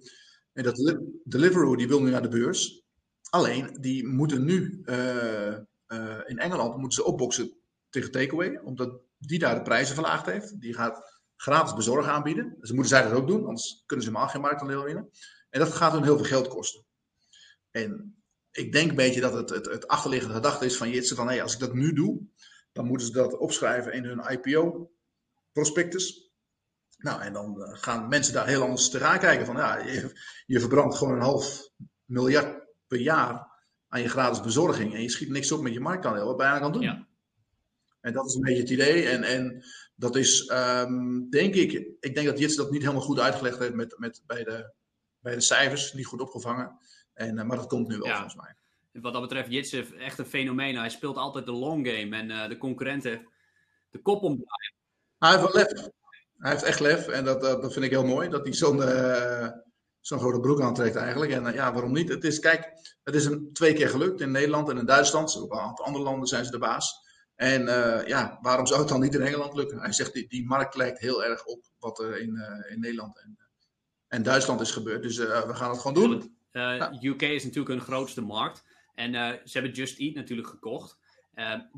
En 0.52 0.62
dat 0.62 1.00
Deliveroo 1.24 1.76
die 1.76 1.88
wil 1.88 2.02
nu 2.02 2.10
naar 2.10 2.22
de 2.22 2.28
beurs. 2.28 2.84
Alleen, 3.30 3.76
die 3.80 4.06
moeten 4.06 4.44
nu 4.44 4.82
uh, 4.84 5.56
in 6.26 6.38
Engeland 6.38 6.76
moeten 6.76 7.02
ze 7.02 7.04
opboksen 7.04 7.56
tegen 7.88 8.10
takeaway. 8.10 8.56
Omdat 8.56 9.00
die 9.20 9.38
daar 9.38 9.54
de 9.54 9.62
prijzen 9.62 9.94
verlaagd 9.94 10.26
heeft. 10.26 10.60
Die 10.60 10.74
gaat 10.74 11.20
gratis 11.36 11.74
bezorgen 11.74 12.12
aanbieden. 12.12 12.56
Dus 12.60 12.70
moeten 12.70 12.88
zij 12.88 13.02
dat 13.02 13.12
ook 13.12 13.26
doen, 13.26 13.46
anders 13.46 13.82
kunnen 13.86 14.04
ze 14.04 14.10
helemaal 14.10 14.30
geen 14.30 14.40
marktaandeel 14.40 14.84
winnen. 14.84 15.10
En 15.50 15.60
dat 15.60 15.72
gaat 15.72 15.92
hun 15.92 16.02
heel 16.02 16.16
veel 16.16 16.26
geld 16.26 16.48
kosten. 16.48 16.84
En 17.70 18.22
ik 18.50 18.72
denk 18.72 18.90
een 18.90 18.96
beetje 18.96 19.20
dat 19.20 19.32
het, 19.32 19.50
het, 19.50 19.66
het 19.66 19.88
achterliggende 19.88 20.34
gedachte 20.34 20.64
is 20.64 20.76
van 20.76 20.90
Jitsen 20.90 21.16
van 21.16 21.26
hey, 21.26 21.42
als 21.42 21.52
ik 21.52 21.58
dat 21.58 21.74
nu 21.74 21.92
doe, 21.92 22.22
dan 22.72 22.86
moeten 22.86 23.06
ze 23.06 23.12
dat 23.12 23.38
opschrijven 23.38 23.92
in 23.92 24.04
hun 24.04 24.24
IPO-prospectus. 24.28 26.30
Nou, 26.96 27.22
en 27.22 27.32
dan 27.32 27.66
gaan 27.70 28.08
mensen 28.08 28.34
daar 28.34 28.46
heel 28.46 28.62
anders 28.62 28.90
tegenaan 28.90 29.18
kijken. 29.18 29.46
Van 29.46 29.56
ja, 29.56 29.78
je, 29.78 30.20
je 30.46 30.60
verbrandt 30.60 30.96
gewoon 30.96 31.14
een 31.14 31.20
half 31.20 31.68
miljard 32.04 32.68
per 32.86 33.00
jaar 33.00 33.48
aan 33.88 34.00
je 34.00 34.08
gratis 34.08 34.40
bezorging. 34.40 34.94
En 34.94 35.02
je 35.02 35.10
schiet 35.10 35.28
niks 35.28 35.52
op 35.52 35.62
met 35.62 35.72
je 35.72 35.80
marktaandeel. 35.80 36.26
Wat 36.26 36.40
aan 36.40 36.60
kan 36.60 36.72
doen? 36.72 36.82
Ja. 36.82 37.08
En 38.00 38.12
dat 38.12 38.26
is 38.26 38.34
een 38.34 38.40
beetje 38.40 38.60
het 38.60 38.70
idee. 38.70 39.08
En, 39.08 39.22
en 39.22 39.64
dat 39.94 40.16
is, 40.16 40.50
um, 40.52 41.30
denk 41.30 41.54
ik, 41.54 41.72
ik 42.00 42.14
denk 42.14 42.26
dat 42.26 42.38
Jits 42.38 42.56
dat 42.56 42.70
niet 42.70 42.82
helemaal 42.82 43.02
goed 43.02 43.20
uitgelegd 43.20 43.58
heeft 43.58 43.74
met, 43.74 43.98
met, 43.98 44.22
bij, 44.26 44.44
de, 44.44 44.72
bij 45.20 45.34
de 45.34 45.40
cijfers, 45.40 45.92
niet 45.92 46.06
goed 46.06 46.20
opgevangen. 46.20 46.78
En, 47.14 47.38
uh, 47.38 47.44
maar 47.44 47.56
dat 47.56 47.66
komt 47.66 47.88
nu 47.88 47.98
wel, 47.98 48.06
ja. 48.06 48.14
volgens 48.14 48.34
mij. 48.34 48.54
Wat 49.02 49.12
dat 49.12 49.22
betreft, 49.22 49.50
Jits 49.50 49.72
is 49.72 49.92
echt 49.92 50.18
een 50.18 50.26
fenomeen. 50.26 50.76
Hij 50.76 50.88
speelt 50.88 51.16
altijd 51.16 51.46
de 51.46 51.52
long 51.52 51.86
game 51.86 52.16
en 52.16 52.30
uh, 52.30 52.48
de 52.48 52.58
concurrenten 52.58 53.28
de 53.90 53.98
kop 53.98 54.22
omdraaien. 54.22 54.74
Hij 55.18 55.30
heeft 55.30 55.42
wel 55.42 55.62
lef. 55.62 55.88
Hij 56.38 56.50
heeft 56.50 56.62
echt 56.62 56.80
lef 56.80 57.08
en 57.08 57.24
dat, 57.24 57.40
dat, 57.40 57.62
dat 57.62 57.72
vind 57.72 57.84
ik 57.84 57.90
heel 57.90 58.04
mooi. 58.04 58.28
Dat 58.28 58.44
hij 58.44 58.52
zo'n 58.52 58.76
uh, 58.76 59.48
zo'n 60.00 60.18
grote 60.18 60.40
broek 60.40 60.60
aantrekt 60.60 60.96
eigenlijk. 60.96 61.32
En 61.32 61.52
ja, 61.52 61.72
waarom 61.72 61.92
niet? 61.92 62.08
Het 62.08 62.24
is, 62.24 62.38
kijk, 62.38 62.72
het 63.02 63.14
is 63.14 63.24
hem 63.24 63.52
twee 63.52 63.72
keer 63.72 63.88
gelukt 63.88 64.20
in 64.20 64.30
Nederland 64.30 64.68
en 64.68 64.78
in 64.78 64.86
Duitsland. 64.86 65.40
Op 65.40 65.52
een 65.52 65.58
aantal 65.58 65.84
andere 65.84 66.04
landen 66.04 66.28
zijn 66.28 66.44
ze 66.44 66.50
de 66.50 66.58
baas. 66.58 67.08
En 67.40 67.62
uh, 67.62 68.06
ja, 68.06 68.38
waarom 68.42 68.66
zou 68.66 68.80
het 68.80 68.88
dan 68.88 69.00
niet 69.00 69.14
in 69.14 69.20
Engeland 69.20 69.54
lukken? 69.54 69.80
Hij 69.80 69.92
zegt, 69.92 70.12
die, 70.12 70.28
die 70.28 70.46
markt 70.46 70.74
lijkt 70.74 70.98
heel 70.98 71.24
erg 71.24 71.44
op 71.44 71.64
wat 71.78 71.98
er 71.98 72.20
in, 72.20 72.34
uh, 72.34 72.72
in 72.72 72.80
Nederland 72.80 73.18
en, 73.18 73.38
en 74.08 74.22
Duitsland 74.22 74.60
is 74.60 74.70
gebeurd. 74.70 75.02
Dus 75.02 75.18
uh, 75.18 75.46
we 75.46 75.54
gaan 75.54 75.70
het 75.70 75.78
gewoon 75.78 76.08
doen. 76.08 76.36
Ja. 76.52 76.92
UK 77.02 77.22
is 77.22 77.44
natuurlijk 77.44 77.74
hun 77.74 77.80
grootste 77.80 78.20
markt. 78.20 78.64
En 78.94 79.12
ze 79.44 79.58
hebben 79.58 79.72
Just 79.72 79.98
Eat 79.98 80.14
natuurlijk 80.14 80.48
gekocht. 80.48 80.98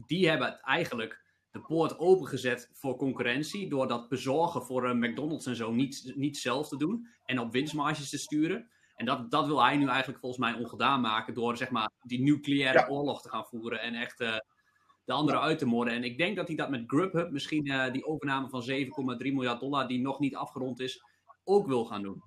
die 0.07 0.29
hebben 0.29 0.61
eigenlijk 0.61 1.25
de 1.51 1.61
poort 1.61 1.99
opengezet 1.99 2.71
voor 2.73 2.97
concurrentie. 2.97 3.69
Door 3.69 3.89
dat 3.89 4.09
bezorgen 4.09 4.63
voor 4.63 4.97
McDonald's 4.97 5.47
en 5.47 5.57
zo 5.57 5.73
niet, 5.73 6.13
niet 6.17 6.39
zelf 6.39 6.69
te 6.69 6.77
doen. 6.77 7.09
En 7.25 7.39
op 7.39 7.53
winstmarges 7.53 8.11
te 8.11 8.19
sturen. 8.19 8.71
En 8.95 9.07
dat, 9.07 9.31
dat 9.31 9.47
wil 9.47 9.65
hij 9.65 9.77
nu 9.77 9.89
eigenlijk 9.89 10.21
volgens 10.21 10.41
mij 10.41 10.63
ongedaan 10.63 11.01
maken. 11.01 11.35
Door 11.35 11.57
zeg 11.57 11.71
maar 11.71 11.91
die 12.03 12.23
nucleaire 12.23 12.79
ja. 12.79 12.89
oorlog 12.89 13.23
te 13.23 13.29
gaan 13.29 13.45
voeren. 13.45 13.81
En 13.81 13.95
echt 13.95 14.25
de 15.05 15.13
andere 15.13 15.41
uit 15.41 15.59
te 15.59 15.67
moorden. 15.67 15.95
En 15.95 16.05
ik 16.05 16.19
denk 16.19 16.37
dat 16.37 16.47
hij 16.47 16.57
dat 16.57 16.71
met 16.71 16.85
Grubhub, 16.87 17.31
misschien 17.31 17.67
uh, 17.67 17.93
die 17.93 18.07
overname 18.07 18.49
van 18.49 18.63
7,3 18.71 18.87
miljard 19.19 19.61
dollar, 19.61 19.89
die 19.89 20.01
nog 20.01 20.19
niet 20.19 20.37
afgerond 20.37 20.81
is, 20.81 21.03
ook 21.45 21.67
wil 21.67 21.85
gaan 21.85 22.03
doen. 22.03 22.23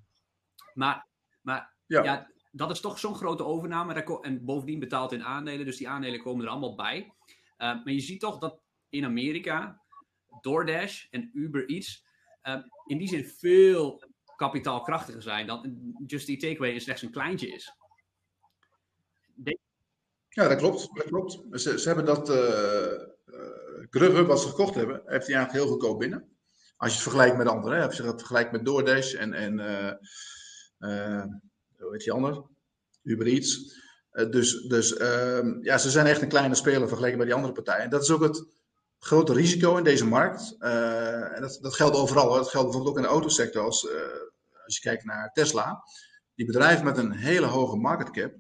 Maar, 0.74 1.08
maar 1.42 1.74
ja. 1.86 2.04
ja 2.04 2.32
dat 2.52 2.72
is 2.72 2.80
toch 2.80 3.00
zo'n 3.00 3.16
grote 3.16 3.46
overname. 3.46 4.20
En 4.22 4.46
bovendien 4.46 4.80
betaalt 4.80 5.12
in 5.12 5.24
aandelen, 5.24 5.66
dus 5.66 5.78
die 5.78 5.90
aandelen 5.90 6.22
komen 6.22 6.46
er 6.46 6.52
allemaal 6.52 6.76
bij. 6.76 7.14
maar 7.58 7.92
je 7.92 8.00
ziet 8.00 8.20
toch 8.20 8.40
dat 8.40 8.62
in 8.90 9.06
Amerika 9.06 9.82
DoorDash 10.42 11.06
en 11.10 11.30
Uber 11.34 11.66
Eats 11.70 12.06
in 12.86 12.98
die 12.98 13.08
zin 13.08 13.26
veel 13.26 14.04
kapitaalkrachtiger 14.36 15.22
zijn 15.22 15.48
dan 15.48 15.94
Just 16.06 16.30
Eat 16.30 16.40
Takeaway 16.40 16.80
slechts 16.80 17.02
een 17.02 17.12
kleintje 17.12 17.48
is. 17.48 17.78
Ja, 20.36 20.48
dat 20.48 20.58
klopt. 20.58 20.90
Dat 20.94 21.06
klopt. 21.06 21.40
Ze, 21.52 21.80
ze 21.80 21.88
hebben 21.88 22.06
dat 22.06 22.30
uh, 22.30 22.36
Grubhub, 23.90 24.28
wat 24.28 24.42
ze 24.42 24.48
gekocht 24.48 24.76
hebben, 24.76 25.02
heeft 25.06 25.28
hij 25.28 25.36
eigenlijk 25.36 25.52
heel 25.52 25.68
goedkoop 25.68 26.00
binnen. 26.00 26.38
Als 26.78 26.90
je 26.90 26.96
het 26.96 27.04
vergelijkt 27.04 27.38
met 27.38 27.48
anderen. 27.48 27.78
Hè? 27.78 27.86
Als 27.86 27.98
je 27.98 28.04
het 28.04 28.20
vergelijkt 28.20 28.52
met 28.52 28.66
DoorDash 28.66 29.14
en, 29.14 29.34
en 29.34 29.60
uh, 30.80 31.24
hoe 31.78 31.92
heet 31.92 32.04
die 32.04 32.12
ander? 32.12 32.44
Uber 33.04 33.28
Eats. 33.28 33.80
dus 34.12 34.62
dus 34.62 34.98
ehm, 34.98 35.58
ja, 35.62 35.78
ze 35.78 35.90
zijn 35.90 36.06
echt 36.06 36.22
een 36.22 36.28
kleine 36.28 36.56
speler 36.56 36.88
vergeleken 36.88 37.18
bij 37.18 37.26
die 37.26 37.36
andere 37.36 37.54
partijen. 37.54 37.84
En 37.84 37.90
dat 37.90 38.02
is 38.02 38.12
ook 38.12 38.24
het 38.24 38.46
grote 39.00 39.34
risico 39.34 39.78
in 39.78 39.84
deze 39.84 40.06
markt. 40.06 40.56
en 40.60 41.42
dat, 41.42 41.58
dat 41.62 41.76
geldt 41.76 41.96
overal. 41.96 42.34
Dat 42.34 42.50
geldt 42.50 42.66
bijvoorbeeld 42.66 42.88
ook 42.88 42.98
in 42.98 43.08
de 43.08 43.14
autosector. 43.14 43.64
Als, 43.64 43.88
als 44.66 44.76
je 44.76 44.82
kijkt 44.82 45.04
naar 45.04 45.32
Tesla. 45.32 45.84
Die 46.34 46.46
bedrijven 46.46 46.86
met 46.86 46.98
een 46.98 47.12
hele 47.12 47.46
hoge 47.46 47.78
market 47.78 48.12
cap 48.12 48.34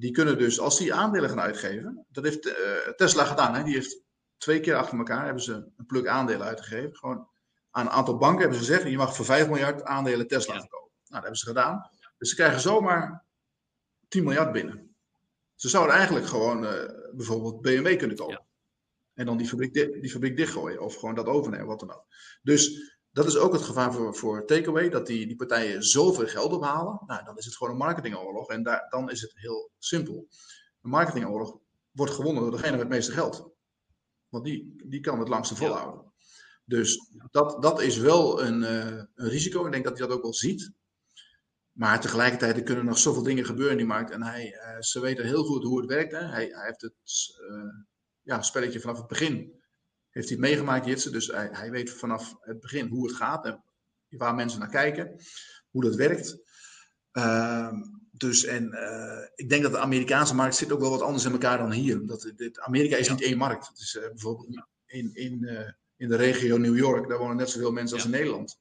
die 0.00 0.10
kunnen 0.10 0.38
dus, 0.38 0.60
als 0.60 0.78
die 0.78 0.94
aandelen 0.94 1.28
gaan 1.28 1.40
uitgeven, 1.40 2.06
dat 2.08 2.24
heeft 2.24 2.46
uh, 2.46 2.54
Tesla 2.96 3.24
gedaan, 3.24 3.54
hè? 3.54 3.62
die 3.62 3.74
heeft 3.74 4.02
twee 4.36 4.60
keer 4.60 4.74
achter 4.74 4.98
elkaar 4.98 5.24
hebben 5.24 5.42
ze 5.42 5.52
een 5.76 5.86
pluk 5.86 6.06
aandelen 6.06 6.46
uitgegeven. 6.46 6.96
Gewoon 6.96 7.28
aan 7.70 7.86
een 7.86 7.92
aantal 7.92 8.16
banken 8.16 8.40
hebben 8.40 8.58
ze 8.58 8.64
gezegd, 8.64 8.90
je 8.90 8.96
mag 8.96 9.16
voor 9.16 9.24
5 9.24 9.48
miljard 9.48 9.82
aandelen 9.84 10.26
Tesla 10.26 10.54
ja. 10.54 10.60
verkopen. 10.60 10.90
Nou, 10.90 11.12
dat 11.12 11.22
hebben 11.22 11.38
ze 11.38 11.46
gedaan. 11.46 11.90
Dus 12.18 12.28
ze 12.28 12.34
krijgen 12.34 12.60
zomaar 12.60 13.24
10 14.08 14.24
miljard 14.24 14.52
binnen. 14.52 14.94
Ze 15.54 15.68
zouden 15.68 15.94
eigenlijk 15.94 16.26
gewoon 16.26 16.64
uh, 16.64 16.72
bijvoorbeeld 17.12 17.60
BMW 17.60 17.98
kunnen 17.98 18.16
kopen. 18.16 18.34
Ja. 18.34 18.46
En 19.14 19.26
dan 19.26 19.36
die 19.36 19.48
fabriek, 19.48 19.72
die 19.74 20.10
fabriek 20.10 20.36
dichtgooien 20.36 20.80
of 20.80 20.94
gewoon 20.94 21.14
dat 21.14 21.26
overnemen, 21.26 21.66
wat 21.66 21.80
dan 21.80 21.92
ook. 21.92 22.04
Dus 22.42 22.94
dat 23.12 23.26
is 23.26 23.36
ook 23.36 23.52
het 23.52 23.62
gevaar 23.62 23.92
voor, 23.92 24.14
voor 24.14 24.46
takeaway, 24.46 24.88
dat 24.88 25.06
die, 25.06 25.26
die 25.26 25.36
partijen 25.36 25.82
zoveel 25.82 26.26
geld 26.26 26.52
ophalen. 26.52 27.02
Nou, 27.06 27.24
dan 27.24 27.36
is 27.36 27.44
het 27.44 27.56
gewoon 27.56 27.72
een 27.72 27.78
marketingoorlog. 27.78 28.48
En 28.48 28.62
daar, 28.62 28.86
dan 28.88 29.10
is 29.10 29.20
het 29.20 29.32
heel 29.34 29.70
simpel. 29.78 30.28
Een 30.82 30.90
marketingoorlog 30.90 31.58
wordt 31.90 32.12
gewonnen 32.12 32.42
door 32.42 32.50
degene 32.50 32.70
met 32.70 32.80
het 32.80 32.88
meeste 32.88 33.12
geld. 33.12 33.50
Want 34.28 34.44
die, 34.44 34.82
die 34.86 35.00
kan 35.00 35.18
het 35.18 35.28
langste 35.28 35.56
volhouden. 35.56 36.12
Dus 36.64 37.10
dat, 37.30 37.62
dat 37.62 37.80
is 37.80 37.96
wel 37.96 38.42
een, 38.42 38.62
uh, 38.62 39.02
een 39.14 39.28
risico. 39.28 39.66
Ik 39.66 39.72
denk 39.72 39.84
dat 39.84 39.98
hij 39.98 40.06
dat 40.06 40.16
ook 40.16 40.22
wel 40.22 40.34
ziet. 40.34 40.72
Maar 41.72 42.00
tegelijkertijd 42.00 42.56
er 42.56 42.62
kunnen 42.62 42.84
nog 42.84 42.98
zoveel 42.98 43.22
dingen 43.22 43.44
gebeuren 43.44 43.72
in 43.72 43.78
die 43.78 43.86
markt. 43.86 44.10
En 44.10 44.22
hij, 44.22 44.46
uh, 44.46 44.80
ze 44.80 45.00
weten 45.00 45.24
heel 45.24 45.44
goed 45.44 45.64
hoe 45.64 45.80
het 45.80 45.88
werkt. 45.88 46.12
Hè. 46.12 46.18
Hij, 46.18 46.46
hij 46.46 46.66
heeft 46.66 46.80
het 46.80 46.94
uh, 47.50 47.84
ja, 48.20 48.42
spelletje 48.42 48.80
vanaf 48.80 48.98
het 48.98 49.06
begin 49.06 49.59
heeft 50.10 50.28
hij 50.28 50.36
het 50.36 50.46
meegemaakt, 50.46 50.86
Jitse. 50.86 51.10
Dus 51.10 51.26
hij, 51.26 51.48
hij, 51.52 51.70
weet 51.70 51.90
vanaf 51.90 52.36
het 52.40 52.60
begin 52.60 52.88
hoe 52.88 53.06
het 53.06 53.16
gaat 53.16 53.44
en 53.44 53.64
waar 54.08 54.34
mensen 54.34 54.58
naar 54.58 54.68
kijken, 54.68 55.16
hoe 55.70 55.82
dat 55.82 55.94
werkt. 55.94 56.38
Uh, 57.12 57.72
dus 58.10 58.44
en 58.44 58.72
uh, 58.72 59.26
ik 59.34 59.48
denk 59.48 59.62
dat 59.62 59.72
de 59.72 59.78
Amerikaanse 59.78 60.34
markt 60.34 60.54
zit 60.54 60.72
ook 60.72 60.80
wel 60.80 60.90
wat 60.90 61.00
anders 61.00 61.24
in 61.24 61.32
elkaar 61.32 61.58
dan 61.58 61.72
hier. 61.72 62.06
Dat, 62.06 62.32
dit, 62.36 62.60
Amerika 62.60 62.96
is 62.96 63.08
niet 63.08 63.22
één 63.22 63.38
markt. 63.38 63.68
Het 63.68 63.78
is 63.78 63.94
uh, 63.94 64.02
bijvoorbeeld 64.02 64.64
in, 64.86 65.14
in, 65.14 65.42
uh, 65.42 65.68
in 65.96 66.08
de 66.08 66.16
regio 66.16 66.56
New 66.56 66.76
York, 66.76 67.08
daar 67.08 67.18
wonen 67.18 67.36
net 67.36 67.50
zoveel 67.50 67.72
mensen 67.72 67.96
als 67.96 68.04
in 68.04 68.10
Nederland. 68.10 68.58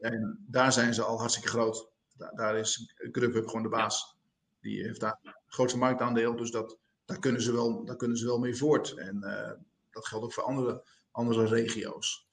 En 0.00 0.44
daar 0.46 0.72
zijn 0.72 0.94
ze 0.94 1.02
al 1.02 1.18
hartstikke 1.18 1.48
groot. 1.48 1.88
Daar, 2.16 2.34
daar 2.34 2.58
is 2.58 2.94
Grubhub 3.12 3.46
gewoon 3.46 3.62
de 3.62 3.68
baas. 3.68 4.16
Die 4.60 4.82
heeft 4.82 5.00
daar 5.00 5.18
het 5.22 5.34
grootste 5.46 5.78
marktaandeel, 5.78 6.36
dus 6.36 6.50
dat, 6.50 6.78
daar, 7.04 7.18
kunnen 7.18 7.42
ze 7.42 7.52
wel, 7.52 7.84
daar 7.84 7.96
kunnen 7.96 8.16
ze 8.16 8.26
wel 8.26 8.38
mee 8.38 8.56
voort. 8.56 8.96
En 8.96 9.22
dat 9.98 10.06
geldt 10.06 10.24
ook 10.24 10.32
voor 10.32 10.42
andere, 10.42 10.84
andere 11.10 11.46
regio's. 11.46 12.26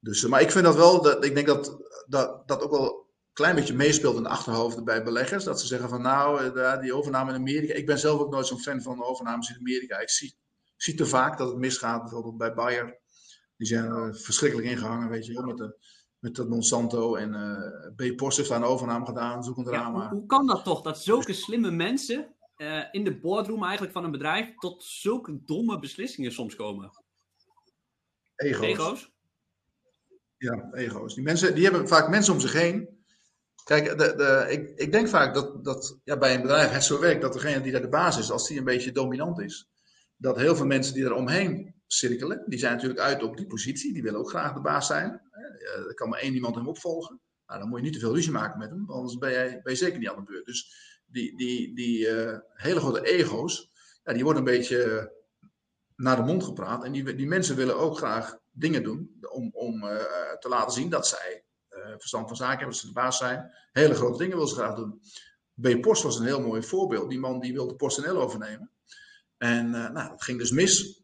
Dus, 0.00 0.26
maar 0.26 0.40
ik 0.40 0.50
vind 0.50 0.64
dat 0.64 0.76
wel, 0.76 1.02
dat, 1.02 1.24
ik 1.24 1.34
denk 1.34 1.46
dat, 1.46 1.76
dat 2.06 2.48
dat 2.48 2.62
ook 2.62 2.70
wel 2.70 2.84
een 2.84 3.04
klein 3.32 3.54
beetje 3.54 3.74
meespeelt 3.74 4.16
in 4.16 4.22
de 4.22 4.28
achterhoofden 4.28 4.84
bij 4.84 5.04
beleggers. 5.04 5.44
Dat 5.44 5.60
ze 5.60 5.66
zeggen 5.66 5.88
van 5.88 6.02
nou, 6.02 6.58
eh, 6.58 6.80
die 6.80 6.94
overname 6.94 7.30
in 7.30 7.36
Amerika. 7.36 7.74
Ik 7.74 7.86
ben 7.86 7.98
zelf 7.98 8.20
ook 8.20 8.30
nooit 8.30 8.46
zo'n 8.46 8.60
fan 8.60 8.82
van 8.82 9.04
overnames 9.04 9.50
in 9.50 9.58
Amerika. 9.58 9.98
Ik 9.98 10.10
zie, 10.10 10.36
zie 10.76 10.94
te 10.94 11.06
vaak 11.06 11.38
dat 11.38 11.48
het 11.48 11.58
misgaat, 11.58 12.02
bijvoorbeeld 12.02 12.36
bij 12.36 12.54
Bayer. 12.54 12.98
Die 13.56 13.66
zijn 13.66 13.84
er 13.84 14.16
verschrikkelijk 14.16 14.68
ingehangen, 14.68 15.08
weet 15.08 15.26
je 15.26 15.32
wel, 15.32 15.42
met, 15.42 15.56
de, 15.56 15.76
met 16.18 16.34
dat 16.34 16.48
Monsanto. 16.48 17.14
En 17.14 17.32
uh, 17.96 18.12
B-Post 18.12 18.36
heeft 18.36 18.48
daar 18.48 18.58
een 18.58 18.64
overname 18.64 19.06
gedaan, 19.06 19.44
zoek 19.44 19.56
een 19.56 19.64
drama. 19.64 20.08
hoe, 20.08 20.18
hoe, 20.18 20.26
kan 20.26 20.46
dat 20.46 20.64
toch, 20.64 20.82
dat 20.82 20.98
zulke 20.98 21.32
slimme 21.32 21.70
mensen 21.70 22.34
uh, 22.58 22.84
in 22.90 23.04
de 23.04 23.18
boardroom 23.18 23.62
eigenlijk 23.62 23.92
van 23.92 24.04
een 24.04 24.10
bedrijf 24.10 24.54
tot 24.54 24.84
zulke 24.84 25.44
domme 25.44 25.78
beslissingen 25.78 26.32
soms 26.32 26.54
komen? 26.54 26.90
Ego's. 28.36 28.66
Ego's? 28.66 29.12
Ja, 30.36 30.68
ego's. 30.72 31.14
Die, 31.14 31.24
mensen, 31.24 31.54
die 31.54 31.64
hebben 31.64 31.88
vaak 31.88 32.08
mensen 32.08 32.32
om 32.32 32.40
zich 32.40 32.52
heen. 32.52 32.96
Kijk, 33.64 33.98
de, 33.98 34.14
de, 34.14 34.46
ik, 34.48 34.78
ik 34.78 34.92
denk 34.92 35.08
vaak 35.08 35.34
dat, 35.34 35.64
dat 35.64 35.98
ja, 36.04 36.18
bij 36.18 36.34
een 36.34 36.42
bedrijf 36.42 36.70
het 36.70 36.84
zo 36.84 37.00
werkt 37.00 37.22
dat 37.22 37.32
degene 37.32 37.60
die 37.60 37.72
daar 37.72 37.80
de 37.80 37.88
baas 37.88 38.18
is, 38.18 38.30
als 38.30 38.48
die 38.48 38.58
een 38.58 38.64
beetje 38.64 38.92
dominant 38.92 39.40
is, 39.40 39.68
dat 40.16 40.36
heel 40.36 40.56
veel 40.56 40.66
mensen 40.66 40.94
die 40.94 41.04
er 41.04 41.14
omheen 41.14 41.74
cirkelen, 41.86 42.44
die 42.46 42.58
zijn 42.58 42.72
natuurlijk 42.72 43.00
uit 43.00 43.22
op 43.22 43.36
die 43.36 43.46
positie, 43.46 43.92
die 43.92 44.02
willen 44.02 44.20
ook 44.20 44.28
graag 44.28 44.52
de 44.52 44.60
baas 44.60 44.86
zijn. 44.86 45.20
Er 45.88 45.94
kan 45.94 46.08
maar 46.08 46.20
één 46.20 46.34
iemand 46.34 46.54
hem 46.54 46.68
opvolgen. 46.68 47.20
Nou, 47.46 47.60
dan 47.60 47.68
moet 47.68 47.78
je 47.78 47.84
niet 47.84 47.94
te 47.94 48.00
veel 48.00 48.14
ruzie 48.14 48.32
maken 48.32 48.58
met 48.58 48.70
hem, 48.70 48.90
anders 48.90 49.18
ben, 49.18 49.30
jij, 49.30 49.60
ben 49.62 49.72
je 49.72 49.78
zeker 49.78 49.98
niet 49.98 50.08
aan 50.08 50.16
de 50.16 50.22
beurt. 50.22 50.46
Dus 50.46 50.72
die, 51.10 51.36
die, 51.36 51.74
die 51.74 52.06
uh, 52.06 52.38
hele 52.54 52.80
grote 52.80 53.06
ego's, 53.06 53.70
ja, 54.04 54.12
die 54.12 54.24
worden 54.24 54.46
een 54.46 54.56
beetje 54.56 55.12
naar 55.96 56.16
de 56.16 56.22
mond 56.22 56.44
gepraat. 56.44 56.84
En 56.84 56.92
die, 56.92 57.14
die 57.14 57.26
mensen 57.26 57.56
willen 57.56 57.76
ook 57.76 57.96
graag 57.96 58.38
dingen 58.50 58.82
doen 58.82 59.18
om, 59.30 59.50
om 59.52 59.84
uh, 59.84 59.90
te 60.38 60.48
laten 60.48 60.72
zien 60.72 60.88
dat 60.90 61.06
zij 61.06 61.42
verstand 61.98 62.26
van 62.28 62.36
zaken 62.36 62.56
hebben, 62.56 62.74
dat 62.74 62.80
ze 62.80 62.86
de 62.86 62.92
baas 62.92 63.18
zijn. 63.18 63.52
Hele 63.72 63.94
grote 63.94 64.18
dingen 64.18 64.32
willen 64.32 64.48
ze 64.48 64.54
graag 64.54 64.74
doen. 64.74 65.00
B. 65.60 65.80
Post 65.80 66.02
was 66.02 66.18
een 66.18 66.26
heel 66.26 66.40
mooi 66.40 66.62
voorbeeld. 66.62 67.10
Die 67.10 67.18
man 67.18 67.40
die 67.40 67.52
wilde 67.52 67.74
PostNL 67.74 68.20
overnemen. 68.20 68.70
En 69.36 69.70
nou, 69.70 69.92
dat 69.92 70.22
ging 70.22 70.38
dus 70.38 70.50
mis. 70.50 71.02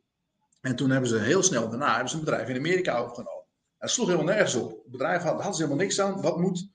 En 0.61 0.77
toen 0.77 0.91
hebben 0.91 1.09
ze 1.09 1.19
heel 1.19 1.43
snel 1.43 1.69
daarna 1.69 1.93
hebben 1.93 2.09
ze 2.09 2.17
een 2.17 2.25
bedrijf 2.25 2.49
in 2.49 2.57
Amerika 2.57 2.99
overgenomen. 2.99 3.45
Dat 3.79 3.91
sloeg 3.91 4.07
helemaal 4.07 4.35
nergens 4.35 4.55
op. 4.55 4.71
Het 4.71 4.91
bedrijf 4.91 5.23
had, 5.23 5.43
had 5.43 5.57
ze 5.57 5.63
helemaal 5.63 5.85
niks 5.85 6.01
aan. 6.01 6.21
Wat 6.21 6.39
moet 6.39 6.69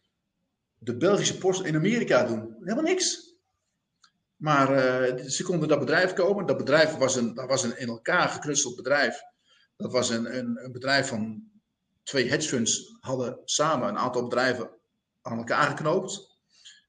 de 0.80 0.98
Belgische 0.98 1.38
post 1.38 1.64
in 1.64 1.76
Amerika 1.76 2.24
doen. 2.24 2.56
Helemaal 2.60 2.84
niks. 2.84 3.34
Maar 4.36 4.72
uh, 4.72 5.26
ze 5.28 5.44
konden 5.44 5.68
dat 5.68 5.80
bedrijf 5.80 6.14
komen. 6.14 6.46
Dat 6.46 6.58
bedrijf 6.58 6.96
was 6.96 7.16
een, 7.16 7.34
dat 7.34 7.48
was 7.48 7.64
een 7.64 7.78
in 7.78 7.88
elkaar 7.88 8.30
geknutseld 8.30 8.76
bedrijf. 8.76 9.22
Dat 9.76 9.92
was 9.92 10.10
een, 10.10 10.38
een, 10.38 10.64
een 10.64 10.72
bedrijf 10.72 11.08
van 11.08 11.44
twee 12.04 12.30
hedge 12.30 12.50
funds 12.50 12.98
hadden 13.00 13.40
samen 13.46 13.88
een 13.88 13.98
aantal 13.98 14.24
bedrijven 14.24 14.70
aan 15.22 15.38
elkaar 15.38 15.68
geknoopt. 15.68 16.38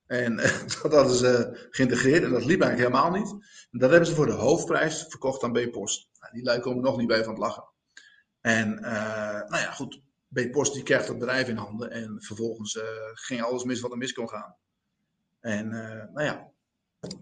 En 0.06 0.36
dat 0.82 0.92
hadden 0.92 1.16
ze 1.16 1.66
geïntegreerd 1.70 2.24
en 2.24 2.30
dat 2.30 2.44
liep 2.44 2.60
eigenlijk 2.62 2.94
helemaal 2.94 3.20
niet. 3.20 3.30
En 3.70 3.78
dat 3.78 3.90
hebben 3.90 4.08
ze 4.08 4.14
voor 4.14 4.26
de 4.26 4.32
hoofdprijs 4.32 5.04
verkocht 5.08 5.42
aan 5.42 5.52
B-Post. 5.52 6.08
Nou, 6.20 6.32
die 6.32 6.44
lui 6.44 6.60
komen 6.60 6.82
nog 6.82 6.96
niet 6.96 7.08
bij 7.08 7.24
van 7.24 7.32
het 7.32 7.42
lachen. 7.42 7.64
En 8.40 8.72
uh, 8.72 9.48
nou 9.48 9.56
ja, 9.56 9.70
goed. 9.70 10.00
B-Post 10.32 10.74
die 10.74 10.82
krijgt 10.82 11.08
het 11.08 11.18
bedrijf 11.18 11.48
in 11.48 11.56
handen 11.56 11.90
en 11.90 12.22
vervolgens 12.22 12.74
uh, 12.74 12.82
ging 13.12 13.42
alles 13.42 13.64
mis 13.64 13.80
wat 13.80 13.90
er 13.90 13.96
mis 13.96 14.12
kon 14.12 14.28
gaan. 14.28 14.56
En 15.40 15.66
uh, 15.66 16.04
nou 16.12 16.22
ja, 16.22 16.50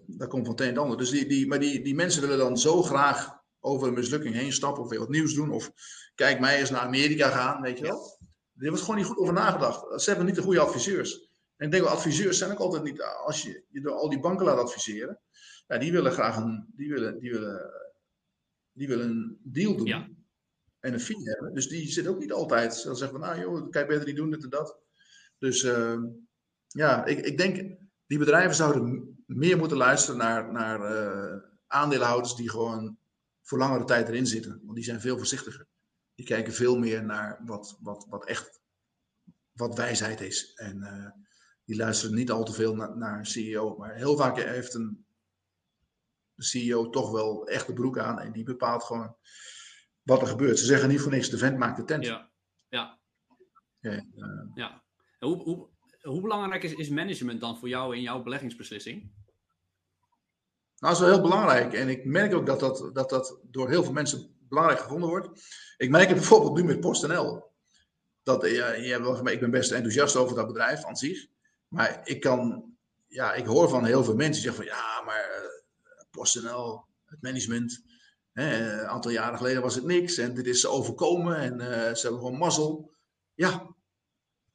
daar 0.07 0.29
komt 0.29 0.47
van 0.47 0.55
het 0.55 0.61
een 0.61 0.69
en 0.69 0.79
ander. 0.79 0.99
Dus 0.99 1.11
die, 1.11 1.27
die, 1.27 1.47
maar 1.47 1.59
die, 1.59 1.83
die 1.83 1.95
mensen 1.95 2.21
willen 2.21 2.39
dan 2.39 2.59
zo 2.59 2.83
graag 2.83 3.37
over 3.61 3.89
een 3.89 3.95
mislukking 3.95 4.35
heen 4.35 4.53
stappen 4.53 4.83
of 4.83 4.91
weer 4.91 4.99
wat 4.99 5.09
nieuws 5.09 5.35
doen. 5.35 5.51
Of 5.51 5.71
kijk 6.15 6.41
mij 6.41 6.59
eens 6.59 6.71
naar 6.71 6.81
Amerika 6.81 7.29
gaan, 7.29 7.63
weet 7.63 7.79
je 7.79 7.85
wel. 7.85 8.19
Er 8.57 8.69
wordt 8.69 8.81
gewoon 8.81 8.97
niet 8.97 9.07
goed 9.07 9.19
over 9.19 9.35
nagedacht. 9.35 10.03
Ze 10.03 10.09
hebben 10.09 10.27
niet 10.27 10.37
de 10.37 10.43
goede 10.43 10.61
adviseurs. 10.61 11.29
En 11.57 11.67
ik 11.67 11.73
denk 11.73 11.85
wel, 11.85 11.93
adviseurs 11.93 12.39
zijn 12.39 12.51
ook 12.51 12.59
altijd 12.59 12.83
niet, 12.83 13.03
als 13.03 13.43
je 13.43 13.65
je 13.69 13.81
door 13.81 13.93
al 13.93 14.09
die 14.09 14.21
banken 14.21 14.47
laat 14.47 14.59
adviseren. 14.59 15.21
Ja, 15.67 15.79
die 15.79 15.93
willen 15.93 16.13
graag 16.13 16.37
een, 16.37 16.67
die 16.77 16.89
willen, 16.89 17.19
die 17.19 17.31
willen, 17.31 17.71
die 18.73 18.89
willen 18.89 19.09
een 19.09 19.39
deal 19.43 19.77
doen. 19.77 19.87
Ja 19.87 20.09
en 20.81 20.93
een 20.93 21.01
fee 21.01 21.23
hebben. 21.23 21.55
Dus 21.55 21.69
die 21.69 21.89
zit 21.91 22.07
ook 22.07 22.19
niet 22.19 22.33
altijd. 22.33 22.83
Dan 22.83 22.97
zeggen 22.97 23.21
van, 23.21 23.29
nou 23.29 23.41
joh, 23.41 23.69
je 23.71 23.87
beter 23.87 24.05
niet 24.05 24.17
doen, 24.17 24.31
dit 24.31 24.43
en 24.43 24.51
dat. 24.51 24.79
Dus 25.39 25.63
uh, 25.63 26.03
ja, 26.67 27.05
ik, 27.05 27.19
ik 27.19 27.39
denk, 27.39 27.79
die 28.07 28.19
bedrijven 28.19 28.55
zouden 28.55 29.17
meer 29.27 29.57
moeten 29.57 29.77
luisteren 29.77 30.19
naar, 30.19 30.53
naar 30.53 30.81
uh, 30.93 31.43
aandeelhouders 31.67 32.35
die 32.35 32.51
gewoon 32.51 32.99
voor 33.43 33.59
langere 33.59 33.85
tijd 33.85 34.09
erin 34.09 34.27
zitten. 34.27 34.61
Want 34.63 34.75
die 34.75 34.85
zijn 34.85 35.01
veel 35.01 35.17
voorzichtiger. 35.17 35.67
Die 36.15 36.27
kijken 36.27 36.53
veel 36.53 36.79
meer 36.79 37.05
naar 37.05 37.41
wat, 37.45 37.79
wat, 37.81 38.07
wat 38.09 38.27
echt, 38.27 38.61
wat 39.53 39.77
wijsheid 39.77 40.21
is. 40.21 40.53
En 40.55 40.77
uh, 40.77 41.11
die 41.65 41.77
luisteren 41.77 42.15
niet 42.15 42.31
al 42.31 42.45
te 42.45 42.53
veel 42.53 42.75
naar 42.75 43.19
een 43.19 43.27
CEO. 43.27 43.77
Maar 43.77 43.95
heel 43.95 44.17
vaak 44.17 44.37
heeft 44.37 44.75
een 44.75 45.07
CEO 46.37 46.91
toch 46.91 47.11
wel 47.11 47.47
echt 47.47 47.67
de 47.67 47.73
broek 47.73 47.99
aan. 47.99 48.19
En 48.19 48.33
die 48.33 48.45
bepaalt 48.45 48.85
gewoon 48.85 49.17
wat 50.09 50.21
er 50.21 50.27
gebeurt. 50.27 50.59
Ze 50.59 50.65
zeggen 50.65 50.89
niet 50.89 51.01
voor 51.01 51.11
niks, 51.11 51.31
de 51.31 51.39
vent 51.39 51.59
maakt 51.59 51.77
de 51.77 51.85
tent. 51.85 52.05
Ja, 52.05 52.31
ja. 52.69 52.99
ja, 53.81 54.05
uh, 54.15 54.51
ja. 54.55 54.83
Hoe, 55.19 55.43
hoe, 55.43 55.69
hoe 56.03 56.21
belangrijk 56.21 56.63
is, 56.63 56.75
is 56.75 56.89
management 56.89 57.41
dan 57.41 57.59
voor 57.59 57.69
jou 57.69 57.97
in 57.97 58.03
jouw 58.03 58.23
beleggingsbeslissing? 58.23 59.01
Nou, 59.01 59.13
dat 60.79 60.93
is 60.93 60.99
wel 60.99 61.09
heel 61.09 61.21
belangrijk. 61.21 61.73
En 61.73 61.89
ik 61.89 62.05
merk 62.05 62.35
ook 62.35 62.47
dat 62.47 62.61
dat, 62.61 62.91
dat, 62.93 63.11
dat 63.11 63.39
door 63.43 63.69
heel 63.69 63.85
veel 63.85 63.93
mensen 63.93 64.37
belangrijk 64.49 64.81
gevonden 64.81 65.09
wordt. 65.09 65.29
Ik 65.77 65.91
merk 65.91 66.09
het 66.09 66.17
bijvoorbeeld 66.23 66.55
nu 66.55 66.65
met 66.65 66.81
PostNL. 66.81 67.53
Dat, 68.23 68.51
ja, 68.51 68.73
ik 69.31 69.41
ben 69.41 69.51
best 69.51 69.71
enthousiast 69.71 70.17
over 70.17 70.37
dat 70.37 70.47
bedrijf 70.47 70.85
aan 70.85 70.97
zich. 70.97 71.27
Maar 71.69 72.01
ik 72.05 72.21
kan, 72.21 72.75
ja, 73.07 73.35
ik 73.35 73.47
hoor 73.47 73.69
van 73.69 73.85
heel 73.85 74.05
veel 74.05 74.15
mensen 74.15 74.43
die 74.43 74.53
zeggen 74.53 74.65
van 74.65 74.75
ja, 74.75 75.03
maar 75.05 75.29
uh, 75.29 76.03
PostNL, 76.11 76.85
het 77.05 77.23
management, 77.23 77.83
een 78.39 78.87
aantal 78.87 79.11
jaren 79.11 79.37
geleden 79.39 79.63
was 79.63 79.75
het 79.75 79.85
niks 79.85 80.19
en 80.19 80.35
dit 80.35 80.47
is 80.47 80.67
overkomen 80.67 81.37
en 81.37 81.61
uh, 81.61 81.69
ze 81.69 82.01
hebben 82.03 82.21
gewoon 82.21 82.39
mazzel. 82.39 82.91
Ja, 83.35 83.75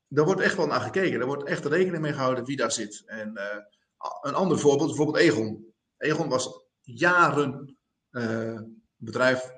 daar 0.08 0.26
wordt 0.26 0.42
echt 0.42 0.56
wel 0.56 0.68
naar 0.68 0.82
gekeken. 0.82 1.20
Er 1.20 1.26
wordt 1.26 1.44
echt 1.44 1.66
rekening 1.66 2.02
mee 2.02 2.14
gehouden 2.14 2.46
wie 2.46 2.58
daar 2.58 2.72
zit. 2.72 3.04
En 3.06 3.32
uh, 3.36 3.58
een 4.22 4.34
ander 4.34 4.60
voorbeeld, 4.60 4.88
bijvoorbeeld 4.88 5.18
Egon. 5.18 5.74
Egon 5.98 6.30
was 6.30 6.66
jaren 6.82 7.78
uh, 8.12 8.62
bedrijf 8.96 9.52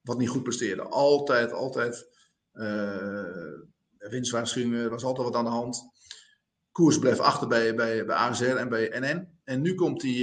wat 0.00 0.18
niet 0.18 0.28
goed 0.28 0.42
presteerde. 0.42 0.82
Altijd, 0.82 1.52
altijd 1.52 2.06
winstwaarschuwingen, 3.98 4.90
was 4.90 5.04
altijd 5.04 5.26
wat 5.26 5.36
aan 5.36 5.44
de 5.44 5.50
hand. 5.50 5.90
Koers 6.72 6.98
bleef 6.98 7.18
achter 7.18 7.48
bij, 7.48 7.74
bij, 7.74 8.04
bij 8.04 8.16
ASR 8.16 8.44
en 8.44 8.68
bij 8.68 8.98
NN. 8.98 9.40
En 9.44 9.60
nu 9.60 9.74
komt 9.74 10.00
die, 10.00 10.22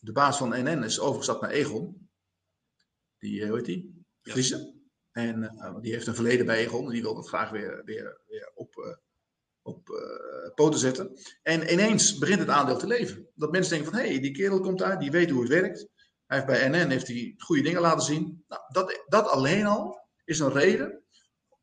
de 0.00 0.12
baas 0.12 0.36
van 0.36 0.48
NN 0.48 0.82
is 0.82 1.00
overgestapt 1.00 1.40
naar 1.40 1.50
Egon. 1.50 2.07
Die, 3.18 3.46
hoe 3.46 3.56
heet 3.56 3.64
die? 3.64 4.04
Friese. 4.22 4.76
En 5.12 5.42
uh, 5.42 5.80
die 5.80 5.92
heeft 5.92 6.06
een 6.06 6.14
verleden 6.14 6.46
bij 6.46 6.58
Egon 6.58 6.84
en 6.86 6.92
die 6.92 7.02
wil 7.02 7.14
dat 7.14 7.28
graag 7.28 7.50
weer, 7.50 7.82
weer, 7.84 8.20
weer 8.26 8.50
op, 8.54 8.76
uh, 8.76 8.96
op 9.62 9.88
uh, 9.88 10.54
poten 10.54 10.80
zetten. 10.80 11.18
En 11.42 11.72
ineens 11.72 12.18
begint 12.18 12.40
het 12.40 12.48
aandeel 12.48 12.78
te 12.78 12.86
leven. 12.86 13.28
Dat 13.34 13.50
mensen 13.50 13.72
denken 13.72 13.90
van, 13.90 14.00
hé, 14.00 14.08
hey, 14.08 14.20
die 14.20 14.32
kerel 14.32 14.60
komt 14.60 14.78
daar, 14.78 14.98
die 14.98 15.10
weet 15.10 15.30
hoe 15.30 15.40
het 15.40 15.50
werkt. 15.50 15.88
Hij 16.26 16.36
heeft 16.36 16.46
bij 16.46 16.68
NN 16.68 16.90
heeft 16.90 17.06
hij 17.06 17.34
goede 17.36 17.62
dingen 17.62 17.80
laten 17.80 18.04
zien. 18.04 18.44
Nou, 18.48 18.62
dat, 18.72 19.04
dat 19.06 19.28
alleen 19.28 19.66
al 19.66 20.08
is 20.24 20.38
een 20.38 20.52
reden 20.52 21.02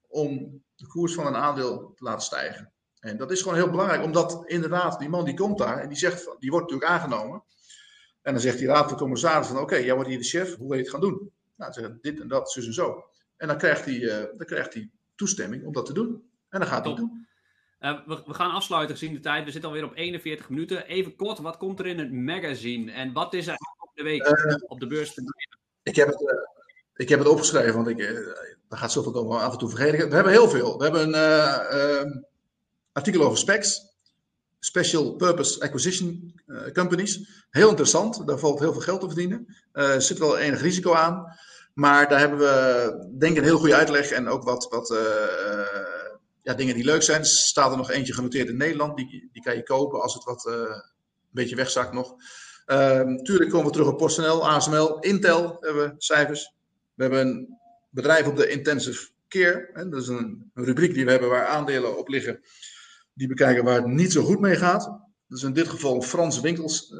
om 0.07 0.63
de 0.75 0.87
koers 0.87 1.13
van 1.13 1.25
een 1.25 1.35
aandeel 1.35 1.93
te 1.95 2.03
laten 2.03 2.25
stijgen. 2.25 2.73
En 2.99 3.17
dat 3.17 3.31
is 3.31 3.41
gewoon 3.41 3.57
heel 3.57 3.69
belangrijk, 3.69 4.03
omdat 4.03 4.43
inderdaad, 4.45 4.99
die 4.99 5.09
man 5.09 5.25
die 5.25 5.33
komt 5.33 5.57
daar 5.57 5.77
en 5.77 5.89
die 5.89 5.97
zegt, 5.97 6.35
die 6.39 6.51
wordt 6.51 6.71
natuurlijk 6.71 6.99
aangenomen. 6.99 7.43
En 8.21 8.33
dan 8.33 8.41
zegt 8.41 8.57
die 8.57 8.67
raad 8.67 8.89
van 8.89 8.97
commissaris 8.97 9.47
van, 9.47 9.59
oké, 9.59 9.75
jij 9.75 9.93
wordt 9.93 10.09
hier 10.09 10.17
de 10.17 10.23
chef, 10.23 10.55
hoe 10.55 10.67
wil 10.67 10.77
je 10.77 10.83
het 10.83 10.91
gaan 10.91 11.01
doen? 11.01 11.31
Nou, 11.55 11.73
zeggen 11.73 11.97
dit 12.01 12.19
en 12.19 12.27
dat, 12.27 12.51
zus 12.51 12.65
en 12.65 12.73
zo. 12.73 13.03
En 13.37 13.47
dan 13.47 13.57
krijgt 13.57 13.85
hij, 13.85 13.95
uh, 13.95 14.17
dan 14.37 14.45
krijgt 14.45 14.73
hij 14.73 14.91
toestemming 15.15 15.65
om 15.65 15.73
dat 15.73 15.85
te 15.85 15.93
doen. 15.93 16.29
En 16.49 16.59
dan 16.59 16.69
gaat 16.69 16.83
hij 16.83 16.93
het 16.93 16.99
doen. 17.01 17.27
Uh, 17.79 18.05
we, 18.05 18.23
we, 18.25 18.33
gaan 18.33 18.51
afsluiten 18.51 18.97
gezien 18.97 19.13
de 19.13 19.19
tijd. 19.19 19.45
We 19.45 19.51
zitten 19.51 19.69
alweer 19.69 19.85
op 19.85 19.95
41 19.95 20.49
minuten. 20.49 20.85
Even 20.85 21.15
kort, 21.15 21.37
wat 21.37 21.57
komt 21.57 21.79
er 21.79 21.85
in 21.85 21.99
het 21.99 22.11
magazine? 22.11 22.91
En 22.91 23.13
wat 23.13 23.33
is 23.33 23.47
er 23.47 23.57
op 23.77 23.91
de 23.93 24.03
week 24.03 24.27
uh, 24.27 24.55
op 24.67 24.79
de 24.79 24.87
beurs? 24.87 25.19
Ik 25.83 25.95
heb 25.95 26.07
het, 26.07 26.47
ik 26.95 27.09
heb 27.09 27.19
het 27.19 27.27
opgeschreven, 27.27 27.75
want 27.75 27.87
ik, 27.87 27.97
daar 28.67 28.79
gaat 28.79 28.91
zoveel 28.91 29.11
komen 29.11 29.41
af 29.41 29.51
en 29.51 29.57
toe 29.57 29.69
vergeten. 29.69 30.09
We 30.09 30.15
hebben 30.15 30.33
heel 30.33 30.49
veel. 30.49 30.77
We 30.77 30.83
hebben 30.83 31.13
een 31.13 32.25
artikel 32.91 33.23
over 33.23 33.37
specs. 33.37 33.94
Special 34.65 35.15
Purpose 35.15 35.61
Acquisition 35.61 36.33
Companies. 36.73 37.29
Heel 37.49 37.69
interessant. 37.69 38.27
Daar 38.27 38.39
valt 38.39 38.59
heel 38.59 38.71
veel 38.71 38.81
geld 38.81 38.99
te 38.99 39.07
verdienen. 39.07 39.55
Er 39.71 40.01
zit 40.01 40.17
wel 40.17 40.37
enig 40.37 40.61
risico 40.61 40.93
aan. 40.93 41.37
Maar 41.73 42.09
daar 42.09 42.19
hebben 42.19 42.39
we 42.39 43.15
denk 43.17 43.31
ik 43.31 43.37
een 43.37 43.43
heel 43.43 43.57
goede 43.57 43.75
uitleg 43.75 44.09
en 44.09 44.27
ook 44.27 44.43
wat, 44.43 44.67
wat 44.69 44.89
uh, 44.89 44.99
ja, 46.41 46.53
dingen 46.53 46.75
die 46.75 46.83
leuk 46.83 47.01
zijn. 47.01 47.19
Er 47.19 47.25
staat 47.25 47.71
er 47.71 47.77
nog 47.77 47.91
eentje 47.91 48.13
genoteerd 48.13 48.49
in 48.49 48.57
Nederland. 48.57 48.97
Die, 48.97 49.29
die 49.31 49.43
kan 49.43 49.55
je 49.55 49.63
kopen 49.63 50.01
als 50.01 50.13
het 50.13 50.23
wat 50.23 50.45
een 50.45 50.81
beetje 51.31 51.55
wegzakt 51.55 51.93
nog. 51.93 52.15
Natuurlijk 53.05 53.49
komen 53.49 53.65
we 53.65 53.71
terug 53.71 53.87
op 53.87 53.97
PostNL, 53.97 54.49
ASML, 54.49 54.99
Intel 54.99 55.57
hebben 55.59 55.83
we 55.83 55.93
cijfers. 55.97 56.53
We 56.93 57.03
hebben 57.03 57.27
een 57.27 57.57
bedrijf 57.89 58.27
op 58.27 58.35
de 58.35 58.47
intensive 58.47 59.09
care. 59.27 59.69
Hè, 59.73 59.89
dat 59.89 60.01
is 60.01 60.07
een 60.07 60.51
rubriek 60.53 60.93
die 60.93 61.05
we 61.05 61.11
hebben 61.11 61.29
waar 61.29 61.45
aandelen 61.45 61.97
op 61.97 62.07
liggen. 62.07 62.39
Die 63.15 63.27
bekijken 63.27 63.63
waar 63.63 63.75
het 63.75 63.85
niet 63.85 64.11
zo 64.11 64.23
goed 64.23 64.39
mee 64.39 64.55
gaat. 64.55 64.83
Dat 65.27 65.37
is 65.37 65.43
in 65.43 65.53
dit 65.53 65.67
geval 65.67 65.95
een 65.95 66.03
Franse 66.03 66.41
winkels, 66.41 66.93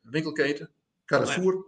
winkelketen, 0.00 0.70
Carrefour. 1.04 1.64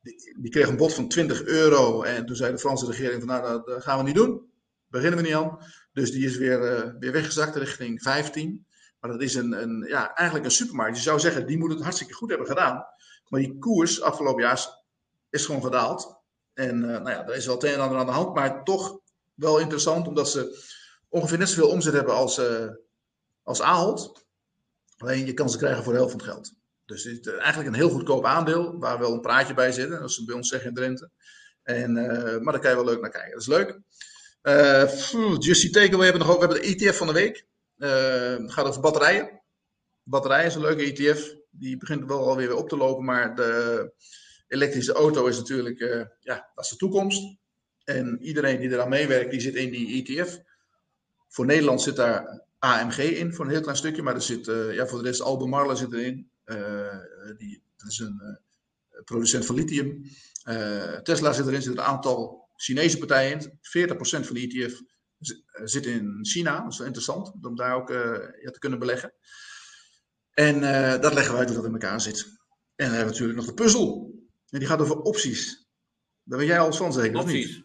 Die, 0.00 0.36
die, 0.40 0.50
kreeg 0.50 0.68
een 0.68 0.76
bod 0.76 0.94
van 0.94 1.08
20 1.08 1.44
euro. 1.44 2.02
En 2.02 2.26
toen 2.26 2.36
zei 2.36 2.52
de 2.52 2.58
Franse 2.58 2.86
regering 2.86 3.22
van 3.22 3.28
nou, 3.28 3.62
dat 3.64 3.82
gaan 3.82 3.98
we 3.98 4.04
niet 4.04 4.14
doen. 4.14 4.50
Beginnen 4.88 5.18
we 5.18 5.24
niet 5.24 5.34
aan. 5.34 5.58
Dus 5.92 6.10
die 6.10 6.24
is 6.24 6.36
weer, 6.36 6.86
uh, 6.86 6.92
weer 6.98 7.12
weggezakt 7.12 7.56
richting 7.56 8.02
15. 8.02 8.66
Maar 9.00 9.10
dat 9.10 9.22
is 9.22 9.34
een, 9.34 9.62
een, 9.62 9.84
ja, 9.88 10.14
eigenlijk 10.14 10.48
een 10.48 10.54
supermarkt. 10.54 10.96
Je 10.96 11.02
zou 11.02 11.20
zeggen, 11.20 11.46
die 11.46 11.58
moet 11.58 11.70
het 11.70 11.82
hartstikke 11.82 12.14
goed 12.14 12.28
hebben 12.28 12.46
gedaan. 12.46 12.84
Maar 13.28 13.40
die 13.40 13.58
koers 13.58 14.02
afgelopen 14.02 14.42
jaar 14.42 14.66
is 15.30 15.46
gewoon 15.46 15.62
gedaald. 15.62 16.16
En 16.54 16.76
uh, 16.76 16.86
nou 16.86 17.10
ja, 17.10 17.26
er 17.26 17.34
is 17.34 17.46
wel 17.46 17.54
het 17.54 17.64
een 17.64 17.72
en 17.72 17.80
ander 17.80 17.98
aan 17.98 18.06
de 18.06 18.12
hand. 18.12 18.34
Maar 18.34 18.64
toch 18.64 19.00
wel 19.34 19.58
interessant, 19.58 20.06
omdat 20.06 20.30
ze 20.30 20.66
ongeveer 21.08 21.38
net 21.38 21.48
zoveel 21.48 21.70
omzet 21.70 21.92
hebben 21.92 22.14
als, 22.14 22.40
als 23.48 23.62
Ahold. 23.62 24.26
Alleen 24.98 25.26
je 25.26 25.34
kan 25.34 25.50
ze 25.50 25.58
krijgen 25.58 25.84
voor 25.84 25.92
de 25.92 25.98
helft 25.98 26.14
van 26.14 26.20
het 26.20 26.30
geld. 26.30 26.52
Dus 26.84 27.04
het 27.04 27.26
is 27.26 27.32
eigenlijk 27.32 27.68
een 27.68 27.80
heel 27.80 27.90
goedkoop 27.90 28.24
aandeel, 28.24 28.78
waar 28.78 28.98
wel 28.98 29.12
een 29.12 29.20
praatje 29.20 29.54
bij 29.54 29.72
zit. 29.72 29.90
Dat 29.90 30.08
is 30.08 30.24
bij 30.24 30.34
ons 30.34 30.48
zeggen 30.48 30.68
in 30.68 30.74
Drenthe. 30.74 31.10
En, 31.62 31.96
uh, 31.96 32.38
maar 32.38 32.52
daar 32.52 32.60
kan 32.60 32.70
je 32.70 32.76
wel 32.76 32.84
leuk 32.84 33.00
naar 33.00 33.10
kijken. 33.10 33.30
Dat 33.30 33.40
is 33.40 33.46
leuk. 33.46 33.80
Uh, 34.42 35.36
Justy 35.38 35.70
Takeaway 35.70 36.04
hebben 36.04 36.20
we 36.22 36.26
nog 36.26 36.36
ook. 36.36 36.42
We 36.42 36.46
hebben 36.46 36.78
de 36.78 36.86
ETF 36.86 36.96
van 36.96 37.06
de 37.06 37.12
week. 37.12 37.46
Het 37.76 38.52
gaat 38.52 38.66
over 38.66 38.80
batterijen. 38.80 39.42
Batterijen 40.02 40.46
is 40.46 40.54
een 40.54 40.60
leuke 40.60 40.82
ETF. 40.82 41.34
Die 41.50 41.76
begint 41.76 42.04
wel 42.04 42.28
alweer 42.28 42.56
op 42.56 42.68
te 42.68 42.76
lopen. 42.76 43.04
Maar 43.04 43.34
de 43.34 43.92
elektrische 44.48 44.92
auto 44.92 45.26
is 45.26 45.36
natuurlijk, 45.36 45.80
uh, 45.80 46.04
ja, 46.20 46.50
dat 46.54 46.64
is 46.64 46.70
de 46.70 46.76
toekomst. 46.76 47.36
En 47.84 48.18
iedereen 48.22 48.60
die 48.60 48.70
eraan 48.70 48.88
meewerkt, 48.88 49.30
die 49.30 49.40
zit 49.40 49.54
in 49.54 49.70
die 49.70 50.04
ETF. 50.04 50.38
Voor 51.28 51.46
Nederland 51.46 51.82
zit 51.82 51.96
daar 51.96 52.46
AMG 52.58 52.98
in, 52.98 53.34
voor 53.34 53.44
een 53.44 53.50
heel 53.50 53.60
klein 53.60 53.76
stukje. 53.76 54.02
Maar 54.02 54.14
er 54.14 54.22
zit, 54.22 54.46
ja, 54.46 54.86
voor 54.86 54.98
de 54.98 55.08
rest 55.08 55.20
Albemarle 55.20 55.76
zit 55.76 55.92
erin. 55.92 56.30
Uh, 56.44 56.98
die, 57.36 57.62
dat 57.76 57.90
is 57.90 57.98
een 57.98 58.40
producent 59.04 59.46
van 59.46 59.54
lithium. 59.54 60.02
Tesla 61.02 61.32
zit 61.32 61.46
erin, 61.46 61.62
zit 61.62 61.72
een 61.72 61.80
aantal 61.80 62.48
Chinese 62.56 62.98
partijen 62.98 63.40
in. 63.40 63.58
40% 63.96 63.98
van 64.00 64.34
de 64.34 64.40
ETF 64.40 64.80
zit 65.64 65.86
in 65.86 66.18
China. 66.22 66.62
Dat 66.62 66.72
is 66.72 66.78
wel 66.78 66.86
interessant 66.86 67.44
om 67.44 67.56
daar 67.56 67.74
ook 67.74 67.88
ja, 68.42 68.50
te 68.50 68.58
kunnen 68.58 68.78
beleggen. 68.78 69.12
En 70.30 70.60
dat 71.00 71.14
leggen 71.14 71.32
we 71.32 71.38
uit 71.38 71.48
hoe 71.48 71.56
dat 71.56 71.66
in 71.66 71.72
elkaar 71.72 72.00
zit. 72.00 72.24
En 72.74 72.86
dan 72.86 72.94
hebben 72.94 73.04
we 73.04 73.10
natuurlijk 73.10 73.38
nog 73.38 73.46
de 73.46 73.62
puzzel. 73.62 74.14
En 74.48 74.58
die 74.58 74.68
gaat 74.68 74.80
over 74.80 75.00
opties. 75.00 75.66
Daar 76.24 76.38
ben 76.38 76.46
jij 76.46 76.60
al 76.60 76.72
van 76.72 76.92
zeker, 76.92 77.20
opties. 77.20 77.62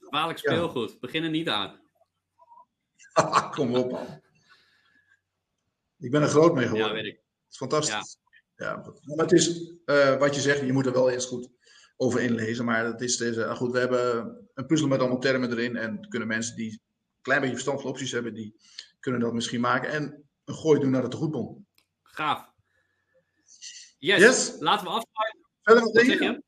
Gevaarlijk 0.00 0.38
speelgoed. 0.38 0.90
Ja. 0.90 0.96
Begin 1.00 1.24
er 1.24 1.30
niet 1.30 1.48
aan. 1.48 1.80
Kom 3.54 3.74
op, 3.74 3.90
man. 3.90 4.20
Ik 5.98 6.10
ben 6.10 6.22
er 6.22 6.28
groot 6.28 6.54
mee 6.54 6.66
geworden. 6.66 6.96
Ja, 6.96 7.02
weet 7.02 7.12
ik 7.12 7.22
is 7.52 7.58
fantastisch. 7.58 8.18
Ja. 8.56 8.66
ja. 8.66 8.92
Maar 9.04 9.24
het 9.26 9.32
is 9.32 9.74
uh, 9.86 10.18
wat 10.18 10.34
je 10.34 10.40
zegt, 10.40 10.60
je 10.60 10.72
moet 10.72 10.86
er 10.86 10.92
wel 10.92 11.10
eerst 11.10 11.28
goed 11.28 11.48
over 11.96 12.20
inlezen. 12.20 12.64
Maar 12.64 12.84
het 12.84 13.00
is 13.00 13.16
deze, 13.16 13.40
uh, 13.40 13.56
goed, 13.56 13.72
we 13.72 13.78
hebben 13.78 14.36
een 14.54 14.66
puzzel 14.66 14.88
met 14.88 15.00
allemaal 15.00 15.18
termen 15.18 15.50
erin. 15.50 15.76
En 15.76 16.08
kunnen 16.08 16.28
mensen 16.28 16.56
die 16.56 16.70
een 16.70 16.80
klein 17.22 17.40
beetje 17.40 17.54
verstand 17.54 17.80
van 17.80 17.90
opties 17.90 18.12
hebben, 18.12 18.34
die 18.34 18.56
kunnen 19.00 19.20
dat 19.20 19.32
misschien 19.32 19.60
maken. 19.60 19.90
En 19.90 20.24
een 20.44 20.54
gooi 20.54 20.80
doen 20.80 20.90
naar 20.90 21.02
de 21.02 21.08
tegoedbon. 21.08 21.66
Gaaf. 22.02 22.50
Yes. 23.98 24.18
yes. 24.18 24.56
Laten 24.58 24.86
we 24.86 24.92
afsluiten. 24.92 25.40
Verder 25.62 25.82
nog 25.82 25.92
dingen? 25.92 26.44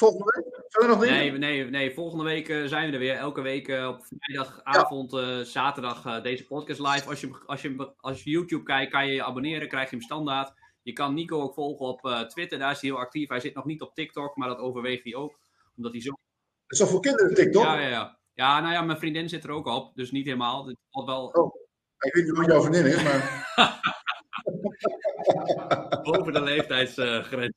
Volgende 0.00 0.32
week? 0.34 0.64
Verder 0.68 0.90
nog 0.90 1.00
dingen? 1.00 1.16
Nee, 1.16 1.32
nee, 1.32 1.70
nee. 1.70 1.94
volgende 1.94 2.24
week 2.24 2.48
uh, 2.48 2.66
zijn 2.66 2.86
we 2.86 2.92
er 2.92 2.98
weer. 2.98 3.14
Elke 3.14 3.40
week 3.40 3.68
uh, 3.68 3.88
op 3.88 4.06
vrijdagavond, 4.18 5.10
ja. 5.12 5.38
uh, 5.38 5.44
zaterdag 5.44 6.22
deze 6.22 6.46
podcast 6.46 6.80
live. 6.80 7.08
Als 7.08 7.20
je, 7.20 7.30
als, 7.46 7.62
je, 7.62 7.92
als 7.96 8.22
je 8.22 8.30
YouTube 8.30 8.62
kijkt, 8.62 8.92
kan 8.92 9.06
je 9.06 9.12
je 9.12 9.24
abonneren. 9.24 9.68
Krijg 9.68 9.90
je 9.90 9.96
hem 9.96 10.04
standaard. 10.04 10.52
Je 10.82 10.92
kan 10.92 11.14
Nico 11.14 11.42
ook 11.42 11.54
volgen 11.54 11.86
op 11.86 12.26
Twitter. 12.28 12.58
Daar 12.58 12.70
is 12.70 12.80
hij 12.80 12.90
heel 12.90 12.98
actief. 12.98 13.28
Hij 13.28 13.40
zit 13.40 13.54
nog 13.54 13.64
niet 13.64 13.82
op 13.82 13.94
TikTok, 13.94 14.36
maar 14.36 14.48
dat 14.48 14.58
overweegt 14.58 15.04
hij 15.04 15.14
ook. 15.14 15.38
Omdat 15.76 15.92
hij 15.92 16.00
zo... 16.00 16.10
Het 16.10 16.72
is 16.72 16.78
toch 16.78 16.88
voor 16.88 17.00
kinderen 17.00 17.34
TikTok? 17.34 17.62
Ja, 17.62 17.80
ja, 17.80 17.88
ja. 17.88 18.18
Ja, 18.34 18.60
nou 18.60 18.72
ja, 18.72 18.82
mijn 18.82 18.98
vriendin 18.98 19.28
zit 19.28 19.44
er 19.44 19.50
ook 19.50 19.66
op. 19.66 19.94
Dus 19.94 20.10
niet 20.10 20.24
helemaal. 20.24 20.66
Het 20.66 20.76
valt 20.90 21.06
wel... 21.06 21.26
Oh, 21.26 21.54
ik 21.98 22.14
weet 22.14 22.24
niet 22.24 22.36
hoe 22.36 22.46
jouw 22.46 22.62
vriendin 22.62 22.86
is, 22.86 23.02
maar... 23.02 23.48
Boven 26.02 26.32
de 26.32 26.42
leeftijdsgrens. 26.42 27.56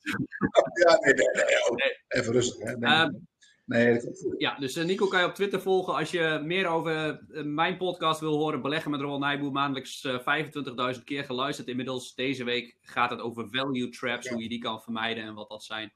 ja, 0.73 0.97
nee, 0.99 1.13
nee, 1.13 1.25
nee. 1.75 1.97
Even 2.07 2.33
rustig. 2.33 2.69
Hè. 2.69 2.77
Nee, 2.77 2.91
uh, 2.91 3.09
nee, 3.65 3.99
ja, 4.37 4.55
dus 4.55 4.77
uh, 4.77 4.85
Nico 4.85 5.07
kan 5.07 5.19
je 5.19 5.25
op 5.25 5.35
Twitter 5.35 5.61
volgen. 5.61 5.95
Als 5.95 6.11
je 6.11 6.41
meer 6.43 6.67
over 6.67 7.21
uh, 7.29 7.43
mijn 7.43 7.77
podcast 7.77 8.19
wil 8.19 8.37
horen, 8.37 8.61
Beleggen 8.61 8.91
met 8.91 9.01
Ronald 9.01 9.21
Nijboer, 9.21 9.51
maandelijks 9.51 10.07
25.000 10.95 11.03
keer 11.03 11.23
geluisterd. 11.23 11.67
Inmiddels 11.67 12.15
deze 12.15 12.43
week 12.43 12.77
gaat 12.81 13.09
het 13.09 13.19
over 13.19 13.47
value 13.49 13.89
traps, 13.89 14.25
ja. 14.25 14.33
hoe 14.33 14.43
je 14.43 14.49
die 14.49 14.61
kan 14.61 14.81
vermijden 14.81 15.23
en 15.23 15.33
wat 15.33 15.49
dat 15.49 15.63
zijn. 15.63 15.93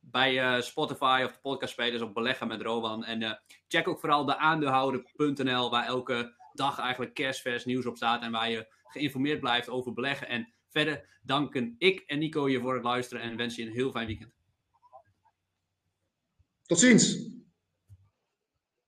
Bij 0.00 0.62
Spotify 0.62 1.22
of 1.24 1.32
de 1.32 1.40
podcastspelers 1.40 2.02
op 2.02 2.14
Beleggen 2.14 2.48
met 2.48 2.62
Rowan. 2.62 3.04
En 3.04 3.42
check 3.68 3.88
ook 3.88 4.00
vooral 4.00 4.24
de 4.24 4.36
aandeelhouder.nl, 4.36 5.70
waar 5.70 5.86
elke 5.86 6.34
dag 6.52 6.78
eigenlijk 6.78 7.14
kerstvers 7.14 7.64
nieuws 7.64 7.86
op 7.86 7.96
staat. 7.96 8.22
En 8.22 8.32
waar 8.32 8.50
je 8.50 8.74
geïnformeerd 8.90 9.40
blijft 9.40 9.68
over 9.68 9.92
beleggen. 9.92 10.28
En 10.28 10.52
verder 10.70 11.20
danken 11.22 11.74
ik 11.78 12.00
en 12.00 12.18
Nico 12.18 12.48
je 12.48 12.60
voor 12.60 12.74
het 12.74 12.84
luisteren. 12.84 13.22
En 13.22 13.36
wens 13.36 13.56
je 13.56 13.62
een 13.62 13.72
heel 13.72 13.90
fijn 13.90 14.06
weekend. 14.06 14.32
Tot 16.66 16.78
ziens. 16.78 17.28